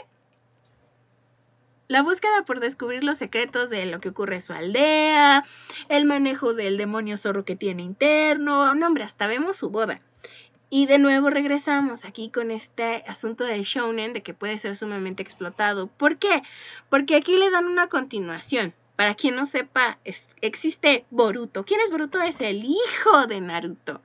La 1.88 2.03
búsqueda 2.03 2.45
por 2.47 2.61
descubrir 2.61 3.05
los 3.05 3.18
secretos 3.18 3.70
de 3.70 3.86
lo 3.86 4.01
que 4.01 4.09
ocurre 4.09 4.36
en 4.36 4.40
su 4.40 4.53
aldea, 4.53 5.45
el 5.88 6.05
manejo 6.07 6.55
del 6.55 6.76
demonio 6.76 7.16
zorro 7.16 7.45
que 7.45 7.57
tiene 7.57 7.82
interno, 7.82 8.74
no 8.74 8.86
hombre, 8.86 9.05
hasta 9.05 9.26
vemos 9.26 9.57
su 9.57 9.70
boda. 9.70 10.01
Y 10.70 10.86
de 10.86 10.99
nuevo 10.99 11.30
regresamos 11.30 12.05
aquí 12.05 12.30
con 12.30 12.51
este 12.51 13.05
asunto 13.07 13.45
de 13.45 13.62
Shonen, 13.62 14.12
de 14.12 14.22
que 14.22 14.34
puede 14.34 14.59
ser 14.59 14.76
sumamente 14.76 15.22
explotado. 15.22 15.86
¿Por 15.86 16.16
qué? 16.18 16.42
Porque 16.88 17.16
aquí 17.16 17.36
le 17.36 17.51
dan 17.51 17.66
una 17.66 17.86
continuación. 17.86 18.74
Para 18.97 19.14
quien 19.14 19.36
no 19.36 19.45
sepa, 19.47 19.99
existe 20.40 21.05
Boruto. 21.11 21.64
¿Quién 21.64 21.80
es 21.80 21.90
Boruto? 21.90 22.20
Es 22.22 22.40
el 22.40 22.64
hijo 22.64 23.26
de 23.26 23.40
Naruto. 23.40 24.01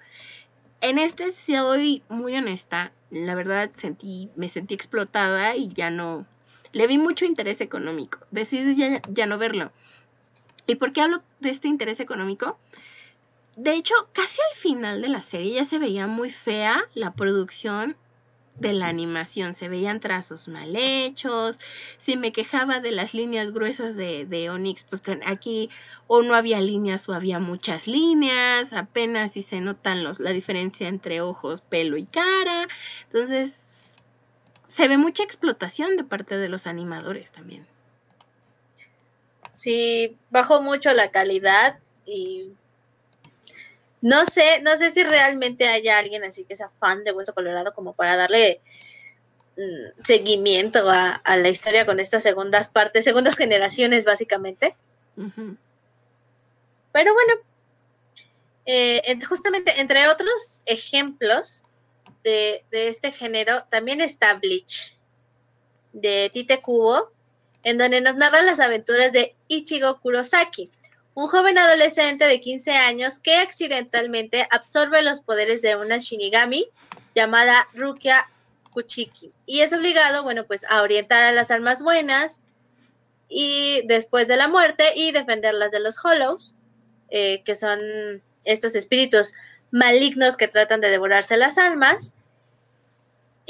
En 0.81 0.97
este 0.97 1.33
soy 1.33 2.03
muy 2.07 2.35
honesta, 2.35 2.93
la 3.09 3.35
verdad 3.35 3.69
sentí, 3.75 4.29
me 4.37 4.47
sentí 4.47 4.73
explotada 4.73 5.55
y 5.57 5.73
ya 5.73 5.89
no, 5.89 6.25
le 6.71 6.87
vi 6.87 6.97
mucho 6.97 7.25
interés 7.25 7.59
económico, 7.59 8.19
decidí 8.31 8.75
ya, 8.75 9.01
ya 9.09 9.25
no 9.25 9.37
verlo. 9.37 9.73
¿Y 10.67 10.75
por 10.75 10.93
qué 10.93 11.01
hablo 11.01 11.21
de 11.41 11.49
este 11.49 11.67
interés 11.67 11.99
económico? 11.99 12.57
De 13.57 13.73
hecho, 13.73 13.93
casi 14.13 14.39
al 14.51 14.57
final 14.57 15.01
de 15.01 15.09
la 15.09 15.21
serie 15.21 15.55
ya 15.55 15.65
se 15.65 15.79
veía 15.79 16.07
muy 16.07 16.29
fea 16.29 16.81
la 16.93 17.11
producción 17.11 17.97
de 18.59 18.73
la 18.73 18.87
animación. 18.87 19.53
Se 19.53 19.69
veían 19.69 19.99
trazos 19.99 20.47
mal 20.47 20.75
hechos. 20.75 21.59
Si 21.97 22.17
me 22.17 22.31
quejaba 22.31 22.79
de 22.79 22.91
las 22.91 23.13
líneas 23.13 23.51
gruesas 23.51 23.95
de, 23.95 24.25
de 24.25 24.49
Onyx, 24.49 24.83
pues 24.83 25.01
aquí 25.25 25.69
o 26.07 26.21
no 26.21 26.35
había 26.35 26.61
líneas 26.61 27.07
o 27.09 27.13
había 27.13 27.39
muchas 27.39 27.87
líneas. 27.87 28.73
Apenas 28.73 29.33
si 29.33 29.41
se 29.41 29.61
notan 29.61 30.03
los, 30.03 30.19
la 30.19 30.31
diferencia 30.31 30.87
entre 30.87 31.21
ojos, 31.21 31.61
pelo 31.61 31.97
y 31.97 32.05
cara. 32.05 32.67
Entonces, 33.05 33.55
se 34.67 34.87
ve 34.87 34.97
mucha 34.97 35.23
explotación 35.23 35.97
de 35.97 36.03
parte 36.03 36.37
de 36.37 36.49
los 36.49 36.67
animadores 36.67 37.31
también. 37.31 37.67
Sí, 39.51 40.17
bajó 40.29 40.61
mucho 40.61 40.93
la 40.93 41.11
calidad 41.11 41.79
y 42.05 42.53
no 44.01 44.25
sé, 44.25 44.61
no 44.61 44.77
sé 44.77 44.91
si 44.91 45.03
realmente 45.03 45.67
haya 45.67 45.97
alguien 45.97 46.23
así 46.23 46.45
que 46.45 46.55
sea 46.55 46.69
fan 46.79 47.03
de 47.03 47.11
Hueso 47.11 47.33
Colorado 47.33 47.73
como 47.73 47.93
para 47.93 48.15
darle 48.15 48.61
mm, 49.57 50.03
seguimiento 50.03 50.89
a, 50.89 51.21
la 51.25 51.49
historia 51.49 51.85
con 51.85 51.99
estas 51.99 52.23
segundas 52.23 52.69
partes, 52.69 53.03
segundas 53.03 53.37
generaciones 53.37 54.05
básicamente. 54.05 54.75
Pero 56.91 57.13
bueno, 57.13 57.33
eh, 58.65 59.19
justamente 59.27 59.81
entre 59.81 60.07
otros 60.07 60.63
ejemplos 60.65 61.65
de, 62.23 62.63
de, 62.71 62.87
este 62.87 63.11
género, 63.11 63.65
también 63.69 63.99
está 63.99 64.33
Bleach 64.35 64.97
de 65.91 66.29
Tite 66.31 66.61
Kubo, 66.61 67.11
en 67.63 67.77
donde 67.77 67.99
nos 67.99 68.15
narra 68.15 68.41
las 68.41 68.61
aventuras 68.61 69.11
de 69.11 69.35
Ichigo 69.49 69.99
Kurosaki 69.99 70.71
un 71.19 71.27
joven 71.27 71.57
adolescente 71.57 72.23
de 72.23 72.39
15 72.39 72.71
años 72.71 73.19
que 73.19 73.35
accidentalmente 73.35 74.47
absorbe 74.51 75.01
los 75.01 75.19
poderes 75.19 75.61
de 75.61 75.75
una 75.75 75.97
Shinigami 75.97 76.69
llamada 77.13 77.67
Rukia 77.73 78.29
Kuchiki 78.71 79.33
y 79.45 79.59
es 79.59 79.73
obligado, 79.73 80.23
bueno, 80.23 80.45
pues 80.45 80.65
a 80.69 80.81
orientar 80.81 81.25
a 81.25 81.33
las 81.33 81.51
almas 81.51 81.83
buenas 81.83 82.39
y 83.27 83.81
después 83.85 84.29
de 84.29 84.37
la 84.37 84.47
muerte 84.47 84.85
y 84.95 85.11
defenderlas 85.11 85.71
de 85.71 85.81
los 85.81 86.03
Hollows, 86.05 86.55
eh, 87.09 87.41
que 87.43 87.55
son 87.55 87.81
estos 88.45 88.75
espíritus 88.75 89.33
malignos 89.71 90.37
que 90.37 90.47
tratan 90.47 90.79
de 90.79 90.89
devorarse 90.89 91.35
las 91.35 91.57
almas 91.57 92.13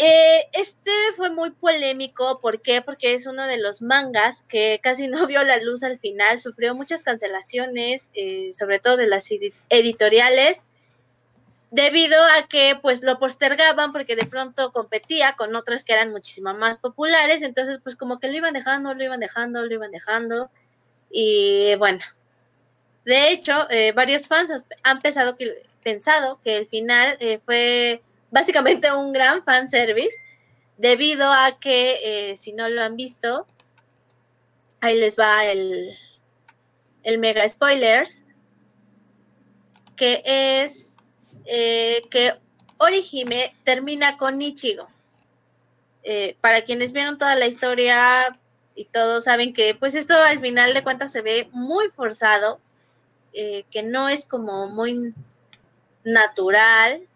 eh, 0.02 0.48
este 0.54 0.92
fue 1.18 1.30
muy 1.30 1.52
polémico, 1.52 2.40
¿por 2.40 2.62
qué? 2.62 2.82
Porque 2.82 3.14
es 3.16 3.28
uno 3.28 3.48
de 3.48 3.58
los 3.58 3.82
mangas 3.82 4.44
que 4.44 4.80
casi 4.82 5.08
no 5.10 5.28
vio 5.28 5.44
la 5.44 5.58
luz 5.58 5.84
al 5.84 6.00
final, 6.00 6.40
sufrió 6.40 6.74
muchas 6.74 7.04
cancelaciones, 7.04 8.10
eh, 8.14 8.52
sobre 8.54 8.80
todo 8.80 8.96
de 8.96 9.08
las 9.08 9.30
editoriales, 9.68 10.66
debido 11.72 12.18
a 12.38 12.48
que 12.48 12.80
pues 12.82 13.04
lo 13.04 13.20
postergaban 13.20 13.92
porque 13.92 14.16
de 14.16 14.26
pronto 14.26 14.72
competía 14.72 15.36
con 15.36 15.54
otras 15.58 15.84
que 15.84 15.92
eran 15.94 16.12
muchísimo 16.12 16.54
más 16.54 16.78
populares, 16.78 17.42
entonces 17.42 17.80
pues 17.84 17.98
como 17.98 18.22
que 18.22 18.30
lo 18.30 18.38
iban 18.38 18.54
dejando, 18.54 18.94
lo 18.94 19.04
iban 19.04 19.20
dejando, 19.20 19.66
lo 19.66 19.74
iban 19.74 19.92
dejando, 19.92 20.50
y 21.12 21.76
bueno, 21.76 22.00
de 23.04 23.32
hecho, 23.32 23.70
eh, 23.70 23.92
varios 23.92 24.30
fans 24.30 24.66
han 24.84 25.00
pensado 25.00 25.36
que, 25.36 25.64
pensado 25.84 26.40
que 26.42 26.56
el 26.56 26.68
final 26.68 27.18
fue 27.46 28.02
básicamente 28.32 28.92
un 28.92 29.14
gran 29.14 29.44
fanservice, 29.44 30.24
debido 30.78 31.32
a 31.32 31.60
que, 31.60 32.32
eh, 32.32 32.36
si 32.36 32.54
no 32.54 32.70
lo 32.70 32.82
han 32.82 32.96
visto, 32.96 33.46
ahí 34.80 34.98
les 34.98 35.20
va 35.20 35.46
el, 35.46 35.94
el 37.04 37.18
mega 37.20 37.48
spoilers, 37.48 38.24
que 39.96 40.22
es 40.26 40.96
eh, 41.46 42.02
que 42.10 42.34
Orihime 42.78 43.54
termina 43.66 44.16
con 44.16 44.38
Nichigo. 44.38 44.88
Eh, 46.04 46.38
para 46.40 46.62
quienes 46.62 46.94
vieron 46.94 47.18
toda 47.18 47.36
la 47.36 47.46
historia 47.46 48.40
y 48.74 48.86
todos 48.86 49.26
saben 49.26 49.54
que 49.54 49.76
pues 49.76 49.96
esto 49.96 50.14
al 50.14 50.40
final 50.40 50.74
de 50.74 50.82
cuentas 50.82 51.12
se 51.12 51.22
ve 51.22 51.50
muy 51.52 51.90
forzado 51.90 52.62
que 53.34 53.84
no 53.84 54.10
es 54.10 54.26
como 54.26 54.68
muy 54.68 55.14
natural. 56.04 57.08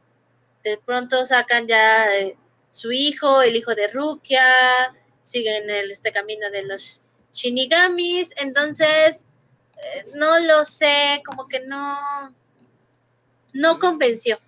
De 0.64 0.78
pronto 0.78 1.26
sacan 1.26 1.68
ya 1.68 2.06
eh, 2.16 2.38
su 2.70 2.92
hijo, 2.92 3.42
el 3.42 3.56
hijo 3.56 3.76
de 3.76 3.88
Rukia, 3.88 4.44
siguen 5.22 5.70
el, 5.70 5.92
este 5.92 6.12
camino 6.12 6.50
de 6.50 6.64
los 6.64 7.02
shinigamis, 7.32 8.34
entonces 8.38 9.26
eh, 9.78 10.06
no 10.16 10.40
lo 10.40 10.64
sé, 10.64 11.22
como 11.26 11.48
que 11.48 11.62
no, 11.62 11.98
no 13.54 13.80
convenció. 13.80 14.40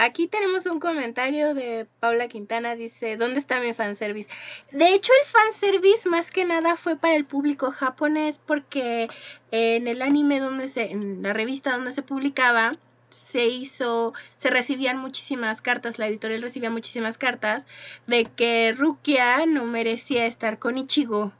Aquí 0.00 0.28
tenemos 0.28 0.64
un 0.66 0.78
comentario 0.78 1.54
de 1.54 1.84
Paula 1.98 2.28
Quintana, 2.28 2.76
dice, 2.76 3.16
¿dónde 3.16 3.40
está 3.40 3.58
mi 3.58 3.74
fanservice? 3.74 4.30
De 4.70 4.94
hecho, 4.94 5.12
el 5.20 5.26
fanservice 5.26 6.08
más 6.08 6.30
que 6.30 6.44
nada 6.44 6.76
fue 6.76 6.96
para 6.96 7.16
el 7.16 7.24
público 7.24 7.72
japonés 7.72 8.38
porque 8.38 9.08
en 9.50 9.88
el 9.88 10.00
anime 10.00 10.38
donde 10.38 10.68
se, 10.68 10.92
en 10.92 11.20
la 11.24 11.32
revista 11.32 11.72
donde 11.72 11.90
se 11.90 12.02
publicaba, 12.02 12.74
se 13.10 13.46
hizo, 13.46 14.12
se 14.36 14.50
recibían 14.50 14.98
muchísimas 14.98 15.62
cartas, 15.62 15.98
la 15.98 16.06
editorial 16.06 16.42
recibía 16.42 16.70
muchísimas 16.70 17.18
cartas 17.18 17.66
de 18.06 18.24
que 18.24 18.74
Rukia 18.76 19.46
no 19.46 19.64
merecía 19.64 20.26
estar 20.26 20.58
con 20.58 20.78
Ichigo 20.78 21.32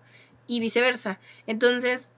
y 0.47 0.61
viceversa. 0.61 1.19
Entonces, 1.47 2.11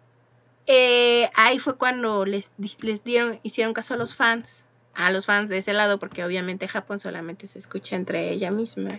eh, 0.67 1.31
ahí 1.35 1.59
fue 1.59 1.77
cuando 1.77 2.25
les, 2.25 2.53
les 2.59 3.05
dieron, 3.05 3.41
hicieron 3.43 3.75
caso 3.75 3.95
a 3.95 3.97
los 3.97 4.15
fans 4.15 4.65
a 4.95 5.11
los 5.11 5.27
fans 5.27 5.49
de 5.49 5.59
ese 5.59 5.73
lado, 5.73 5.99
porque 5.99 6.25
obviamente 6.25 6.69
Japón 6.69 7.01
solamente 7.01 7.47
se 7.47 7.59
escucha 7.59 7.97
entre 7.97 8.31
ella 8.31 8.51
misma. 8.51 8.91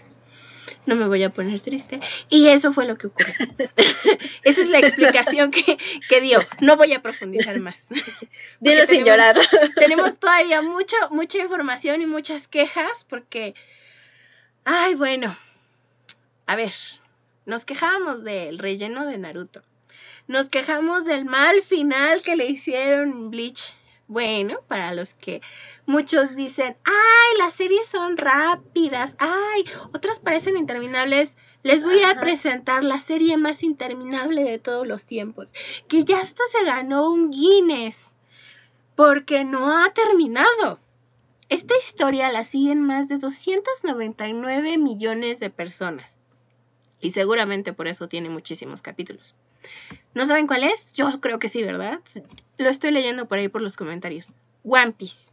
No 0.85 0.95
me 0.95 1.07
voy 1.07 1.23
a 1.23 1.29
poner 1.29 1.59
triste. 1.59 1.99
Y 2.29 2.47
eso 2.47 2.73
fue 2.73 2.85
lo 2.85 2.97
que 2.97 3.07
ocurrió. 3.07 3.33
Esa 4.43 4.61
es 4.61 4.69
la 4.69 4.79
explicación 4.79 5.51
que, 5.51 6.21
dio. 6.21 6.39
No 6.59 6.77
voy 6.77 6.93
a 6.93 7.01
profundizar 7.01 7.59
más. 7.59 7.83
Dilo 8.59 8.85
sin 8.85 9.05
llorar. 9.05 9.35
Tenemos 9.75 10.17
todavía 10.19 10.61
mucho, 10.61 10.95
mucha 11.11 11.39
información 11.39 12.01
y 12.01 12.05
muchas 12.05 12.47
quejas 12.47 13.05
porque, 13.07 13.53
ay, 14.65 14.95
bueno, 14.95 15.37
a 16.47 16.55
ver, 16.55 16.73
nos 17.45 17.65
quejábamos 17.65 18.23
del 18.23 18.59
relleno 18.59 19.05
de 19.05 19.17
Naruto. 19.17 19.63
Nos 20.27 20.49
quejamos 20.49 21.05
del 21.05 21.25
mal 21.25 21.61
final 21.63 22.21
que 22.21 22.35
le 22.35 22.45
hicieron 22.45 23.31
Bleach 23.31 23.75
bueno, 24.11 24.59
para 24.67 24.93
los 24.93 25.13
que 25.13 25.41
muchos 25.85 26.35
dicen, 26.35 26.75
ay, 26.83 27.37
las 27.37 27.53
series 27.53 27.87
son 27.87 28.17
rápidas, 28.17 29.15
ay, 29.19 29.63
otras 29.93 30.19
parecen 30.19 30.57
interminables. 30.57 31.37
Les 31.63 31.81
voy 31.85 32.01
a 32.03 32.19
presentar 32.19 32.83
la 32.83 32.99
serie 32.99 33.37
más 33.37 33.63
interminable 33.63 34.43
de 34.43 34.59
todos 34.59 34.85
los 34.85 35.05
tiempos, 35.05 35.53
que 35.87 36.03
ya 36.03 36.19
hasta 36.19 36.43
se 36.51 36.65
ganó 36.65 37.09
un 37.09 37.31
Guinness, 37.31 38.17
porque 38.97 39.45
no 39.45 39.71
ha 39.71 39.93
terminado. 39.93 40.81
Esta 41.47 41.77
historia 41.77 42.33
la 42.33 42.43
siguen 42.43 42.81
más 42.81 43.07
de 43.07 43.17
299 43.17 44.77
millones 44.77 45.39
de 45.39 45.49
personas. 45.49 46.17
Y 47.01 47.11
seguramente 47.11 47.73
por 47.73 47.87
eso 47.87 48.07
tiene 48.07 48.29
muchísimos 48.29 48.81
capítulos. 48.81 49.35
¿No 50.13 50.25
saben 50.25 50.47
cuál 50.47 50.63
es? 50.63 50.93
Yo 50.93 51.19
creo 51.19 51.39
que 51.39 51.49
sí, 51.49 51.63
¿verdad? 51.63 51.99
Lo 52.57 52.69
estoy 52.69 52.91
leyendo 52.91 53.27
por 53.27 53.39
ahí 53.39 53.47
por 53.47 53.61
los 53.61 53.75
comentarios. 53.75 54.31
One 54.63 54.91
Piece. 54.91 55.31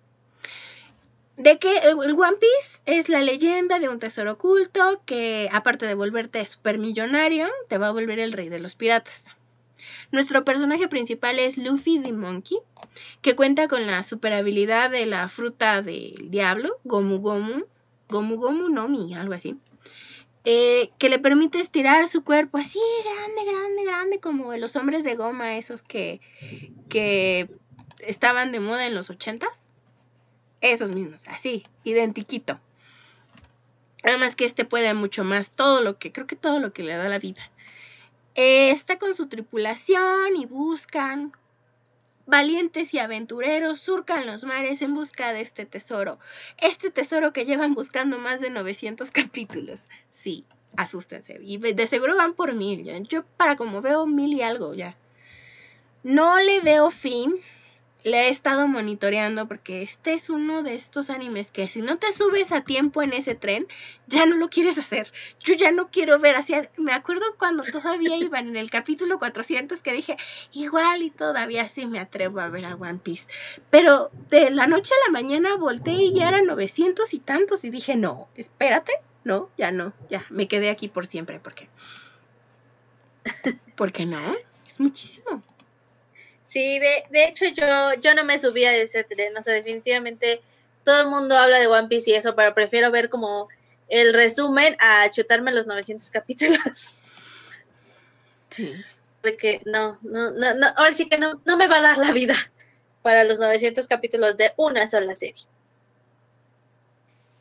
De 1.37 1.59
que 1.59 1.73
el 1.79 1.95
One 1.95 2.37
Piece 2.41 2.83
es 2.87 3.09
la 3.09 3.21
leyenda 3.21 3.79
de 3.79 3.89
un 3.89 4.01
tesoro 4.01 4.33
oculto 4.33 5.03
que, 5.05 5.49
aparte 5.53 5.87
de 5.87 5.95
volverte 5.95 6.45
supermillonario, 6.45 7.47
te 7.69 7.79
va 7.79 7.89
a 7.89 7.93
volver 7.93 8.19
el 8.19 8.33
rey 8.33 8.49
de 8.49 8.59
los 8.59 8.75
piratas. 8.75 9.31
Nuestro 10.11 10.45
personaje 10.45 10.89
principal 10.89 11.39
es 11.39 11.59
Luffy 11.59 12.01
the 12.01 12.13
Monkey, 12.13 12.59
que 13.21 13.37
cuenta 13.37 13.69
con 13.69 13.87
la 13.87 14.03
super 14.03 14.33
habilidad 14.33 14.91
de 14.91 15.07
la 15.07 15.29
fruta 15.29 15.83
del 15.83 16.31
diablo, 16.31 16.79
Gomu 16.85 17.19
Gomu, 17.21 17.67
Gomu 18.09 18.37
Gomu 18.37 18.69
no 18.71 18.89
Mi, 18.89 19.15
algo 19.15 19.35
así. 19.35 19.57
Eh, 20.51 20.93
que 20.97 21.11
le 21.11 21.19
permite 21.19 21.61
estirar 21.61 22.09
su 22.09 22.25
cuerpo 22.25 22.57
así 22.57 22.81
grande, 23.05 23.53
grande, 23.53 23.85
grande, 23.85 24.19
como 24.19 24.57
los 24.57 24.77
hombres 24.77 25.05
de 25.05 25.15
goma, 25.15 25.59
esos 25.59 25.83
que, 25.83 26.23
que 26.89 27.51
estaban 27.99 28.51
de 28.51 28.59
moda 28.59 28.87
en 28.87 28.95
los 28.95 29.11
ochentas. 29.11 29.69
Esos 30.63 30.93
mismos, 30.93 31.29
así, 31.29 31.67
identiquito. 31.85 32.59
Además 34.03 34.37
que 34.37 34.47
este 34.47 34.65
puede 34.65 34.95
mucho 34.95 35.23
más, 35.23 35.51
todo 35.51 35.83
lo 35.83 35.99
que, 35.99 36.13
creo 36.13 36.27
que 36.27 36.35
todo 36.35 36.61
lo 36.61 36.73
que 36.73 36.83
le 36.83 36.97
da 36.97 37.11
la 37.11 37.19
vida. 37.19 37.51
Eh, 38.35 38.71
está 38.71 38.99
con 38.99 39.15
su 39.15 39.29
tripulación 39.29 40.35
y 40.35 40.47
buscan 40.47 41.37
valientes 42.29 42.93
y 42.93 42.99
aventureros 42.99 43.81
surcan 43.81 44.27
los 44.27 44.45
mares 44.45 44.83
en 44.83 44.95
busca 44.95 45.33
de 45.33 45.41
este 45.41 45.65
tesoro. 45.65 46.19
Este 46.59 46.91
tesoro 46.91 47.33
que 47.33 47.47
llevan 47.47 47.75
buscando 47.75 48.19
más 48.19 48.41
de 48.41 48.51
900 48.51 49.11
capítulos. 49.13 49.81
Sí, 50.11 50.45
asústense. 50.77 51.39
Y 51.43 51.57
de 51.57 51.87
seguro 51.87 52.17
van 52.17 52.35
por 52.35 52.55
mil. 52.55 52.85
Yo 53.09 53.25
para 53.37 53.57
como 53.57 53.81
veo 53.81 54.07
mil 54.07 54.35
y 54.35 54.43
algo 54.43 54.75
ya. 54.75 54.95
No 56.03 56.39
le 56.39 56.61
veo 56.61 56.91
fin 56.91 57.35
le 58.09 58.27
he 58.27 58.29
estado 58.31 58.67
monitoreando 58.67 59.47
porque 59.47 59.83
este 59.83 60.15
es 60.15 60.31
uno 60.31 60.63
de 60.63 60.75
estos 60.75 61.11
animes 61.11 61.51
que 61.51 61.69
si 61.69 61.83
no 61.83 61.99
te 61.99 62.11
subes 62.13 62.53
a 62.53 62.63
tiempo 62.63 63.03
en 63.03 63.13
ese 63.13 63.35
tren, 63.35 63.67
ya 64.07 64.27
no 64.27 64.37
lo 64.37 64.49
quieres 64.49 64.79
hacer. 64.79 65.13
Yo 65.45 65.55
ya 65.55 65.71
no 65.71 65.91
quiero 65.91 66.19
ver 66.19 66.35
así. 66.35 66.55
Me 66.77 66.93
acuerdo 66.93 67.25
cuando 67.39 67.63
todavía 67.63 68.17
iban 68.19 68.49
en 68.49 68.57
el 68.57 68.71
capítulo 68.71 69.19
400 69.19 69.81
que 69.83 69.93
dije, 69.93 70.17
igual 70.53 71.03
y 71.03 71.11
todavía 71.11 71.69
sí 71.69 71.87
me 71.87 72.01
atrevo 72.01 72.41
a 72.41 72.49
ver 72.49 72.65
a 72.65 72.75
One 72.75 72.99
Piece. 72.99 73.29
Pero 73.71 74.11
de 74.31 74.51
la 74.51 74.67
noche 74.67 74.93
a 74.95 75.11
la 75.11 75.13
mañana 75.13 75.57
volteé 75.57 75.95
y 75.95 76.15
ya 76.15 76.29
eran 76.29 76.47
900 76.47 77.13
y 77.15 77.19
tantos 77.19 77.65
y 77.65 77.71
dije, 77.71 77.97
no, 77.97 78.29
espérate, 78.35 78.93
no, 79.25 79.51
ya 79.59 79.71
no, 79.71 79.93
ya, 80.09 80.25
me 80.31 80.49
quedé 80.49 80.71
aquí 80.71 80.89
por 80.89 81.07
siempre 81.07 81.39
porque... 81.41 81.69
Porque 83.77 84.07
no, 84.07 84.19
es 84.67 84.81
muchísimo. 84.81 85.43
Sí, 86.49 86.79
de, 86.79 87.05
de 87.11 87.25
hecho 87.25 87.45
yo, 87.45 87.93
yo 88.01 88.15
no 88.15 88.25
me 88.25 88.39
subía 88.39 88.71
de 88.71 88.81
ese 88.81 89.05
tren, 89.05 89.37
o 89.37 89.43
sea, 89.43 89.53
definitivamente 89.53 90.41
todo 90.83 91.03
el 91.03 91.09
mundo 91.09 91.37
habla 91.37 91.59
de 91.59 91.67
One 91.67 91.89
Piece 91.89 92.11
y 92.11 92.15
eso, 92.15 92.35
pero 92.35 92.55
prefiero 92.55 92.91
ver 92.91 93.11
como 93.11 93.49
el 93.89 94.15
resumen 94.15 94.75
a 94.79 95.11
chutarme 95.11 95.53
los 95.53 95.67
900 95.67 96.09
capítulos. 96.11 97.03
Sí. 98.49 98.73
Porque 99.21 99.61
no, 99.67 99.99
no, 100.01 100.31
no, 100.31 100.55
no, 100.55 100.69
ahora 100.77 100.93
sí 100.93 101.07
que 101.07 101.19
no, 101.19 101.39
no 101.45 101.59
me 101.59 101.69
va 101.69 101.77
a 101.77 101.83
dar 101.83 101.99
la 101.99 102.13
vida 102.13 102.35
para 103.03 103.25
los 103.25 103.39
900 103.39 103.87
capítulos 103.87 104.39
de 104.39 104.55
una 104.57 104.87
sola 104.87 105.15
serie. 105.15 105.45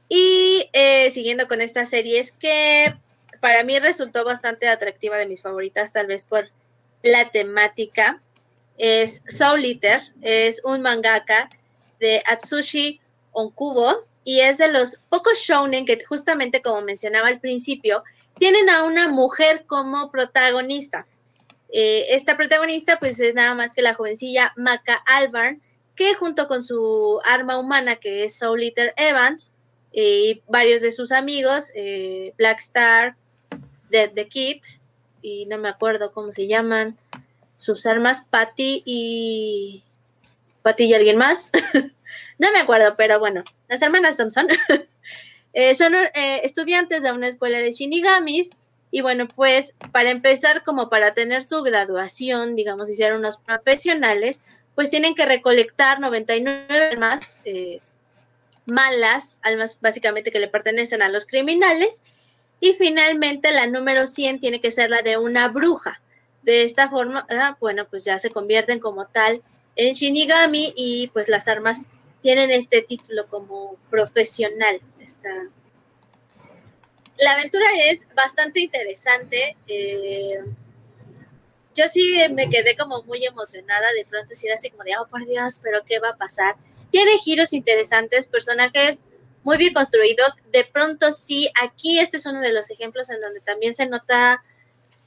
Y 0.09 0.69
eh, 0.73 1.09
siguiendo 1.11 1.47
con 1.47 1.61
esta 1.61 1.85
serie, 1.85 2.19
es 2.19 2.33
que 2.33 2.93
para 3.39 3.63
mí 3.63 3.79
resultó 3.79 4.25
bastante 4.25 4.67
atractiva 4.67 5.17
de 5.17 5.27
mis 5.27 5.43
favoritas, 5.43 5.93
tal 5.93 6.07
vez 6.07 6.25
por 6.25 6.49
la 7.03 7.29
temática 7.31 8.21
es 8.77 9.23
Soul 9.27 9.65
Eater, 9.65 10.01
es 10.21 10.61
un 10.63 10.81
mangaka 10.81 11.49
de 11.99 12.21
Atsushi 12.27 12.99
Onkubo 13.31 14.05
y 14.23 14.41
es 14.41 14.57
de 14.57 14.67
los 14.67 14.99
pocos 15.09 15.39
shounen 15.39 15.85
que 15.85 16.03
justamente 16.05 16.61
como 16.61 16.81
mencionaba 16.81 17.27
al 17.27 17.39
principio, 17.39 18.03
tienen 18.37 18.69
a 18.69 18.83
una 18.83 19.07
mujer 19.07 19.65
como 19.65 20.11
protagonista. 20.11 21.07
Eh, 21.69 22.07
esta 22.09 22.37
protagonista 22.37 22.99
pues 22.99 23.19
es 23.19 23.35
nada 23.35 23.55
más 23.55 23.73
que 23.73 23.81
la 23.81 23.93
jovencilla 23.93 24.53
Maka 24.55 25.01
Albarn, 25.05 25.61
que 25.95 26.13
junto 26.13 26.47
con 26.47 26.63
su 26.63 27.19
arma 27.25 27.57
humana 27.57 27.95
que 27.95 28.25
es 28.25 28.37
Soul 28.37 28.63
Eater 28.63 28.93
Evans 28.97 29.53
y 29.91 30.41
varios 30.47 30.81
de 30.81 30.91
sus 30.91 31.11
amigos, 31.11 31.71
eh, 31.75 32.33
Black 32.37 32.59
Star, 32.59 33.15
Dead 33.89 34.11
the 34.13 34.27
Kid, 34.27 34.61
y 35.21 35.45
no 35.47 35.57
me 35.57 35.69
acuerdo 35.69 36.11
cómo 36.11 36.31
se 36.31 36.47
llaman, 36.47 36.97
sus 37.57 37.85
armas 37.85 38.25
Patty 38.29 38.83
y 38.85 39.83
Patty 40.61 40.85
y 40.85 40.93
alguien 40.93 41.17
más. 41.17 41.51
no 42.37 42.51
me 42.53 42.59
acuerdo, 42.59 42.95
pero 42.95 43.19
bueno, 43.19 43.43
las 43.67 43.81
hermanas 43.81 44.15
Thompson 44.15 44.47
eh, 45.53 45.75
son 45.75 45.93
eh, 45.95 46.41
estudiantes 46.43 47.03
de 47.03 47.11
una 47.11 47.27
escuela 47.27 47.57
de 47.57 47.71
shinigamis 47.71 48.51
y 48.89 49.01
bueno, 49.01 49.27
pues 49.27 49.75
para 49.91 50.11
empezar, 50.11 50.63
como 50.63 50.89
para 50.89 51.11
tener 51.11 51.43
su 51.43 51.61
graduación, 51.61 52.55
digamos, 52.55 52.87
si 52.87 53.03
unos 53.03 53.37
profesionales, 53.37 54.41
pues 54.75 54.89
tienen 54.89 55.15
que 55.15 55.25
recolectar 55.25 55.99
99 55.99 56.91
almas 56.91 57.41
eh, 57.43 57.81
malas, 58.65 59.39
almas 59.41 59.79
básicamente 59.81 60.31
que 60.31 60.39
le 60.39 60.47
pertenecen 60.47 61.01
a 61.01 61.09
los 61.09 61.25
criminales. 61.25 62.01
Y 62.59 62.73
finalmente 62.73 63.51
la 63.51 63.67
número 63.67 64.07
100 64.07 64.39
tiene 64.39 64.61
que 64.61 64.71
ser 64.71 64.89
la 64.89 65.01
de 65.01 65.17
una 65.17 65.47
bruja. 65.47 66.01
De 66.47 66.63
esta 66.63 66.89
forma, 66.89 67.27
ah, 67.29 67.57
bueno, 67.59 67.89
pues 67.89 68.05
ya 68.05 68.17
se 68.19 68.29
convierten 68.29 68.79
como 68.79 69.05
tal 69.05 69.41
en 69.75 69.93
Shinigami 69.93 70.73
y 70.77 71.09
pues 71.09 71.27
las 71.27 71.49
armas 71.49 71.89
tienen 72.21 72.51
este 72.51 72.81
título 72.81 73.27
como 73.27 73.75
profesional. 73.89 74.79
La 77.17 77.33
aventura 77.33 77.65
es 77.89 78.07
bastante 78.15 78.61
interesante. 78.61 79.57
Eh, 79.67 80.39
yo 81.75 81.89
sí 81.89 82.17
me 82.31 82.47
quedé 82.47 82.77
como 82.77 83.03
muy 83.03 83.25
emocionada 83.25 83.91
de 83.91 84.05
pronto, 84.05 84.33
si 84.33 84.47
era 84.47 84.55
así 84.55 84.69
como 84.69 84.85
de, 84.85 84.93
oh 84.97 85.05
por 85.05 85.25
Dios, 85.25 85.59
pero 85.61 85.83
¿qué 85.85 85.99
va 85.99 86.11
a 86.11 86.17
pasar? 86.17 86.55
Tiene 86.91 87.17
giros 87.17 87.51
interesantes, 87.51 88.29
personajes 88.29 89.01
muy 89.43 89.57
bien 89.57 89.73
construidos. 89.73 90.37
De 90.53 90.63
pronto 90.63 91.11
sí, 91.11 91.51
aquí 91.61 91.99
este 91.99 92.15
es 92.15 92.25
uno 92.25 92.39
de 92.39 92.53
los 92.53 92.71
ejemplos 92.71 93.09
en 93.09 93.19
donde 93.19 93.41
también 93.41 93.75
se 93.75 93.85
nota 93.85 94.41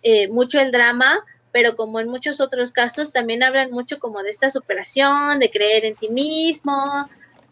eh, 0.02 0.28
mucho 0.28 0.60
el 0.60 0.70
drama, 0.70 1.24
pero 1.52 1.76
como 1.76 2.00
en 2.00 2.08
muchos 2.08 2.40
otros 2.40 2.72
casos 2.72 3.12
también 3.12 3.42
hablan 3.42 3.70
mucho 3.70 3.98
como 3.98 4.22
de 4.22 4.30
esta 4.30 4.50
superación, 4.50 5.38
de 5.38 5.50
creer 5.50 5.84
en 5.84 5.96
ti 5.96 6.08
mismo, 6.08 7.08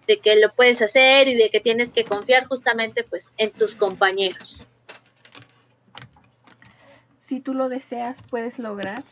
de 0.07 0.19
que 0.19 0.37
lo 0.37 0.53
puedes 0.55 0.81
hacer 0.83 1.29
y 1.29 1.35
de 1.35 1.51
que 1.51 1.61
tienes 1.61 1.93
que 1.93 2.05
confiar 2.05 2.47
justamente 2.47 3.05
pues 3.05 3.33
en 3.37 3.51
tus 3.51 3.77
compañeros. 3.77 4.67
Si 7.19 7.41
tú 7.41 7.53
lo 7.53 7.69
deseas, 7.69 8.23
puedes 8.23 8.59
lograr 8.59 9.05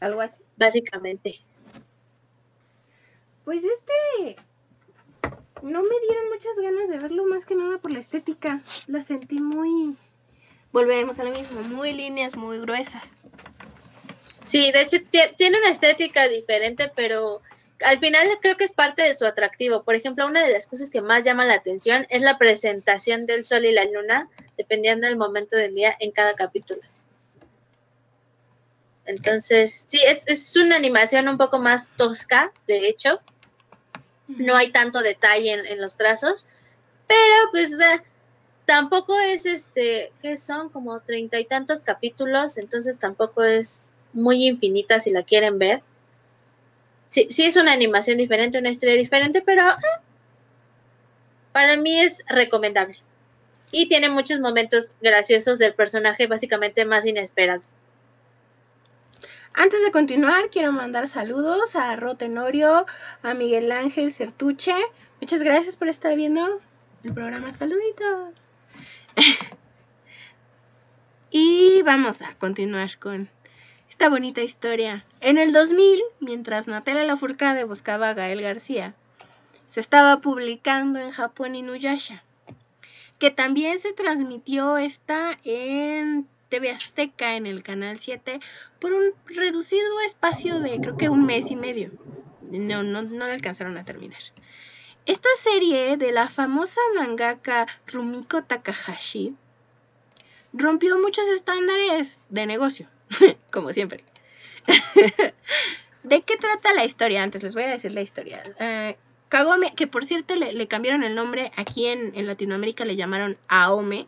algo 0.00 0.20
así. 0.20 0.42
Básicamente. 0.56 1.40
Pues 3.44 3.62
este 3.64 4.36
no 5.62 5.82
me 5.82 6.00
dieron 6.06 6.28
muchas 6.30 6.56
ganas 6.62 6.88
de 6.88 6.98
verlo 6.98 7.24
más 7.26 7.46
que 7.46 7.56
nada 7.56 7.78
por 7.78 7.92
la 7.92 7.98
estética. 7.98 8.62
La 8.86 9.02
sentí 9.02 9.40
muy 9.40 9.96
volvemos 10.78 11.18
a 11.18 11.24
lo 11.24 11.30
mismo, 11.30 11.60
muy 11.62 11.92
líneas 11.92 12.36
muy 12.36 12.60
gruesas. 12.60 13.12
Sí, 14.44 14.70
de 14.70 14.82
hecho 14.82 14.98
tiene 15.36 15.58
una 15.58 15.70
estética 15.70 16.28
diferente, 16.28 16.90
pero 16.94 17.42
al 17.80 17.98
final 17.98 18.28
creo 18.40 18.56
que 18.56 18.64
es 18.64 18.72
parte 18.72 19.02
de 19.02 19.14
su 19.14 19.26
atractivo. 19.26 19.82
Por 19.82 19.96
ejemplo, 19.96 20.26
una 20.26 20.44
de 20.44 20.52
las 20.52 20.68
cosas 20.68 20.90
que 20.90 21.00
más 21.00 21.24
llama 21.24 21.44
la 21.44 21.54
atención 21.54 22.06
es 22.10 22.22
la 22.22 22.38
presentación 22.38 23.26
del 23.26 23.44
sol 23.44 23.64
y 23.64 23.72
la 23.72 23.84
luna, 23.86 24.28
dependiendo 24.56 25.08
del 25.08 25.16
momento 25.16 25.56
del 25.56 25.74
día 25.74 25.96
en 25.98 26.12
cada 26.12 26.34
capítulo. 26.34 26.80
Entonces, 29.04 29.84
sí, 29.88 30.00
es, 30.06 30.56
una 30.56 30.76
animación 30.76 31.28
un 31.28 31.38
poco 31.38 31.58
más 31.58 31.90
tosca, 31.96 32.52
de 32.68 32.88
hecho. 32.88 33.20
No 34.28 34.54
hay 34.54 34.70
tanto 34.70 35.00
detalle 35.00 35.72
en, 35.72 35.80
los 35.80 35.96
trazos, 35.96 36.46
pero 37.06 37.50
pues 37.50 37.76
tampoco 38.68 39.18
es 39.18 39.46
este, 39.46 40.12
que 40.20 40.36
son 40.36 40.68
como 40.68 41.00
treinta 41.00 41.40
y 41.40 41.46
tantos 41.46 41.84
capítulos, 41.84 42.58
entonces 42.58 42.98
tampoco 42.98 43.42
es 43.42 43.92
muy 44.12 44.46
infinita 44.46 45.00
si 45.00 45.10
la 45.10 45.22
quieren 45.22 45.58
ver. 45.58 45.82
Sí, 47.08 47.28
sí 47.30 47.46
es 47.46 47.56
una 47.56 47.72
animación 47.72 48.18
diferente, 48.18 48.58
una 48.58 48.68
historia 48.68 48.94
diferente, 48.94 49.40
pero 49.40 49.66
eh, 49.70 50.02
para 51.50 51.78
mí 51.78 51.98
es 51.98 52.22
recomendable. 52.28 52.98
Y 53.70 53.88
tiene 53.88 54.10
muchos 54.10 54.38
momentos 54.38 54.96
graciosos 55.00 55.58
del 55.58 55.72
personaje 55.72 56.26
básicamente 56.26 56.84
más 56.84 57.06
inesperado. 57.06 57.62
Antes 59.54 59.82
de 59.82 59.90
continuar, 59.92 60.50
quiero 60.50 60.72
mandar 60.72 61.08
saludos 61.08 61.74
a 61.74 61.96
Rotenorio, 61.96 62.84
a 63.22 63.32
Miguel 63.32 63.72
Ángel 63.72 64.12
Certuche. 64.12 64.74
Muchas 65.22 65.42
gracias 65.42 65.78
por 65.78 65.88
estar 65.88 66.14
viendo 66.14 66.60
el 67.02 67.14
programa. 67.14 67.54
Saluditos. 67.54 68.47
y 71.30 71.82
vamos 71.82 72.22
a 72.22 72.34
continuar 72.34 72.98
con 72.98 73.28
esta 73.88 74.08
bonita 74.08 74.42
historia. 74.42 75.04
En 75.20 75.38
el 75.38 75.52
2000, 75.52 76.00
mientras 76.20 76.68
Natalia 76.68 77.04
Lafourcade 77.04 77.64
buscaba 77.64 78.10
a 78.10 78.14
Gael 78.14 78.42
García, 78.42 78.94
se 79.66 79.80
estaba 79.80 80.20
publicando 80.20 81.00
en 81.00 81.10
Japón 81.10 81.56
Inuyasha, 81.56 82.22
que 83.18 83.30
también 83.30 83.78
se 83.78 83.92
transmitió 83.92 84.78
esta 84.78 85.38
en 85.44 86.28
TV 86.48 86.70
Azteca 86.70 87.34
en 87.34 87.46
el 87.46 87.62
canal 87.62 87.98
7 87.98 88.40
por 88.78 88.92
un 88.92 89.12
reducido 89.26 90.00
espacio 90.06 90.60
de 90.60 90.80
creo 90.80 90.96
que 90.96 91.08
un 91.08 91.26
mes 91.26 91.50
y 91.50 91.56
medio. 91.56 91.90
No, 92.50 92.82
no, 92.82 93.02
no 93.02 93.26
lo 93.26 93.32
alcanzaron 93.32 93.76
a 93.76 93.84
terminar. 93.84 94.20
Esta 95.08 95.30
serie 95.42 95.96
de 95.96 96.12
la 96.12 96.28
famosa 96.28 96.78
mangaka 96.94 97.66
Rumiko 97.86 98.42
Takahashi 98.42 99.34
rompió 100.52 100.98
muchos 100.98 101.26
estándares 101.28 102.26
de 102.28 102.44
negocio, 102.44 102.88
como 103.50 103.72
siempre. 103.72 104.04
¿De 106.02 106.20
qué 106.20 106.36
trata 106.36 106.74
la 106.74 106.84
historia? 106.84 107.22
Antes 107.22 107.42
les 107.42 107.54
voy 107.54 107.62
a 107.62 107.68
decir 107.68 107.90
la 107.92 108.02
historia. 108.02 108.42
Eh, 108.60 108.98
Kagome, 109.30 109.74
que 109.74 109.86
por 109.86 110.04
cierto 110.04 110.36
le, 110.36 110.68
cambiaron 110.68 111.02
el 111.02 111.14
nombre, 111.14 111.52
aquí 111.56 111.86
en, 111.86 112.12
en, 112.14 112.26
Latinoamérica 112.26 112.84
le 112.84 112.96
llamaron 112.96 113.38
Aome 113.48 114.06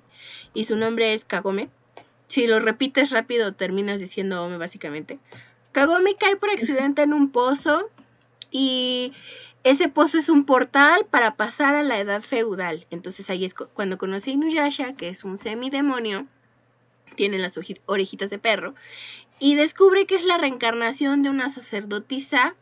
y 0.52 0.64
su 0.64 0.76
nombre 0.76 1.14
es 1.14 1.24
Kagome. 1.24 1.70
Si 2.28 2.46
lo 2.46 2.60
repites 2.60 3.08
rápido 3.08 3.54
terminas 3.54 4.00
diciendo 4.00 4.36
Aome 4.36 4.58
básicamente. 4.58 5.18
Kagome 5.72 6.14
cae 6.16 6.36
por 6.36 6.50
accidente 6.50 7.00
en 7.00 7.14
un 7.14 7.30
pozo 7.30 7.88
y 8.50 9.14
ese 9.62 9.88
pozo 9.88 10.18
es 10.18 10.28
un 10.28 10.44
portal 10.44 11.06
para 11.10 11.36
pasar 11.36 11.74
a 11.74 11.82
la 11.82 11.98
edad 11.98 12.22
feudal. 12.22 12.86
Entonces 12.90 13.28
ahí 13.30 13.44
es 13.44 13.54
cuando 13.54 13.98
conoce 13.98 14.30
a 14.30 14.34
Inuyasha, 14.34 14.94
que 14.94 15.08
es 15.08 15.24
un 15.24 15.36
semidemonio, 15.36 16.26
tiene 17.16 17.38
las 17.38 17.58
orejitas 17.86 18.30
de 18.30 18.38
perro, 18.38 18.74
y 19.38 19.54
descubre 19.56 20.06
que 20.06 20.14
es 20.14 20.24
la 20.24 20.38
reencarnación 20.38 21.22
de 21.22 21.30
una 21.30 21.48
sacerdotisa 21.48 22.54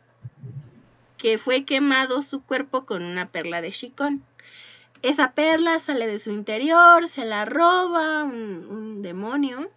que 1.17 1.37
fue 1.37 1.65
quemado 1.65 2.21
su 2.23 2.41
cuerpo 2.41 2.85
con 2.85 3.03
una 3.03 3.29
perla 3.29 3.61
de 3.61 3.71
Shikon. 3.71 4.23
Esa 5.01 5.31
perla 5.31 5.79
sale 5.79 6.07
de 6.07 6.19
su 6.19 6.31
interior, 6.31 7.07
se 7.07 7.23
la 7.23 7.45
roba 7.45 8.23
un 8.23 9.01
demonio 9.01 9.69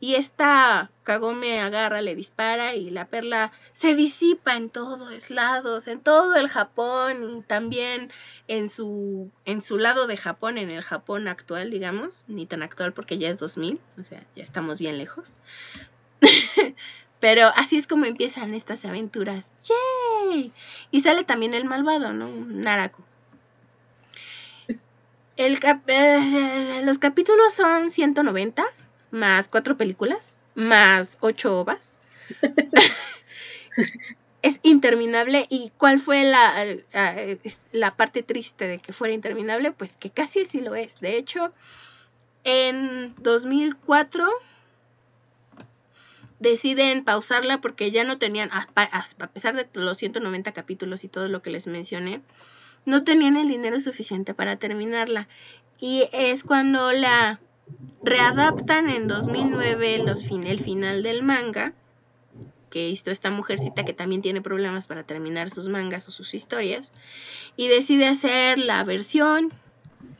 y 0.00 0.14
esta 0.14 0.90
Kagome 1.02 1.60
agarra, 1.60 2.02
le 2.02 2.14
dispara 2.14 2.74
y 2.74 2.90
la 2.90 3.06
perla 3.06 3.50
se 3.72 3.94
disipa 3.94 4.56
en 4.56 4.70
todos 4.70 5.30
lados, 5.30 5.88
en 5.88 6.00
todo 6.00 6.36
el 6.36 6.48
Japón 6.48 7.38
y 7.38 7.42
también 7.42 8.12
en 8.46 8.68
su, 8.68 9.30
en 9.44 9.62
su 9.62 9.78
lado 9.78 10.06
de 10.06 10.16
Japón, 10.16 10.58
en 10.58 10.70
el 10.70 10.82
Japón 10.82 11.26
actual, 11.26 11.70
digamos, 11.70 12.24
ni 12.28 12.46
tan 12.46 12.62
actual 12.62 12.92
porque 12.92 13.18
ya 13.18 13.28
es 13.28 13.38
2000, 13.38 13.80
o 13.98 14.02
sea, 14.02 14.24
ya 14.36 14.44
estamos 14.44 14.78
bien 14.78 14.98
lejos. 14.98 15.34
Pero 17.20 17.48
así 17.56 17.78
es 17.78 17.88
como 17.88 18.04
empiezan 18.04 18.54
estas 18.54 18.84
aventuras. 18.84 19.50
¡Yay! 20.30 20.52
Y 20.92 21.00
sale 21.00 21.24
también 21.24 21.54
el 21.54 21.64
malvado, 21.64 22.12
¿no? 22.12 22.28
Naraku. 22.28 23.02
El 25.36 25.58
eh, 25.86 26.82
los 26.84 26.98
capítulos 26.98 27.54
son 27.54 27.90
190 27.90 28.66
más 29.10 29.48
cuatro 29.48 29.76
películas, 29.76 30.36
más 30.54 31.18
ocho 31.20 31.58
ovas. 31.58 31.96
es 34.42 34.60
interminable. 34.62 35.46
¿Y 35.48 35.72
cuál 35.76 36.00
fue 36.00 36.24
la, 36.24 36.64
la, 37.72 37.96
parte 37.96 38.22
triste 38.22 38.68
de 38.68 38.78
que 38.78 38.92
fuera 38.92 39.14
interminable? 39.14 39.72
Pues 39.72 39.96
que 39.96 40.10
casi 40.10 40.44
sí 40.44 40.60
lo 40.60 40.74
es. 40.74 41.00
De 41.00 41.16
hecho, 41.16 41.52
en 42.44 43.14
2004 43.18 44.28
deciden 46.38 47.04
pausarla 47.04 47.60
porque 47.60 47.90
ya 47.90 48.04
no 48.04 48.18
tenían, 48.18 48.50
a, 48.52 48.68
pesar 49.32 49.56
de 49.56 49.68
los 49.74 49.98
190 49.98 50.52
capítulos 50.52 51.04
y 51.04 51.08
todo 51.08 51.28
lo 51.28 51.42
que 51.42 51.50
les 51.50 51.66
mencioné, 51.66 52.22
no 52.84 53.04
tenían 53.04 53.36
el 53.36 53.48
dinero 53.48 53.80
suficiente 53.80 54.34
para 54.34 54.56
terminarla. 54.56 55.28
Y 55.80 56.08
es 56.12 56.44
cuando 56.44 56.92
la 56.92 57.40
readaptan 58.02 58.88
en 58.88 59.08
2009 59.08 59.98
los 59.98 60.24
fin, 60.24 60.44
el 60.46 60.60
final 60.60 61.02
del 61.02 61.22
manga, 61.22 61.72
que 62.70 62.88
hizo 62.88 63.10
esta 63.10 63.30
mujercita 63.30 63.84
que 63.84 63.92
también 63.92 64.22
tiene 64.22 64.42
problemas 64.42 64.86
para 64.86 65.02
terminar 65.02 65.50
sus 65.50 65.68
mangas 65.68 66.08
o 66.08 66.10
sus 66.10 66.34
historias, 66.34 66.92
y 67.56 67.68
decide 67.68 68.06
hacer 68.06 68.58
la 68.58 68.84
versión 68.84 69.52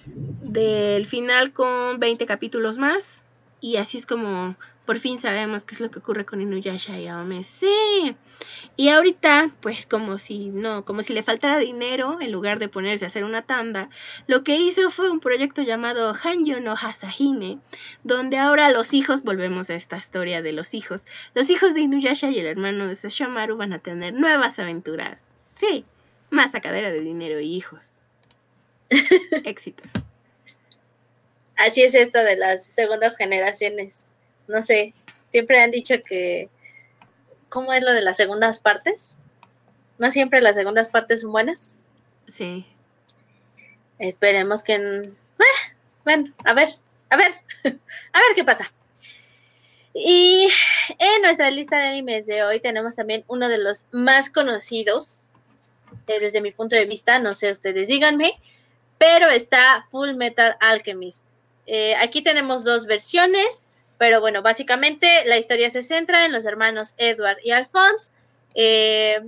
del 0.07 1.07
final 1.07 1.53
con 1.53 2.01
20 2.01 2.27
capítulos 2.27 2.79
más, 2.79 3.23
y 3.61 3.77
así 3.77 3.99
es 3.99 4.07
como 4.07 4.57
por 4.89 5.01
fin 5.01 5.21
sabemos 5.21 5.65
qué 5.65 5.75
es 5.75 5.83
lo 5.83 5.91
que 5.91 5.99
ocurre 5.99 6.25
con 6.25 6.41
Inuyasha 6.41 6.99
y 6.99 7.09
Aome. 7.09 7.45
Sí. 7.45 8.17
Y 8.75 8.89
ahorita, 8.89 9.51
pues 9.61 9.85
como 9.85 10.17
si 10.17 10.49
no, 10.49 10.87
como 10.87 11.03
si 11.03 11.13
le 11.13 11.23
faltara 11.23 11.59
dinero, 11.59 12.17
en 12.23 12.33
lugar 12.33 12.59
de 12.59 12.71
ponerse 12.71 13.05
a 13.05 13.09
hacer 13.09 13.25
una 13.25 13.43
tanda, 13.43 13.91
lo 14.29 14.45
que 14.45 14.57
hizo 14.57 14.91
fue 14.91 15.11
un 15.11 15.21
proyecto 15.21 15.61
llamado 15.61 16.17
Hanyo 16.25 16.61
no 16.61 16.73
Hasahime, 16.73 17.59
donde 18.03 18.39
ahora 18.39 18.71
los 18.71 18.95
hijos, 18.95 19.25
volvemos 19.25 19.69
a 19.69 19.75
esta 19.75 19.99
historia 19.99 20.41
de 20.41 20.55
los 20.55 20.73
hijos, 20.73 21.03
los 21.35 21.51
hijos 21.51 21.75
de 21.75 21.83
Inuyasha 21.83 22.31
y 22.31 22.39
el 22.39 22.47
hermano 22.47 22.87
de 22.87 22.97
Sashomaru 22.97 23.59
van 23.59 23.75
a 23.75 23.81
tener 23.81 24.15
nuevas 24.15 24.59
aventuras. 24.59 25.23
Sí, 25.61 25.85
más 26.31 26.53
sacadera 26.53 26.91
de 26.91 27.03
dinero 27.03 27.41
y 27.41 27.55
hijos. 27.55 27.91
Éxito. 29.45 29.83
Así 31.57 31.83
es 31.83 31.95
esto 31.95 32.21
de 32.21 32.37
las 32.37 32.65
segundas 32.65 33.19
generaciones 33.19 34.08
no 34.49 34.63
sé, 34.63 34.95
siempre 35.31 35.61
han 35.61 35.71
dicho 35.71 35.95
que, 36.03 36.49
¿cómo 37.49 37.73
es 37.73 37.83
lo 37.83 37.93
de 37.93 38.03
las 38.03 38.17
segundas 38.17 38.61
partes? 38.61 39.17
¿No 39.99 40.11
siempre 40.11 40.41
las 40.41 40.57
segundas 40.57 40.89
partes 40.89 41.23
son 41.23 41.33
buenas? 41.33 41.77
Sí. 42.37 42.67
Esperemos 43.99 44.63
que... 44.63 45.11
Ah, 45.39 45.73
bueno, 46.05 46.33
a 46.45 46.55
ver, 46.55 46.69
a 47.11 47.17
ver, 47.17 47.33
a 47.65 48.19
ver 48.19 48.35
qué 48.35 48.45
pasa. 48.45 48.73
Y 49.95 50.49
en 50.99 51.23
nuestra 51.23 51.51
lista 51.51 51.77
de 51.79 51.89
animes 51.89 52.27
de 52.27 52.45
hoy 52.45 52.61
tenemos 52.61 52.97
también 52.97 53.25
uno 53.27 53.49
de 53.49 53.59
los 53.59 53.85
más 53.91 54.31
conocidos, 54.31 55.21
desde 56.07 56.41
mi 56.41 56.53
punto 56.53 56.77
de 56.77 56.85
vista, 56.85 57.19
no 57.19 57.35
sé, 57.35 57.51
ustedes 57.51 57.89
díganme, 57.89 58.39
pero 58.99 59.29
está 59.29 59.85
Full 59.91 60.15
Metal 60.15 60.57
Alchemist. 60.61 61.25
Eh, 61.67 61.95
aquí 61.97 62.23
tenemos 62.23 62.65
dos 62.65 62.87
versiones, 62.87 63.63
pero 63.99 64.21
bueno, 64.21 64.43
básicamente 64.43 65.09
la 65.27 65.37
historia 65.37 65.71
se 65.71 65.83
centra 65.83 66.25
en 66.25 66.33
los 66.33 66.47
hermanos 66.47 66.95
Edward 66.99 67.39
y 67.45 67.51
Alphonse, 67.51 68.13
eh, 68.55 69.21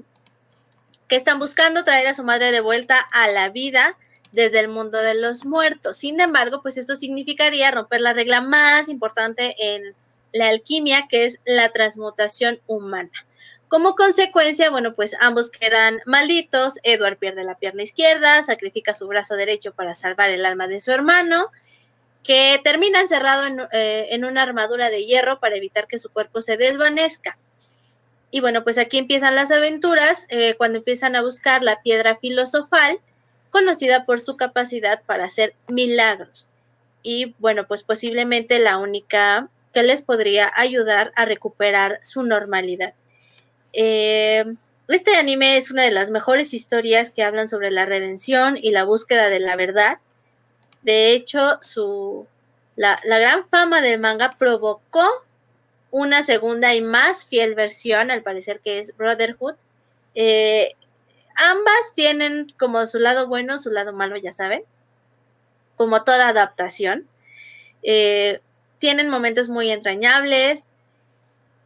que 1.08 1.16
están 1.16 1.40
buscando 1.40 1.84
traer 1.84 2.06
a 2.06 2.14
su 2.14 2.24
madre 2.24 2.52
de 2.52 2.60
vuelta 2.60 2.98
a 3.12 3.28
la 3.28 3.48
vida 3.48 3.96
desde 4.32 4.60
el 4.60 4.68
mundo 4.68 4.98
de 4.98 5.14
los 5.14 5.44
muertos. 5.44 5.96
Sin 5.96 6.20
embargo, 6.20 6.62
pues 6.62 6.78
esto 6.78 6.94
significaría 6.94 7.72
romper 7.72 8.00
la 8.00 8.12
regla 8.12 8.40
más 8.40 8.88
importante 8.88 9.56
en 9.58 9.94
la 10.32 10.48
alquimia, 10.48 11.06
que 11.08 11.24
es 11.24 11.40
la 11.44 11.70
transmutación 11.70 12.60
humana. 12.66 13.10
Como 13.66 13.94
consecuencia, 13.94 14.70
bueno, 14.70 14.94
pues 14.94 15.16
ambos 15.20 15.50
quedan 15.50 16.00
malditos. 16.04 16.78
Edward 16.82 17.18
pierde 17.18 17.44
la 17.44 17.56
pierna 17.56 17.82
izquierda, 17.82 18.42
sacrifica 18.44 18.94
su 18.94 19.06
brazo 19.06 19.34
derecho 19.34 19.72
para 19.72 19.94
salvar 19.94 20.30
el 20.30 20.44
alma 20.44 20.66
de 20.66 20.80
su 20.80 20.90
hermano, 20.92 21.50
que 22.22 22.60
termina 22.62 23.00
encerrado 23.00 23.46
en, 23.46 23.60
eh, 23.72 24.20
una 24.26 24.42
armadura 24.42 24.90
de 24.90 25.04
hierro 25.04 25.40
para 25.40 25.56
evitar 25.56 25.86
que 25.86 25.98
su 25.98 26.10
cuerpo 26.10 26.40
se 26.40 26.56
desvanezca. 26.56 27.38
Y 28.30 28.40
bueno, 28.40 28.62
pues 28.62 28.78
aquí 28.78 28.98
empiezan 28.98 29.34
las 29.34 29.50
aventuras 29.50 30.26
eh, 30.28 30.54
cuando 30.56 30.78
empiezan 30.78 31.16
a 31.16 31.22
buscar 31.22 31.62
la 31.62 31.82
piedra 31.82 32.18
filosofal, 32.18 33.00
conocida 33.50 34.04
por 34.04 34.20
su 34.20 34.36
capacidad 34.36 35.02
para 35.04 35.24
hacer 35.24 35.54
milagros. 35.66 36.48
Y 37.02 37.34
bueno, 37.38 37.66
pues 37.66 37.82
posiblemente 37.82 38.58
la 38.60 38.78
única 38.78 39.48
que 39.72 39.82
les 39.82 40.02
podría 40.02 40.50
ayudar 40.54 41.12
a 41.16 41.24
recuperar 41.24 41.98
su 42.02 42.22
normalidad. 42.22 42.94
Eh, 43.72 44.44
este 44.88 45.14
anime 45.14 45.56
es 45.56 45.70
una 45.70 45.82
de 45.82 45.92
las 45.92 46.10
mejores 46.10 46.52
historias 46.52 47.10
que 47.10 47.22
hablan 47.22 47.48
sobre 47.48 47.70
la 47.70 47.86
redención 47.86 48.56
y 48.56 48.70
la 48.70 48.84
búsqueda 48.84 49.28
de 49.28 49.40
la 49.40 49.56
verdad. 49.56 49.98
De 50.82 51.12
hecho, 51.12 51.58
su, 51.60 52.26
la, 52.76 53.00
gran 53.04 53.46
fama 53.48 53.80
del 53.80 54.00
manga 54.00 54.30
provocó 54.38 55.04
una 55.90 56.22
segunda 56.22 56.74
y 56.74 56.80
más 56.80 57.26
fiel 57.26 57.54
versión, 57.54 58.10
al 58.10 58.22
parecer 58.22 58.60
que 58.60 58.78
es 58.78 58.96
Brotherhood. 58.96 59.54
Eh, 60.14 60.74
ambas 61.36 61.94
tienen 61.94 62.52
como 62.58 62.86
su 62.86 62.98
lado 62.98 63.26
bueno, 63.26 63.58
su 63.58 63.70
lado 63.70 63.92
malo, 63.92 64.16
ya 64.16 64.32
saben, 64.32 64.62
como 65.76 66.04
toda 66.04 66.28
adaptación. 66.28 67.06
Eh, 67.82 68.40
tienen 68.78 69.10
momentos 69.10 69.48
muy 69.48 69.70
entrañables 69.70 70.68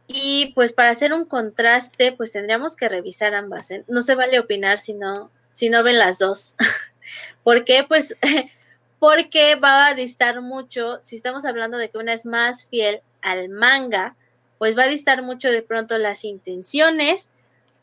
y 0.07 0.51
pues 0.53 0.73
para 0.73 0.89
hacer 0.89 1.13
un 1.13 1.25
contraste 1.25 2.11
pues 2.11 2.31
tendríamos 2.31 2.75
que 2.75 2.89
revisar 2.89 3.33
ambas. 3.33 3.71
¿eh? 3.71 3.83
No 3.87 4.01
se 4.01 4.15
vale 4.15 4.39
opinar 4.39 4.77
si 4.77 4.93
no, 4.93 5.31
si 5.51 5.69
no 5.69 5.83
ven 5.83 5.97
las 5.97 6.19
dos. 6.19 6.55
¿Por 7.43 7.63
qué? 7.63 7.85
Pues 7.87 8.17
porque 8.99 9.55
va 9.55 9.87
a 9.87 9.93
distar 9.93 10.41
mucho, 10.41 10.99
si 11.01 11.15
estamos 11.15 11.45
hablando 11.45 11.77
de 11.77 11.89
que 11.89 11.97
una 11.97 12.13
es 12.13 12.25
más 12.25 12.67
fiel 12.67 13.01
al 13.21 13.49
manga, 13.49 14.15
pues 14.57 14.77
va 14.77 14.83
a 14.83 14.87
distar 14.87 15.21
mucho 15.21 15.51
de 15.51 15.61
pronto 15.61 15.97
las 15.97 16.23
intenciones 16.23 17.29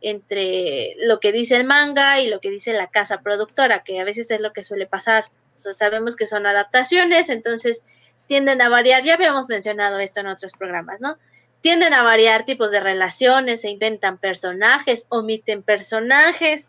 entre 0.00 0.94
lo 1.04 1.20
que 1.20 1.32
dice 1.32 1.56
el 1.56 1.64
manga 1.64 2.20
y 2.20 2.28
lo 2.28 2.40
que 2.40 2.50
dice 2.50 2.72
la 2.72 2.88
casa 2.88 3.20
productora, 3.20 3.84
que 3.84 4.00
a 4.00 4.04
veces 4.04 4.30
es 4.30 4.40
lo 4.40 4.52
que 4.52 4.62
suele 4.62 4.86
pasar. 4.86 5.26
O 5.54 5.58
sea, 5.58 5.72
sabemos 5.72 6.16
que 6.16 6.26
son 6.26 6.46
adaptaciones, 6.46 7.28
entonces 7.28 7.84
tienden 8.26 8.60
a 8.62 8.68
variar, 8.68 9.04
ya 9.04 9.14
habíamos 9.14 9.48
mencionado 9.48 9.98
esto 9.98 10.20
en 10.20 10.26
otros 10.26 10.52
programas, 10.52 11.00
¿no? 11.00 11.18
Tienden 11.60 11.92
a 11.92 12.02
variar 12.02 12.44
tipos 12.44 12.72
de 12.72 12.80
relaciones, 12.80 13.60
se 13.60 13.70
inventan 13.70 14.18
personajes, 14.18 15.06
omiten 15.08 15.62
personajes, 15.62 16.66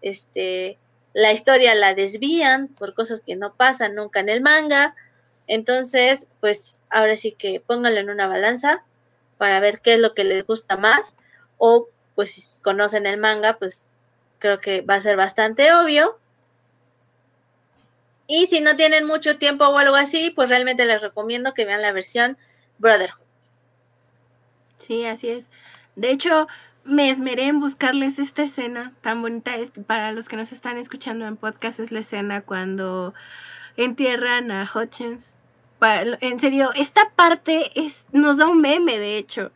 este, 0.00 0.78
la 1.14 1.32
historia 1.32 1.74
la 1.74 1.94
desvían 1.94 2.68
por 2.68 2.94
cosas 2.94 3.20
que 3.20 3.36
no 3.36 3.54
pasan 3.54 3.94
nunca 3.94 4.20
en 4.20 4.28
el 4.28 4.40
manga. 4.40 4.94
Entonces, 5.46 6.28
pues 6.40 6.82
ahora 6.90 7.16
sí 7.16 7.32
que 7.32 7.60
pónganlo 7.60 8.00
en 8.00 8.10
una 8.10 8.28
balanza 8.28 8.82
para 9.38 9.60
ver 9.60 9.80
qué 9.80 9.94
es 9.94 10.00
lo 10.00 10.14
que 10.14 10.24
les 10.24 10.46
gusta 10.46 10.76
más 10.76 11.16
o 11.58 11.88
pues 12.14 12.30
si 12.32 12.60
conocen 12.60 13.06
el 13.06 13.18
manga, 13.18 13.58
pues 13.58 13.86
creo 14.38 14.58
que 14.58 14.82
va 14.82 14.96
a 14.96 15.00
ser 15.00 15.16
bastante 15.16 15.72
obvio 15.72 16.18
y 18.26 18.46
si 18.46 18.60
no 18.60 18.76
tienen 18.76 19.06
mucho 19.06 19.36
tiempo 19.36 19.66
o 19.66 19.78
algo 19.78 19.96
así, 19.96 20.30
pues 20.30 20.48
realmente 20.48 20.86
les 20.86 21.02
recomiendo 21.02 21.52
que 21.54 21.64
vean 21.64 21.82
la 21.82 21.92
versión 21.92 22.38
Brotherhood. 22.78 23.20
Sí, 24.78 25.04
así 25.04 25.28
es. 25.28 25.44
De 25.96 26.10
hecho, 26.10 26.48
me 26.84 27.10
esmeré 27.10 27.44
en 27.44 27.60
buscarles 27.60 28.18
esta 28.18 28.42
escena 28.42 28.92
tan 29.00 29.22
bonita. 29.22 29.52
Para 29.86 30.12
los 30.12 30.28
que 30.28 30.36
nos 30.36 30.52
están 30.52 30.78
escuchando 30.78 31.26
en 31.26 31.36
podcast, 31.36 31.78
es 31.78 31.92
la 31.92 32.00
escena 32.00 32.42
cuando 32.42 33.14
entierran 33.76 34.50
a 34.50 34.70
Hutchins. 34.72 35.30
en 35.80 36.40
serio, 36.40 36.70
esta 36.74 37.10
parte 37.10 37.62
es, 37.74 38.06
nos 38.12 38.36
da 38.36 38.48
un 38.48 38.60
meme, 38.60 38.98
de 38.98 39.18
hecho. 39.18 39.52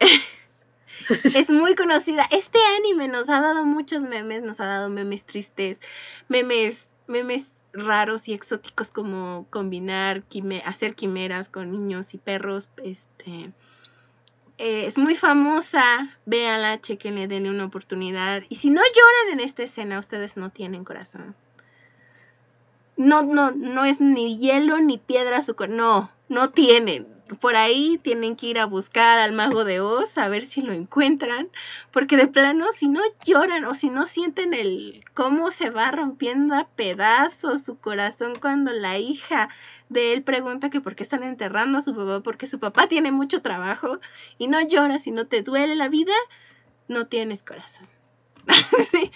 es 1.08 1.50
muy 1.50 1.74
conocida. 1.74 2.24
Este 2.30 2.58
anime 2.78 3.08
nos 3.08 3.28
ha 3.28 3.40
dado 3.40 3.64
muchos 3.64 4.04
memes, 4.04 4.42
nos 4.42 4.60
ha 4.60 4.66
dado 4.66 4.88
memes 4.88 5.24
tristes, 5.24 5.78
memes, 6.28 6.86
memes 7.06 7.46
raros 7.72 8.28
y 8.28 8.34
exóticos 8.34 8.90
como 8.90 9.46
combinar, 9.50 10.22
hacer 10.64 10.94
quimeras 10.94 11.48
con 11.48 11.72
niños 11.72 12.14
y 12.14 12.18
perros, 12.18 12.68
este... 12.84 13.52
Eh, 14.58 14.86
es 14.86 14.98
muy 14.98 15.16
famosa, 15.16 16.16
véanla, 16.26 16.80
chequenle, 16.80 17.28
denle 17.28 17.50
una 17.50 17.64
oportunidad. 17.64 18.42
Y 18.48 18.56
si 18.56 18.70
no 18.70 18.80
lloran 18.80 19.38
en 19.38 19.46
esta 19.46 19.62
escena, 19.64 19.98
ustedes 19.98 20.36
no 20.36 20.50
tienen 20.50 20.84
corazón. 20.84 21.34
No, 23.02 23.22
no, 23.22 23.50
no 23.50 23.84
es 23.84 24.00
ni 24.00 24.38
hielo 24.38 24.78
ni 24.78 24.98
piedra 24.98 25.42
su 25.42 25.56
No, 25.68 26.10
no 26.28 26.50
tienen 26.50 27.12
por 27.36 27.56
ahí 27.56 27.98
tienen 28.02 28.36
que 28.36 28.46
ir 28.46 28.58
a 28.58 28.66
buscar 28.66 29.18
al 29.18 29.32
mago 29.32 29.64
de 29.64 29.80
Oz 29.80 30.18
a 30.18 30.28
ver 30.28 30.44
si 30.44 30.62
lo 30.62 30.72
encuentran, 30.72 31.48
porque 31.90 32.16
de 32.16 32.26
plano 32.26 32.66
si 32.76 32.88
no 32.88 33.00
lloran 33.24 33.64
o 33.64 33.74
si 33.74 33.90
no 33.90 34.06
sienten 34.06 34.54
el 34.54 35.04
cómo 35.14 35.50
se 35.50 35.70
va 35.70 35.90
rompiendo 35.90 36.54
a 36.54 36.68
pedazos 36.68 37.62
su 37.62 37.78
corazón 37.78 38.34
cuando 38.40 38.72
la 38.72 38.98
hija 38.98 39.48
de 39.88 40.12
él 40.12 40.22
pregunta 40.22 40.70
que 40.70 40.80
por 40.80 40.94
qué 40.94 41.02
están 41.02 41.22
enterrando 41.22 41.78
a 41.78 41.82
su 41.82 41.94
papá, 41.94 42.20
porque 42.20 42.46
su 42.46 42.58
papá 42.58 42.86
tiene 42.86 43.12
mucho 43.12 43.42
trabajo 43.42 43.98
y 44.38 44.48
no 44.48 44.60
lloras 44.60 45.06
y 45.06 45.10
no 45.10 45.26
te 45.26 45.42
duele 45.42 45.76
la 45.76 45.88
vida, 45.88 46.14
no 46.88 47.06
tienes 47.06 47.42
corazón. 47.42 47.88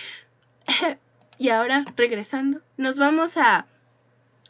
y 1.38 1.48
ahora 1.50 1.84
regresando, 1.96 2.60
nos 2.76 2.98
vamos 2.98 3.36
a 3.36 3.66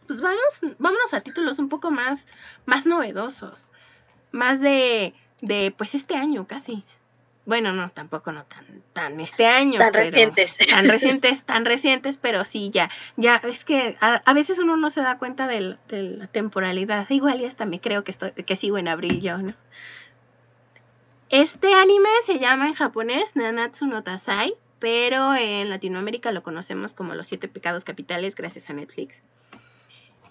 pues 0.07 0.20
vamos, 0.20 0.61
vámonos 0.78 1.14
a 1.14 1.20
títulos 1.20 1.59
un 1.59 1.68
poco 1.68 1.90
más, 1.90 2.26
más 2.64 2.86
novedosos, 2.86 3.70
más 4.32 4.61
de, 4.61 5.14
de, 5.40 5.74
pues 5.76 5.94
este 5.94 6.14
año 6.16 6.46
casi. 6.46 6.84
Bueno, 7.46 7.72
no, 7.72 7.90
tampoco 7.90 8.32
no 8.32 8.44
tan, 8.44 8.82
tan 8.92 9.20
este 9.20 9.46
año. 9.46 9.78
Tan 9.78 9.94
recientes. 9.94 10.59
Tan 10.68 10.88
recientes, 10.88 11.44
tan 11.44 11.64
recientes, 11.64 12.16
pero 12.16 12.44
sí, 12.44 12.70
ya, 12.72 12.90
ya, 13.16 13.36
es 13.36 13.64
que 13.64 13.96
a, 14.00 14.32
veces 14.34 14.59
uno 14.59 14.76
no 14.76 14.90
se 14.90 15.00
da 15.00 15.16
cuenta 15.16 15.46
de, 15.46 15.76
la 15.88 16.26
temporalidad. 16.26 17.09
Igual 17.09 17.40
y 17.40 17.44
hasta 17.44 17.64
me 17.64 17.80
creo 17.80 18.02
que 18.02 18.11
estoy, 18.11 18.32
que 18.32 18.57
sigo 18.57 18.78
en 18.78 18.88
abril 18.88 19.20
yo, 19.20 19.38
¿no? 19.38 19.54
Este 21.28 21.72
anime 21.74 22.09
se 22.24 22.38
llama 22.38 22.66
en 22.66 22.74
japonés 22.74 23.34
Nanatsu 23.34 23.86
no 23.86 24.02
Tasai, 24.02 24.54
pero 24.78 25.34
en 25.34 25.70
Latinoamérica 25.70 26.32
lo 26.32 26.42
conocemos 26.42 26.94
como 26.94 27.14
Los 27.14 27.28
Siete 27.28 27.48
Pecados 27.48 27.84
Capitales 27.84 28.34
gracias 28.34 28.70
a 28.70 28.72
Netflix. 28.72 29.22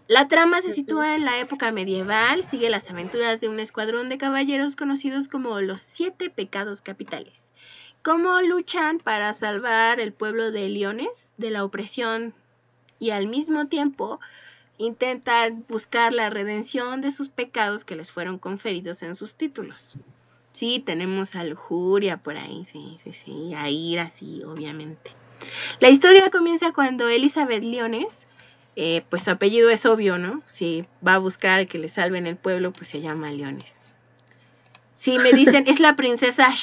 La 0.07 0.27
trama 0.27 0.61
se 0.61 0.71
sitúa 0.71 1.15
en 1.15 1.25
la 1.25 1.39
época 1.39 1.71
medieval, 1.71 2.43
sigue 2.43 2.69
las 2.69 2.91
aventuras 2.91 3.41
de 3.41 3.49
un 3.49 3.59
escuadrón 3.59 4.07
de 4.07 4.19
caballeros 4.19 4.75
conocidos 4.75 5.27
como 5.27 5.59
los 5.61 5.81
siete 5.81 6.29
pecados 6.29 6.81
capitales. 6.81 7.53
Cómo 8.03 8.39
luchan 8.41 8.99
para 8.99 9.33
salvar 9.33 9.99
el 9.99 10.13
pueblo 10.13 10.51
de 10.51 10.69
Leones 10.69 11.33
de 11.37 11.49
la 11.49 11.63
opresión 11.63 12.35
y 12.99 13.09
al 13.09 13.25
mismo 13.25 13.65
tiempo 13.65 14.19
intentan 14.77 15.65
buscar 15.67 16.13
la 16.13 16.29
redención 16.29 17.01
de 17.01 17.11
sus 17.11 17.29
pecados 17.29 17.83
que 17.83 17.95
les 17.95 18.11
fueron 18.11 18.37
conferidos 18.37 19.01
en 19.01 19.15
sus 19.15 19.35
títulos. 19.35 19.95
Sí, 20.51 20.83
tenemos 20.85 21.35
a 21.35 21.43
lujuria 21.43 22.17
por 22.17 22.37
ahí, 22.37 22.63
sí, 22.63 22.99
sí, 23.03 23.11
sí, 23.11 23.55
a 23.55 23.71
ira, 23.71 24.11
sí, 24.11 24.43
obviamente. 24.43 25.09
La 25.79 25.89
historia 25.89 26.29
comienza 26.29 26.73
cuando 26.73 27.09
Elizabeth 27.09 27.63
Leones 27.63 28.27
eh, 28.75 29.03
pues 29.09 29.23
su 29.23 29.31
apellido 29.31 29.69
es 29.69 29.85
obvio, 29.85 30.17
¿no? 30.17 30.43
Si 30.45 30.85
va 31.05 31.15
a 31.15 31.19
buscar 31.19 31.67
que 31.67 31.77
le 31.77 31.89
salven 31.89 32.27
el 32.27 32.35
pueblo, 32.35 32.73
pues 32.73 32.87
se 32.87 33.01
llama 33.01 33.31
Leones. 33.31 33.75
Si 34.95 35.17
me 35.19 35.31
dicen, 35.33 35.65
es 35.67 35.79
la 35.79 35.95
princesa, 35.95 36.53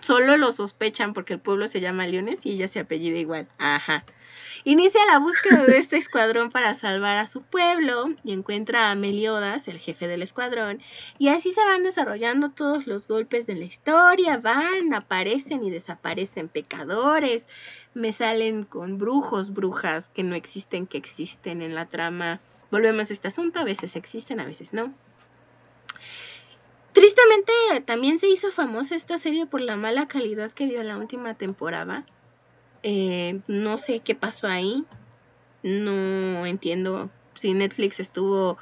solo 0.00 0.36
lo 0.36 0.52
sospechan 0.52 1.14
porque 1.14 1.34
el 1.34 1.40
pueblo 1.40 1.68
se 1.68 1.80
llama 1.80 2.06
Leones 2.06 2.38
y 2.44 2.52
ella 2.52 2.68
se 2.68 2.80
apellida 2.80 3.18
igual. 3.18 3.48
Ajá. 3.58 4.04
Inicia 4.64 5.04
la 5.06 5.18
búsqueda 5.18 5.64
de 5.66 5.76
este 5.76 5.96
escuadrón 5.96 6.52
para 6.52 6.76
salvar 6.76 7.16
a 7.16 7.26
su 7.26 7.42
pueblo 7.42 8.14
y 8.22 8.32
encuentra 8.32 8.92
a 8.92 8.94
Meliodas, 8.94 9.66
el 9.66 9.80
jefe 9.80 10.06
del 10.06 10.22
escuadrón, 10.22 10.80
y 11.18 11.28
así 11.30 11.52
se 11.52 11.64
van 11.64 11.82
desarrollando 11.82 12.50
todos 12.50 12.86
los 12.86 13.08
golpes 13.08 13.48
de 13.48 13.56
la 13.56 13.64
historia, 13.64 14.38
van, 14.38 14.94
aparecen 14.94 15.64
y 15.64 15.70
desaparecen 15.70 16.48
pecadores, 16.48 17.48
me 17.94 18.12
salen 18.12 18.62
con 18.62 18.98
brujos, 18.98 19.52
brujas 19.52 20.10
que 20.10 20.22
no 20.22 20.36
existen, 20.36 20.86
que 20.86 20.98
existen 20.98 21.60
en 21.60 21.74
la 21.74 21.86
trama. 21.86 22.38
Volvemos 22.70 23.10
a 23.10 23.14
este 23.14 23.26
asunto, 23.26 23.58
a 23.58 23.64
veces 23.64 23.96
existen, 23.96 24.38
a 24.38 24.44
veces 24.44 24.72
no. 24.72 24.94
Tristemente 26.92 27.52
también 27.84 28.20
se 28.20 28.28
hizo 28.28 28.52
famosa 28.52 28.94
esta 28.94 29.18
serie 29.18 29.44
por 29.46 29.60
la 29.60 29.74
mala 29.74 30.06
calidad 30.06 30.52
que 30.52 30.68
dio 30.68 30.84
la 30.84 30.98
última 30.98 31.34
temporada. 31.34 32.06
Eh, 32.82 33.40
no 33.46 33.78
sé 33.78 34.00
qué 34.00 34.14
pasó 34.14 34.46
ahí. 34.46 34.84
No 35.62 36.46
entiendo 36.46 37.10
si 37.34 37.54
Netflix 37.54 38.00
estuvo 38.00 38.58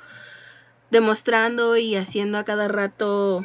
demostrando 0.90 1.76
y 1.76 1.96
haciendo 1.96 2.38
a 2.38 2.44
cada 2.44 2.68
rato 2.68 3.44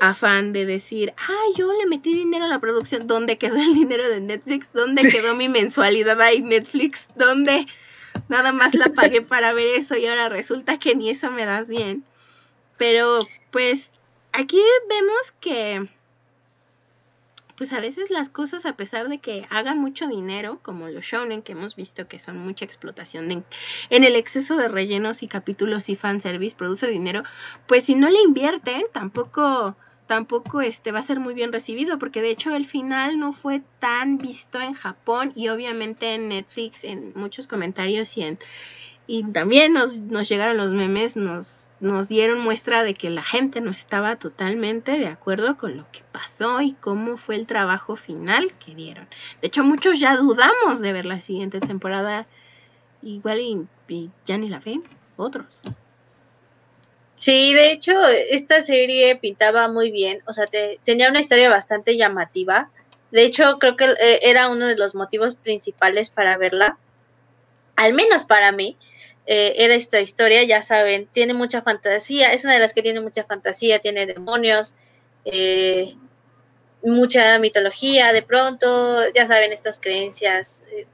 afán 0.00 0.52
de 0.52 0.66
decir, 0.66 1.12
ay, 1.16 1.52
yo 1.56 1.72
le 1.72 1.86
metí 1.86 2.14
dinero 2.14 2.44
a 2.44 2.48
la 2.48 2.60
producción. 2.60 3.06
¿Dónde 3.06 3.38
quedó 3.38 3.56
el 3.56 3.74
dinero 3.74 4.08
de 4.08 4.20
Netflix? 4.20 4.68
¿Dónde 4.72 5.02
quedó 5.02 5.34
mi 5.34 5.48
mensualidad 5.48 6.20
ahí 6.20 6.40
Netflix? 6.40 7.08
¿Dónde? 7.16 7.66
Nada 8.28 8.52
más 8.52 8.74
la 8.74 8.88
pagué 8.90 9.22
para 9.22 9.52
ver 9.52 9.66
eso 9.78 9.96
y 9.96 10.06
ahora 10.06 10.28
resulta 10.28 10.78
que 10.78 10.94
ni 10.94 11.10
eso 11.10 11.30
me 11.30 11.46
das 11.46 11.68
bien. 11.68 12.04
Pero 12.76 13.26
pues 13.50 13.90
aquí 14.32 14.60
vemos 14.88 15.32
que 15.40 15.88
pues 17.58 17.72
a 17.72 17.80
veces 17.80 18.08
las 18.08 18.30
cosas 18.30 18.64
a 18.64 18.76
pesar 18.76 19.08
de 19.08 19.18
que 19.18 19.46
hagan 19.50 19.80
mucho 19.80 20.06
dinero, 20.06 20.60
como 20.62 20.88
los 20.88 21.04
shonen 21.04 21.42
que 21.42 21.52
hemos 21.52 21.74
visto 21.74 22.06
que 22.06 22.20
son 22.20 22.38
mucha 22.38 22.64
explotación 22.64 23.30
en, 23.32 23.44
en 23.90 24.04
el 24.04 24.14
exceso 24.14 24.56
de 24.56 24.68
rellenos 24.68 25.24
y 25.24 25.28
capítulos 25.28 25.88
y 25.88 25.96
fanservice 25.96 26.56
produce 26.56 26.86
dinero, 26.86 27.24
pues 27.66 27.84
si 27.84 27.96
no 27.96 28.08
le 28.08 28.22
invierten 28.22 28.82
tampoco 28.92 29.76
tampoco 30.06 30.62
este 30.62 30.92
va 30.92 31.00
a 31.00 31.02
ser 31.02 31.20
muy 31.20 31.34
bien 31.34 31.52
recibido 31.52 31.98
porque 31.98 32.22
de 32.22 32.30
hecho 32.30 32.54
el 32.54 32.64
final 32.64 33.18
no 33.18 33.32
fue 33.32 33.60
tan 33.80 34.16
visto 34.16 34.60
en 34.60 34.72
Japón 34.72 35.32
y 35.34 35.48
obviamente 35.48 36.14
en 36.14 36.28
Netflix 36.28 36.84
en 36.84 37.12
muchos 37.14 37.46
comentarios 37.46 38.16
y 38.16 38.22
en 38.22 38.38
y 39.10 39.24
también 39.24 39.72
nos, 39.72 39.96
nos 39.96 40.28
llegaron 40.28 40.58
los 40.58 40.72
memes, 40.72 41.16
nos, 41.16 41.67
nos 41.80 42.08
dieron 42.08 42.40
muestra 42.40 42.82
de 42.82 42.94
que 42.94 43.10
la 43.10 43.22
gente 43.22 43.60
no 43.60 43.70
estaba 43.70 44.16
totalmente 44.16 44.92
de 44.92 45.06
acuerdo 45.06 45.56
con 45.56 45.76
lo 45.76 45.86
que 45.92 46.02
pasó 46.10 46.60
y 46.60 46.72
cómo 46.72 47.16
fue 47.16 47.36
el 47.36 47.46
trabajo 47.46 47.96
final 47.96 48.52
que 48.54 48.74
dieron. 48.74 49.06
De 49.40 49.46
hecho, 49.46 49.62
muchos 49.62 49.98
ya 49.98 50.16
dudamos 50.16 50.80
de 50.80 50.92
ver 50.92 51.06
la 51.06 51.20
siguiente 51.20 51.60
temporada, 51.60 52.26
igual 53.02 53.40
y, 53.88 54.10
ya 54.26 54.38
ni 54.38 54.48
la 54.48 54.58
ven, 54.58 54.82
otros. 55.16 55.62
Sí, 57.14 57.54
de 57.54 57.72
hecho, 57.72 57.92
esta 58.30 58.60
serie 58.60 59.16
pintaba 59.16 59.68
muy 59.68 59.90
bien, 59.90 60.22
o 60.26 60.32
sea, 60.32 60.46
tenía 60.84 61.08
una 61.08 61.20
historia 61.20 61.48
bastante 61.48 61.96
llamativa. 61.96 62.70
De 63.10 63.24
hecho, 63.24 63.58
creo 63.58 63.76
que 63.76 63.84
eh, 63.86 64.20
era 64.22 64.48
uno 64.48 64.68
de 64.68 64.76
los 64.76 64.94
motivos 64.94 65.34
principales 65.36 66.10
para 66.10 66.36
verla, 66.36 66.78
al 67.76 67.94
menos 67.94 68.24
para 68.24 68.52
mí, 68.52 68.76
eh, 69.30 69.62
era 69.62 69.74
esta 69.74 70.00
historia, 70.00 70.42
ya 70.44 70.62
saben, 70.62 71.06
tiene 71.12 71.34
mucha 71.34 71.60
fantasía, 71.60 72.32
es 72.32 72.44
una 72.44 72.54
de 72.54 72.60
las 72.60 72.72
que 72.72 72.80
tiene 72.80 73.02
mucha 73.02 73.24
fantasía, 73.24 73.78
tiene 73.78 74.06
demonios, 74.06 74.74
eh, 75.26 75.94
mucha 76.82 77.38
mitología, 77.38 78.14
de 78.14 78.22
pronto, 78.22 79.02
ya 79.14 79.26
saben, 79.26 79.52
estas 79.52 79.80
creencias 79.80 80.64
eh, 80.72 80.86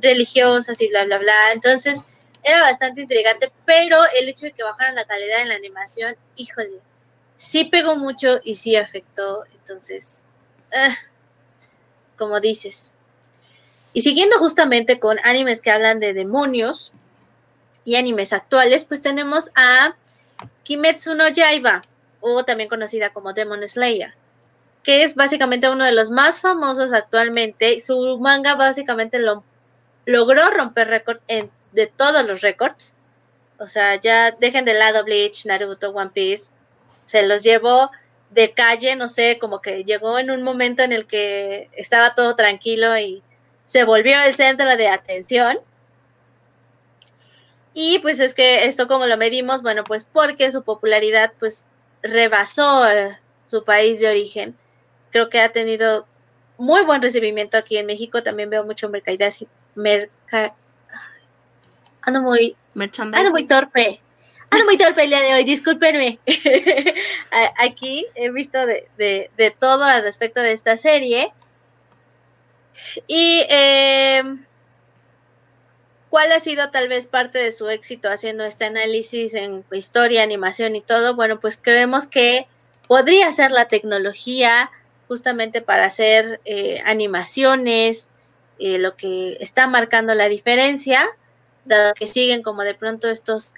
religiosas 0.00 0.80
y 0.80 0.86
bla, 0.86 1.04
bla, 1.04 1.18
bla. 1.18 1.34
Entonces, 1.52 2.04
era 2.44 2.60
bastante 2.60 3.00
intrigante, 3.00 3.50
pero 3.64 3.98
el 4.16 4.28
hecho 4.28 4.46
de 4.46 4.52
que 4.52 4.62
bajaran 4.62 4.94
la 4.94 5.04
calidad 5.04 5.42
en 5.42 5.48
la 5.48 5.56
animación, 5.56 6.14
híjole, 6.36 6.78
sí 7.34 7.64
pegó 7.64 7.96
mucho 7.96 8.40
y 8.44 8.54
sí 8.54 8.76
afectó. 8.76 9.46
Entonces, 9.52 10.26
ah, 10.72 10.94
como 12.16 12.38
dices. 12.38 12.92
Y 13.92 14.02
siguiendo 14.02 14.38
justamente 14.38 15.00
con 15.00 15.18
animes 15.24 15.60
que 15.60 15.72
hablan 15.72 15.98
de 15.98 16.12
demonios, 16.12 16.92
y 17.84 17.96
animes 17.96 18.32
actuales, 18.32 18.84
pues 18.84 19.02
tenemos 19.02 19.50
a 19.54 19.96
Kimetsu 20.64 21.14
no 21.14 21.28
Yaiba, 21.28 21.82
o 22.20 22.44
también 22.44 22.68
conocida 22.68 23.10
como 23.10 23.32
Demon 23.32 23.66
Slayer, 23.66 24.14
que 24.82 25.02
es 25.02 25.14
básicamente 25.14 25.70
uno 25.70 25.84
de 25.84 25.92
los 25.92 26.10
más 26.10 26.40
famosos 26.40 26.92
actualmente. 26.92 27.80
Su 27.80 28.18
manga 28.20 28.54
básicamente 28.54 29.18
lo, 29.18 29.44
logró 30.06 30.48
romper 30.50 30.88
récord 30.88 31.20
de 31.72 31.86
todos 31.86 32.26
los 32.26 32.40
récords. 32.42 32.96
O 33.58 33.66
sea, 33.66 33.96
ya 33.96 34.30
dejen 34.30 34.64
de 34.64 34.74
lado 34.74 35.04
Bleach, 35.04 35.44
Naruto, 35.46 35.90
One 35.90 36.10
Piece. 36.14 36.52
Se 37.06 37.26
los 37.26 37.42
llevó 37.42 37.90
de 38.30 38.52
calle, 38.52 38.96
no 38.96 39.08
sé, 39.08 39.38
como 39.38 39.60
que 39.60 39.84
llegó 39.84 40.18
en 40.18 40.30
un 40.30 40.42
momento 40.42 40.82
en 40.82 40.92
el 40.92 41.06
que 41.06 41.68
estaba 41.72 42.14
todo 42.14 42.36
tranquilo 42.36 42.96
y 42.96 43.22
se 43.66 43.84
volvió 43.84 44.22
el 44.22 44.34
centro 44.34 44.76
de 44.76 44.88
atención. 44.88 45.58
Y 47.74 48.00
pues 48.00 48.20
es 48.20 48.34
que 48.34 48.64
esto 48.64 48.88
como 48.88 49.06
lo 49.06 49.16
medimos, 49.16 49.62
bueno, 49.62 49.84
pues 49.84 50.04
porque 50.04 50.50
su 50.50 50.62
popularidad 50.62 51.32
pues 51.38 51.66
rebasó 52.02 52.88
eh, 52.90 53.18
su 53.46 53.64
país 53.64 54.00
de 54.00 54.08
origen. 54.08 54.56
Creo 55.10 55.28
que 55.28 55.40
ha 55.40 55.50
tenido 55.50 56.06
muy 56.58 56.82
buen 56.82 57.02
recibimiento 57.02 57.56
aquí 57.56 57.76
en 57.78 57.86
México. 57.86 58.22
También 58.22 58.50
veo 58.50 58.64
mucho 58.64 58.88
mercadillas. 58.88 59.44
Merca... 59.74 60.54
Ando 62.02 62.22
muy... 62.22 62.56
Ando 62.74 63.30
muy 63.30 63.46
torpe. 63.46 64.00
Ando 64.50 64.64
muy 64.64 64.76
torpe 64.76 65.04
el 65.04 65.10
día 65.10 65.20
de 65.20 65.34
hoy, 65.34 65.44
discúlpenme. 65.44 66.18
aquí 67.58 68.06
he 68.14 68.30
visto 68.30 68.64
de, 68.66 68.88
de, 68.96 69.30
de, 69.36 69.50
todo 69.50 69.84
al 69.84 70.02
respecto 70.02 70.40
de 70.40 70.52
esta 70.52 70.76
serie. 70.76 71.32
Y... 73.06 73.44
Eh, 73.48 74.22
¿Cuál 76.10 76.32
ha 76.32 76.40
sido 76.40 76.70
tal 76.70 76.88
vez 76.88 77.06
parte 77.06 77.38
de 77.38 77.52
su 77.52 77.68
éxito 77.70 78.10
haciendo 78.10 78.44
este 78.44 78.64
análisis 78.64 79.34
en 79.34 79.64
historia, 79.70 80.24
animación 80.24 80.74
y 80.74 80.80
todo? 80.80 81.14
Bueno, 81.14 81.38
pues 81.38 81.56
creemos 81.56 82.08
que 82.08 82.48
podría 82.88 83.30
ser 83.30 83.52
la 83.52 83.68
tecnología 83.68 84.72
justamente 85.06 85.62
para 85.62 85.86
hacer 85.86 86.40
eh, 86.44 86.80
animaciones, 86.84 88.10
eh, 88.58 88.78
lo 88.78 88.96
que 88.96 89.36
está 89.38 89.68
marcando 89.68 90.12
la 90.14 90.28
diferencia, 90.28 91.08
dado 91.64 91.94
que 91.94 92.08
siguen 92.08 92.42
como 92.42 92.62
de 92.64 92.74
pronto 92.74 93.08
estos 93.08 93.54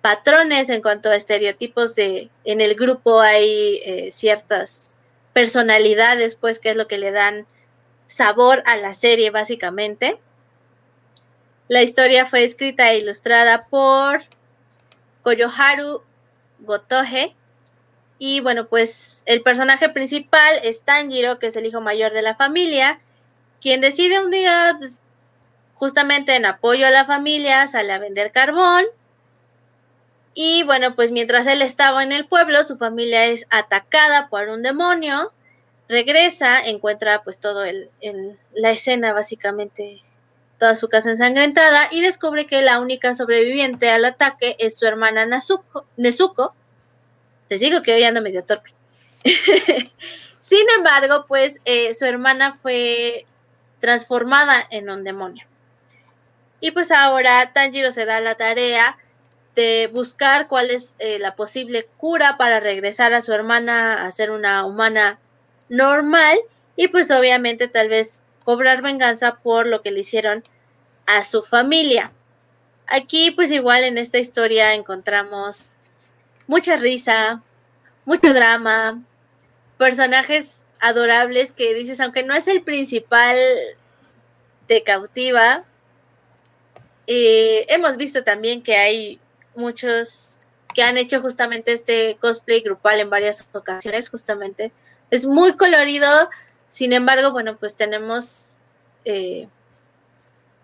patrones 0.00 0.70
en 0.70 0.82
cuanto 0.82 1.08
a 1.08 1.16
estereotipos 1.16 1.94
de 1.94 2.30
en 2.44 2.60
el 2.60 2.74
grupo 2.74 3.20
hay 3.20 3.80
eh, 3.84 4.10
ciertas 4.10 4.96
personalidades, 5.32 6.34
pues 6.34 6.58
que 6.58 6.70
es 6.70 6.76
lo 6.76 6.88
que 6.88 6.98
le 6.98 7.12
dan 7.12 7.46
sabor 8.08 8.64
a 8.66 8.76
la 8.76 8.92
serie 8.92 9.30
básicamente. 9.30 10.18
La 11.68 11.82
historia 11.82 12.26
fue 12.26 12.44
escrita 12.44 12.90
e 12.90 12.98
ilustrada 12.98 13.66
por 13.68 14.20
Koyoharu 15.22 16.02
Gotoge. 16.60 17.34
Y 18.18 18.40
bueno, 18.40 18.66
pues 18.66 19.22
el 19.26 19.42
personaje 19.42 19.88
principal 19.88 20.60
es 20.62 20.82
Tanjiro, 20.82 21.38
que 21.38 21.48
es 21.48 21.56
el 21.56 21.66
hijo 21.66 21.80
mayor 21.80 22.12
de 22.12 22.22
la 22.22 22.36
familia, 22.36 23.00
quien 23.60 23.80
decide 23.80 24.20
un 24.20 24.30
día, 24.30 24.76
pues, 24.78 25.02
justamente 25.74 26.36
en 26.36 26.46
apoyo 26.46 26.86
a 26.86 26.90
la 26.90 27.04
familia, 27.04 27.66
sale 27.66 27.92
a 27.92 27.98
vender 27.98 28.32
carbón. 28.32 28.84
Y 30.34 30.62
bueno, 30.64 30.94
pues 30.94 31.12
mientras 31.12 31.46
él 31.46 31.62
estaba 31.62 32.02
en 32.02 32.12
el 32.12 32.26
pueblo, 32.26 32.62
su 32.64 32.76
familia 32.76 33.26
es 33.26 33.46
atacada 33.50 34.28
por 34.28 34.48
un 34.48 34.62
demonio. 34.62 35.32
Regresa, 35.88 36.60
encuentra 36.60 37.22
pues 37.22 37.38
todo 37.38 37.64
el, 37.64 37.90
la 38.54 38.70
escena 38.70 39.12
básicamente 39.12 40.02
toda 40.62 40.76
su 40.76 40.88
casa 40.88 41.10
ensangrentada 41.10 41.88
y 41.90 42.02
descubre 42.02 42.46
que 42.46 42.62
la 42.62 42.78
única 42.78 43.14
sobreviviente 43.14 43.90
al 43.90 44.04
ataque 44.04 44.54
es 44.60 44.78
su 44.78 44.86
hermana 44.86 45.26
Nezuko. 45.26 45.86
Nezuko. 45.96 46.54
Te 47.48 47.58
digo 47.58 47.82
que 47.82 47.92
hoy 47.92 48.04
ando 48.04 48.22
medio 48.22 48.44
torpe. 48.44 48.70
Sin 50.38 50.64
embargo, 50.78 51.24
pues 51.26 51.60
eh, 51.64 51.92
su 51.94 52.04
hermana 52.04 52.60
fue 52.62 53.26
transformada 53.80 54.64
en 54.70 54.88
un 54.88 55.02
demonio. 55.02 55.44
Y 56.60 56.70
pues 56.70 56.92
ahora 56.92 57.50
Tanjiro 57.52 57.90
se 57.90 58.04
da 58.04 58.20
la 58.20 58.36
tarea 58.36 58.96
de 59.56 59.90
buscar 59.92 60.46
cuál 60.46 60.70
es 60.70 60.94
eh, 61.00 61.18
la 61.18 61.34
posible 61.34 61.88
cura 61.96 62.36
para 62.36 62.60
regresar 62.60 63.14
a 63.14 63.20
su 63.20 63.32
hermana 63.32 64.06
a 64.06 64.12
ser 64.12 64.30
una 64.30 64.64
humana 64.64 65.18
normal 65.68 66.38
y 66.76 66.86
pues 66.86 67.10
obviamente 67.10 67.66
tal 67.66 67.88
vez 67.88 68.22
cobrar 68.44 68.80
venganza 68.80 69.40
por 69.42 69.66
lo 69.66 69.82
que 69.82 69.90
le 69.90 69.98
hicieron 69.98 70.44
a 71.06 71.24
su 71.24 71.42
familia. 71.42 72.12
Aquí 72.86 73.30
pues 73.30 73.50
igual 73.52 73.84
en 73.84 73.98
esta 73.98 74.18
historia 74.18 74.74
encontramos 74.74 75.76
mucha 76.46 76.76
risa, 76.76 77.42
mucho 78.04 78.34
drama, 78.34 79.02
personajes 79.78 80.66
adorables 80.80 81.52
que 81.52 81.74
dices, 81.74 82.00
aunque 82.00 82.22
no 82.22 82.34
es 82.34 82.48
el 82.48 82.62
principal, 82.62 83.36
te 84.66 84.82
cautiva, 84.82 85.64
hemos 87.06 87.96
visto 87.96 88.22
también 88.24 88.62
que 88.62 88.76
hay 88.76 89.20
muchos 89.54 90.40
que 90.74 90.82
han 90.82 90.96
hecho 90.96 91.20
justamente 91.20 91.72
este 91.72 92.16
cosplay 92.20 92.60
grupal 92.62 93.00
en 93.00 93.10
varias 93.10 93.46
ocasiones, 93.52 94.10
justamente. 94.10 94.72
Es 95.10 95.26
muy 95.26 95.56
colorido, 95.56 96.30
sin 96.68 96.92
embargo, 96.92 97.32
bueno, 97.32 97.56
pues 97.58 97.76
tenemos 97.76 98.48
eh, 99.04 99.48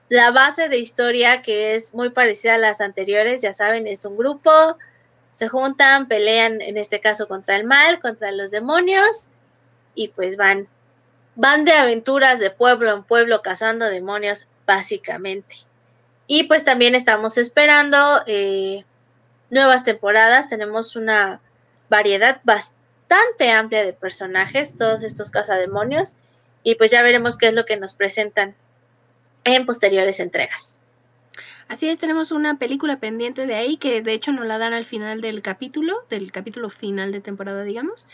la 0.08 0.30
base 0.30 0.68
de 0.68 0.78
historia 0.78 1.42
que 1.42 1.74
es 1.74 1.94
muy 1.94 2.10
parecida 2.10 2.54
a 2.54 2.58
las 2.58 2.80
anteriores, 2.80 3.42
ya 3.42 3.52
saben, 3.54 3.86
es 3.86 4.04
un 4.04 4.16
grupo, 4.16 4.50
se 5.32 5.48
juntan, 5.48 6.08
pelean 6.08 6.60
en 6.60 6.76
este 6.78 7.00
caso 7.00 7.28
contra 7.28 7.56
el 7.56 7.64
mal, 7.64 8.00
contra 8.00 8.32
los 8.32 8.50
demonios 8.50 9.26
y 9.94 10.08
pues 10.08 10.36
van 10.36 10.66
van 11.34 11.64
de 11.64 11.72
aventuras 11.72 12.40
de 12.40 12.50
pueblo 12.50 12.92
en 12.92 13.04
pueblo 13.04 13.42
cazando 13.42 13.86
demonios 13.86 14.48
básicamente. 14.66 15.54
Y 16.26 16.44
pues 16.44 16.64
también 16.64 16.96
estamos 16.96 17.38
esperando 17.38 17.96
eh, 18.26 18.84
nuevas 19.48 19.84
temporadas, 19.84 20.48
tenemos 20.48 20.96
una 20.96 21.40
variedad 21.88 22.40
bastante 22.42 23.52
amplia 23.52 23.84
de 23.84 23.92
personajes, 23.92 24.76
todos 24.76 25.04
estos 25.04 25.30
cazademonios, 25.30 26.14
y 26.64 26.74
pues 26.74 26.90
ya 26.90 27.02
veremos 27.02 27.38
qué 27.38 27.46
es 27.46 27.54
lo 27.54 27.64
que 27.64 27.76
nos 27.76 27.94
presentan 27.94 28.56
en 29.54 29.66
posteriores 29.66 30.20
entregas. 30.20 30.76
Así 31.68 31.88
es, 31.88 31.98
tenemos 31.98 32.32
una 32.32 32.58
película 32.58 32.98
pendiente 32.98 33.46
de 33.46 33.54
ahí 33.54 33.76
que 33.76 34.00
de 34.00 34.14
hecho 34.14 34.32
nos 34.32 34.46
la 34.46 34.56
dan 34.56 34.72
al 34.72 34.86
final 34.86 35.20
del 35.20 35.42
capítulo, 35.42 35.94
del 36.08 36.32
capítulo 36.32 36.70
final 36.70 37.12
de 37.12 37.20
temporada, 37.20 37.62
digamos, 37.62 38.08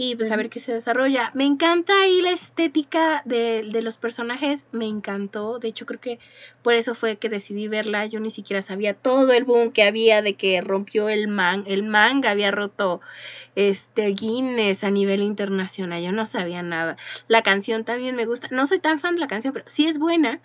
y 0.00 0.14
pues 0.14 0.30
a 0.30 0.36
ver 0.36 0.48
qué 0.48 0.60
se 0.60 0.72
desarrolla. 0.72 1.32
Me 1.34 1.44
encanta 1.44 1.92
ahí 2.02 2.22
la 2.22 2.30
estética 2.30 3.20
de, 3.24 3.68
de, 3.68 3.82
los 3.82 3.96
personajes, 3.96 4.68
me 4.70 4.86
encantó, 4.86 5.58
de 5.58 5.66
hecho 5.66 5.86
creo 5.86 6.00
que 6.00 6.20
por 6.62 6.74
eso 6.74 6.94
fue 6.94 7.16
que 7.16 7.28
decidí 7.28 7.66
verla, 7.66 8.06
yo 8.06 8.20
ni 8.20 8.30
siquiera 8.30 8.62
sabía 8.62 8.94
todo 8.94 9.32
el 9.32 9.42
boom 9.42 9.72
que 9.72 9.82
había 9.82 10.22
de 10.22 10.34
que 10.34 10.60
rompió 10.60 11.08
el 11.08 11.26
man, 11.26 11.64
el 11.66 11.82
manga 11.82 12.30
había 12.30 12.52
roto 12.52 13.00
este 13.56 14.06
Guinness 14.12 14.84
a 14.84 14.90
nivel 14.90 15.20
internacional, 15.20 16.00
yo 16.00 16.12
no 16.12 16.26
sabía 16.26 16.62
nada. 16.62 16.96
La 17.26 17.42
canción 17.42 17.82
también 17.82 18.14
me 18.14 18.24
gusta, 18.24 18.46
no 18.52 18.68
soy 18.68 18.78
tan 18.78 19.00
fan 19.00 19.16
de 19.16 19.22
la 19.22 19.26
canción, 19.26 19.52
pero 19.52 19.66
sí 19.66 19.86
es 19.86 19.98
buena 19.98 20.40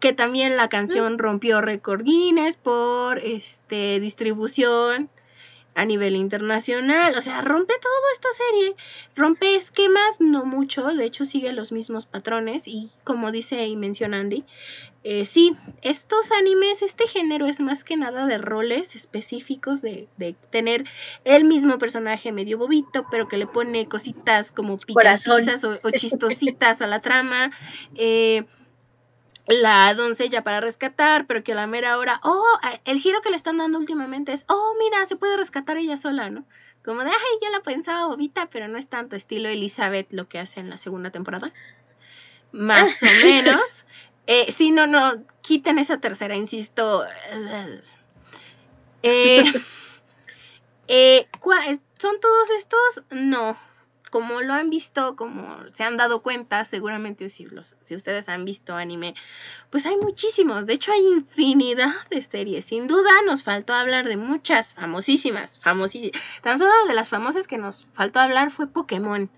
que 0.00 0.12
también 0.12 0.58
la 0.58 0.68
canción 0.68 1.16
rompió 1.16 1.62
récord 1.62 2.02
Guinness 2.02 2.56
por 2.56 3.20
este 3.20 4.00
distribución 4.00 5.08
a 5.74 5.84
nivel 5.84 6.16
internacional, 6.16 7.16
o 7.16 7.22
sea, 7.22 7.40
rompe 7.40 7.74
todo 7.80 8.02
esta 8.14 8.28
serie, 8.36 8.76
rompe 9.16 9.56
esquemas, 9.56 10.20
no 10.20 10.44
mucho, 10.44 10.86
de 10.88 11.04
hecho 11.04 11.24
sigue 11.24 11.52
los 11.52 11.72
mismos 11.72 12.06
patrones 12.06 12.66
y 12.66 12.90
como 13.04 13.32
dice 13.32 13.66
y 13.66 13.76
menciona 13.76 14.20
Andy, 14.20 14.44
eh, 15.04 15.26
sí, 15.26 15.56
estos 15.82 16.30
animes, 16.30 16.80
este 16.82 17.08
género 17.08 17.46
es 17.46 17.58
más 17.58 17.82
que 17.82 17.96
nada 17.96 18.26
de 18.26 18.38
roles 18.38 18.94
específicos, 18.94 19.82
de, 19.82 20.06
de 20.16 20.36
tener 20.50 20.84
el 21.24 21.44
mismo 21.44 21.78
personaje 21.78 22.30
medio 22.30 22.56
bobito, 22.56 23.06
pero 23.10 23.26
que 23.26 23.36
le 23.36 23.48
pone 23.48 23.88
cositas 23.88 24.52
como 24.52 24.76
picazas 24.76 25.64
o, 25.64 25.78
o, 25.82 25.90
chistositas 25.90 26.82
a 26.82 26.86
la 26.86 27.00
trama, 27.00 27.50
eh, 27.96 28.44
la 29.46 29.92
doncella 29.94 30.44
para 30.44 30.60
rescatar, 30.60 31.26
pero 31.26 31.42
que 31.42 31.52
a 31.52 31.56
la 31.56 31.66
mera 31.66 31.98
hora, 31.98 32.20
oh, 32.22 32.58
el 32.84 33.00
giro 33.00 33.20
que 33.22 33.30
le 33.30 33.36
están 33.36 33.58
dando 33.58 33.78
últimamente 33.78 34.32
es, 34.32 34.44
oh, 34.48 34.74
mira, 34.78 35.04
se 35.06 35.16
puede 35.16 35.36
rescatar 35.36 35.76
ella 35.76 35.96
sola, 35.96 36.30
¿no? 36.30 36.44
Como 36.84 37.02
de, 37.02 37.10
ay, 37.10 37.38
ya 37.40 37.50
la 37.50 37.60
pensaba 37.60 38.06
bobita, 38.06 38.48
pero 38.50 38.68
no 38.68 38.78
es 38.78 38.88
tanto 38.88 39.16
estilo 39.16 39.48
Elizabeth 39.48 40.12
lo 40.12 40.28
que 40.28 40.38
hace 40.38 40.60
en 40.60 40.70
la 40.70 40.78
segunda 40.78 41.10
temporada. 41.10 41.52
Más 42.52 43.02
o 43.02 43.06
menos. 43.24 43.84
Eh, 44.26 44.50
sí, 44.52 44.70
no, 44.70 44.86
no, 44.86 45.24
quiten 45.42 45.78
esa 45.78 45.98
tercera, 45.98 46.36
insisto. 46.36 47.04
Eh, 49.02 49.44
eh, 50.88 51.28
¿Son 51.98 52.20
todos 52.20 52.50
estos? 52.50 53.04
No 53.10 53.56
como 54.12 54.42
lo 54.42 54.52
han 54.52 54.68
visto, 54.68 55.16
como 55.16 55.56
se 55.72 55.84
han 55.84 55.96
dado 55.96 56.20
cuenta, 56.22 56.66
seguramente 56.66 57.30
si, 57.30 57.46
los, 57.46 57.76
si 57.80 57.94
ustedes 57.96 58.28
han 58.28 58.44
visto 58.44 58.76
anime, 58.76 59.14
pues 59.70 59.86
hay 59.86 59.96
muchísimos, 59.96 60.66
de 60.66 60.74
hecho 60.74 60.92
hay 60.92 61.00
infinidad 61.00 61.94
de 62.10 62.22
series. 62.22 62.66
Sin 62.66 62.88
duda 62.88 63.10
nos 63.26 63.42
faltó 63.42 63.72
hablar 63.72 64.06
de 64.06 64.18
muchas 64.18 64.74
famosísimas, 64.74 65.58
famosísimas. 65.58 66.20
Tan 66.42 66.58
solo 66.58 66.72
de 66.86 66.94
las 66.94 67.08
famosas 67.08 67.48
que 67.48 67.56
nos 67.56 67.86
faltó 67.94 68.20
hablar 68.20 68.50
fue 68.50 68.66
Pokémon. 68.66 69.30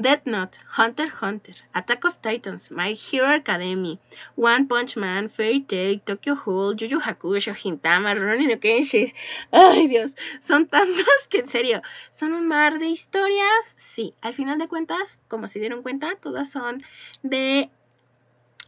Death 0.00 0.26
Note, 0.26 0.58
Hunter 0.76 1.08
Hunter, 1.08 1.54
Attack 1.74 2.04
of 2.04 2.22
Titans, 2.22 2.70
My 2.70 2.94
Hero 2.94 3.34
Academy, 3.34 3.98
One 4.36 4.68
Punch 4.68 4.96
Man, 4.96 5.28
Fairy 5.28 5.60
Tail, 5.62 5.98
Tokyo 5.98 6.36
Ghoul, 6.36 6.76
Yu 6.76 6.86
Yu 6.86 7.00
Hakusho, 7.00 7.52
Hintama, 7.52 8.14
Ronin 8.14 8.48
no 8.48 8.60
Kenshi. 8.60 9.12
Ay, 9.50 9.88
Dios, 9.88 10.12
son 10.40 10.66
tantos 10.66 11.04
que 11.28 11.40
en 11.40 11.48
serio, 11.48 11.82
son 12.10 12.32
un 12.32 12.46
mar 12.46 12.78
de 12.78 12.86
historias. 12.86 13.74
Sí, 13.76 14.14
al 14.20 14.34
final 14.34 14.58
de 14.58 14.68
cuentas, 14.68 15.18
como 15.26 15.48
se 15.48 15.58
dieron 15.58 15.82
cuenta, 15.82 16.14
todas 16.14 16.48
son 16.48 16.84
de 17.24 17.68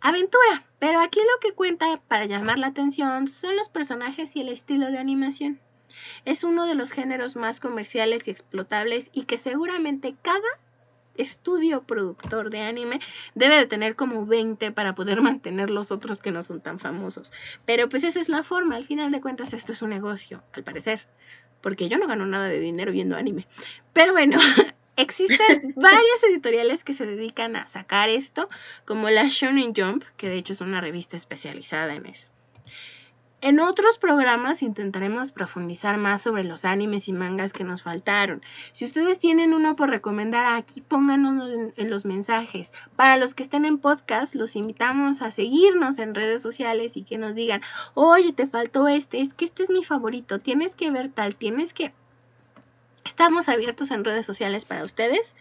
aventura. 0.00 0.64
Pero 0.80 0.98
aquí 0.98 1.20
lo 1.20 1.40
que 1.40 1.54
cuenta 1.54 2.00
para 2.08 2.24
llamar 2.24 2.58
la 2.58 2.66
atención 2.66 3.28
son 3.28 3.54
los 3.54 3.68
personajes 3.68 4.34
y 4.34 4.40
el 4.40 4.48
estilo 4.48 4.90
de 4.90 4.98
animación. 4.98 5.60
Es 6.24 6.42
uno 6.42 6.66
de 6.66 6.74
los 6.74 6.90
géneros 6.90 7.36
más 7.36 7.60
comerciales 7.60 8.26
y 8.26 8.32
explotables 8.32 9.10
y 9.12 9.26
que 9.26 9.38
seguramente 9.38 10.16
cada 10.22 10.48
estudio 11.16 11.82
productor 11.82 12.50
de 12.50 12.60
anime 12.60 13.00
debe 13.34 13.56
de 13.56 13.66
tener 13.66 13.96
como 13.96 14.26
20 14.26 14.72
para 14.72 14.94
poder 14.94 15.20
mantener 15.22 15.70
los 15.70 15.90
otros 15.90 16.22
que 16.22 16.32
no 16.32 16.42
son 16.42 16.60
tan 16.60 16.78
famosos. 16.78 17.32
Pero 17.64 17.88
pues 17.88 18.04
esa 18.04 18.20
es 18.20 18.28
la 18.28 18.42
forma, 18.42 18.76
al 18.76 18.84
final 18.84 19.10
de 19.12 19.20
cuentas 19.20 19.52
esto 19.52 19.72
es 19.72 19.82
un 19.82 19.90
negocio, 19.90 20.42
al 20.52 20.64
parecer, 20.64 21.06
porque 21.60 21.88
yo 21.88 21.98
no 21.98 22.06
gano 22.06 22.26
nada 22.26 22.48
de 22.48 22.60
dinero 22.60 22.92
viendo 22.92 23.16
anime. 23.16 23.46
Pero 23.92 24.12
bueno, 24.12 24.38
existen 24.96 25.72
varias 25.76 26.22
editoriales 26.28 26.84
que 26.84 26.94
se 26.94 27.06
dedican 27.06 27.56
a 27.56 27.68
sacar 27.68 28.08
esto, 28.08 28.48
como 28.84 29.10
la 29.10 29.24
Shonen 29.28 29.74
Jump, 29.74 30.04
que 30.16 30.28
de 30.28 30.36
hecho 30.36 30.52
es 30.52 30.60
una 30.60 30.80
revista 30.80 31.16
especializada 31.16 31.94
en 31.94 32.06
eso. 32.06 32.28
En 33.42 33.58
otros 33.58 33.96
programas 33.96 34.60
intentaremos 34.60 35.32
profundizar 35.32 35.96
más 35.96 36.20
sobre 36.20 36.44
los 36.44 36.66
animes 36.66 37.08
y 37.08 37.14
mangas 37.14 37.54
que 37.54 37.64
nos 37.64 37.82
faltaron. 37.82 38.42
Si 38.72 38.84
ustedes 38.84 39.18
tienen 39.18 39.54
uno 39.54 39.76
por 39.76 39.88
recomendar 39.88 40.54
aquí, 40.54 40.82
pónganos 40.82 41.72
en, 41.74 41.90
los 41.90 42.04
mensajes. 42.04 42.74
Para 42.96 43.16
los 43.16 43.32
que 43.32 43.42
estén 43.42 43.64
en 43.64 43.78
podcast, 43.78 44.34
los 44.34 44.56
invitamos 44.56 45.22
a 45.22 45.30
seguirnos 45.30 45.98
en 45.98 46.14
redes 46.14 46.42
sociales 46.42 46.98
y 46.98 47.02
que 47.02 47.16
nos 47.16 47.34
digan, 47.34 47.62
oye, 47.94 48.34
te 48.34 48.46
faltó 48.46 48.88
este, 48.88 49.22
es 49.22 49.32
que 49.32 49.46
este 49.46 49.62
es 49.62 49.70
mi 49.70 49.84
favorito, 49.84 50.38
tienes 50.38 50.74
que 50.74 50.90
ver 50.90 51.10
tal, 51.10 51.34
tienes 51.34 51.72
que... 51.72 51.94
Estamos 53.06 53.48
abiertos 53.48 53.90
en 53.90 54.04
redes 54.04 54.26
sociales 54.26 54.66
para 54.66 54.84
ustedes 54.84 55.34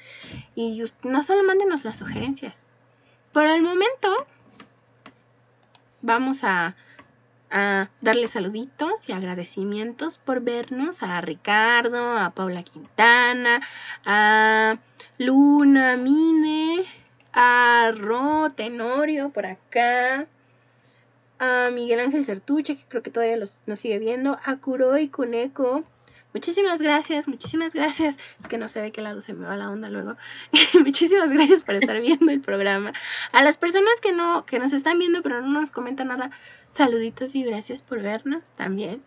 y 0.55 0.81
no 1.03 1.23
solo 1.23 1.43
mándenos 1.43 1.83
las 1.83 1.97
sugerencias. 1.97 2.65
Por 3.33 3.45
el 3.45 3.61
momento, 3.61 4.25
vamos 6.01 6.45
a 6.45 6.77
a 7.51 7.89
darle 8.01 8.27
saluditos 8.27 9.07
y 9.07 9.11
agradecimientos 9.11 10.17
por 10.17 10.41
vernos 10.41 11.03
a 11.03 11.19
Ricardo, 11.21 12.17
a 12.17 12.29
Paula 12.31 12.63
Quintana, 12.63 13.61
a 14.05 14.77
Luna 15.17 15.97
Mine, 15.97 16.85
a 17.33 17.91
Ro 17.95 18.49
Tenorio 18.55 19.29
por 19.29 19.45
acá, 19.45 20.27
a 21.39 21.69
Miguel 21.71 22.01
Ángel 22.01 22.25
Certuche, 22.25 22.75
que 22.75 22.83
creo 22.87 23.01
que 23.01 23.11
todavía 23.11 23.37
los, 23.37 23.61
nos 23.65 23.79
sigue 23.79 23.97
viendo, 23.97 24.37
a 24.43 24.57
Kuroi 24.57 25.07
Kuneko, 25.07 25.83
Muchísimas 26.33 26.79
gracias, 26.79 27.27
muchísimas 27.27 27.73
gracias. 27.73 28.17
Es 28.39 28.47
que 28.47 28.59
no 28.59 28.69
sé 28.69 28.81
de 28.81 28.91
qué 28.91 29.01
lado 29.01 29.19
se 29.19 29.33
me 29.33 29.47
va 29.47 29.57
la 29.57 29.69
onda 29.69 29.89
luego. 29.89 30.15
muchísimas 30.85 31.29
gracias 31.29 31.63
por 31.63 31.75
estar 31.75 31.99
viendo 32.01 32.31
el 32.31 32.41
programa. 32.41 32.93
A 33.31 33.43
las 33.43 33.57
personas 33.57 33.99
que 33.99 34.13
no, 34.13 34.45
que 34.45 34.59
nos 34.59 34.71
están 34.73 34.99
viendo 34.99 35.23
pero 35.23 35.41
no 35.41 35.47
nos 35.59 35.71
comentan 35.71 36.09
nada, 36.09 36.29
saluditos 36.67 37.33
y 37.33 37.43
gracias 37.43 37.81
por 37.81 38.01
vernos 38.01 38.43
también. 38.55 39.01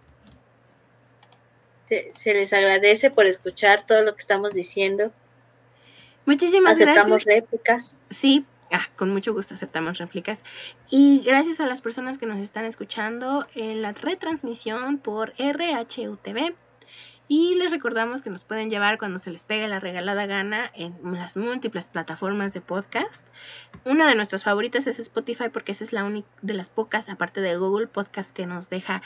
Se, 1.86 2.32
les 2.32 2.52
agradece 2.54 3.10
por 3.10 3.26
escuchar 3.26 3.84
todo 3.84 4.02
lo 4.02 4.14
que 4.14 4.20
estamos 4.20 4.54
diciendo. 4.54 5.12
Muchísimas 6.24 6.78
gracias. 6.78 6.88
Aceptamos 6.88 7.24
réplicas. 7.24 8.00
Sí, 8.10 8.44
Ah, 8.74 8.88
con 8.96 9.12
mucho 9.12 9.34
gusto 9.34 9.52
aceptamos 9.52 9.98
réplicas. 9.98 10.42
Y 10.88 11.20
gracias 11.26 11.60
a 11.60 11.66
las 11.66 11.82
personas 11.82 12.16
que 12.16 12.24
nos 12.24 12.38
están 12.38 12.64
escuchando 12.64 13.46
en 13.54 13.82
la 13.82 13.92
retransmisión 13.92 14.96
por 14.96 15.34
RHUTV 15.38 16.54
y 17.34 17.54
les 17.54 17.70
recordamos 17.70 18.20
que 18.20 18.28
nos 18.28 18.44
pueden 18.44 18.68
llevar 18.68 18.98
cuando 18.98 19.18
se 19.18 19.30
les 19.30 19.42
pegue 19.42 19.66
la 19.66 19.80
regalada 19.80 20.26
gana 20.26 20.70
en 20.74 20.94
las 21.14 21.38
múltiples 21.38 21.88
plataformas 21.88 22.52
de 22.52 22.60
podcast. 22.60 23.24
Una 23.86 24.06
de 24.06 24.14
nuestras 24.14 24.44
favoritas 24.44 24.86
es 24.86 24.98
Spotify 24.98 25.48
porque 25.48 25.72
esa 25.72 25.82
es 25.82 25.94
la 25.94 26.04
única 26.04 26.28
de 26.42 26.52
las 26.52 26.68
pocas, 26.68 27.08
aparte 27.08 27.40
de 27.40 27.56
Google 27.56 27.86
Podcast, 27.86 28.32
que 28.36 28.44
nos 28.44 28.68
deja 28.68 29.00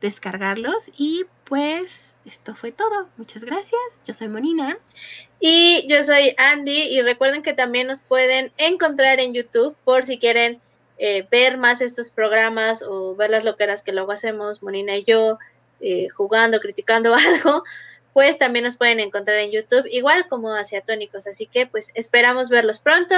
descargarlos. 0.00 0.92
Y 0.96 1.24
pues 1.42 2.14
esto 2.24 2.54
fue 2.54 2.70
todo. 2.70 3.08
Muchas 3.16 3.42
gracias. 3.42 3.80
Yo 4.06 4.14
soy 4.14 4.28
Monina. 4.28 4.78
Y 5.40 5.84
yo 5.88 6.04
soy 6.04 6.36
Andy. 6.38 6.82
Y 6.96 7.02
recuerden 7.02 7.42
que 7.42 7.52
también 7.52 7.88
nos 7.88 8.00
pueden 8.00 8.52
encontrar 8.58 9.18
en 9.18 9.34
YouTube 9.34 9.74
por 9.82 10.04
si 10.04 10.18
quieren 10.20 10.60
eh, 10.98 11.26
ver 11.32 11.58
más 11.58 11.80
estos 11.80 12.10
programas 12.10 12.84
o 12.84 13.16
ver 13.16 13.30
las 13.30 13.44
loqueras 13.44 13.82
que 13.82 13.90
luego 13.90 14.12
hacemos, 14.12 14.62
Monina 14.62 14.94
y 14.96 15.02
yo, 15.02 15.40
eh, 15.82 16.08
jugando, 16.08 16.60
criticando 16.60 17.14
algo, 17.28 17.64
pues 18.12 18.38
también 18.38 18.64
nos 18.64 18.76
pueden 18.76 19.00
encontrar 19.00 19.38
en 19.38 19.50
YouTube, 19.50 19.86
igual 19.90 20.28
como 20.28 20.54
Asiatónicos. 20.54 21.26
Así 21.26 21.46
que 21.46 21.66
pues 21.66 21.92
esperamos 21.94 22.48
verlos 22.48 22.80
pronto 22.80 23.14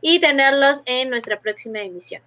y 0.00 0.20
tenerlos 0.20 0.82
en 0.86 1.10
nuestra 1.10 1.40
próxima 1.40 1.80
emisión. 1.80 2.22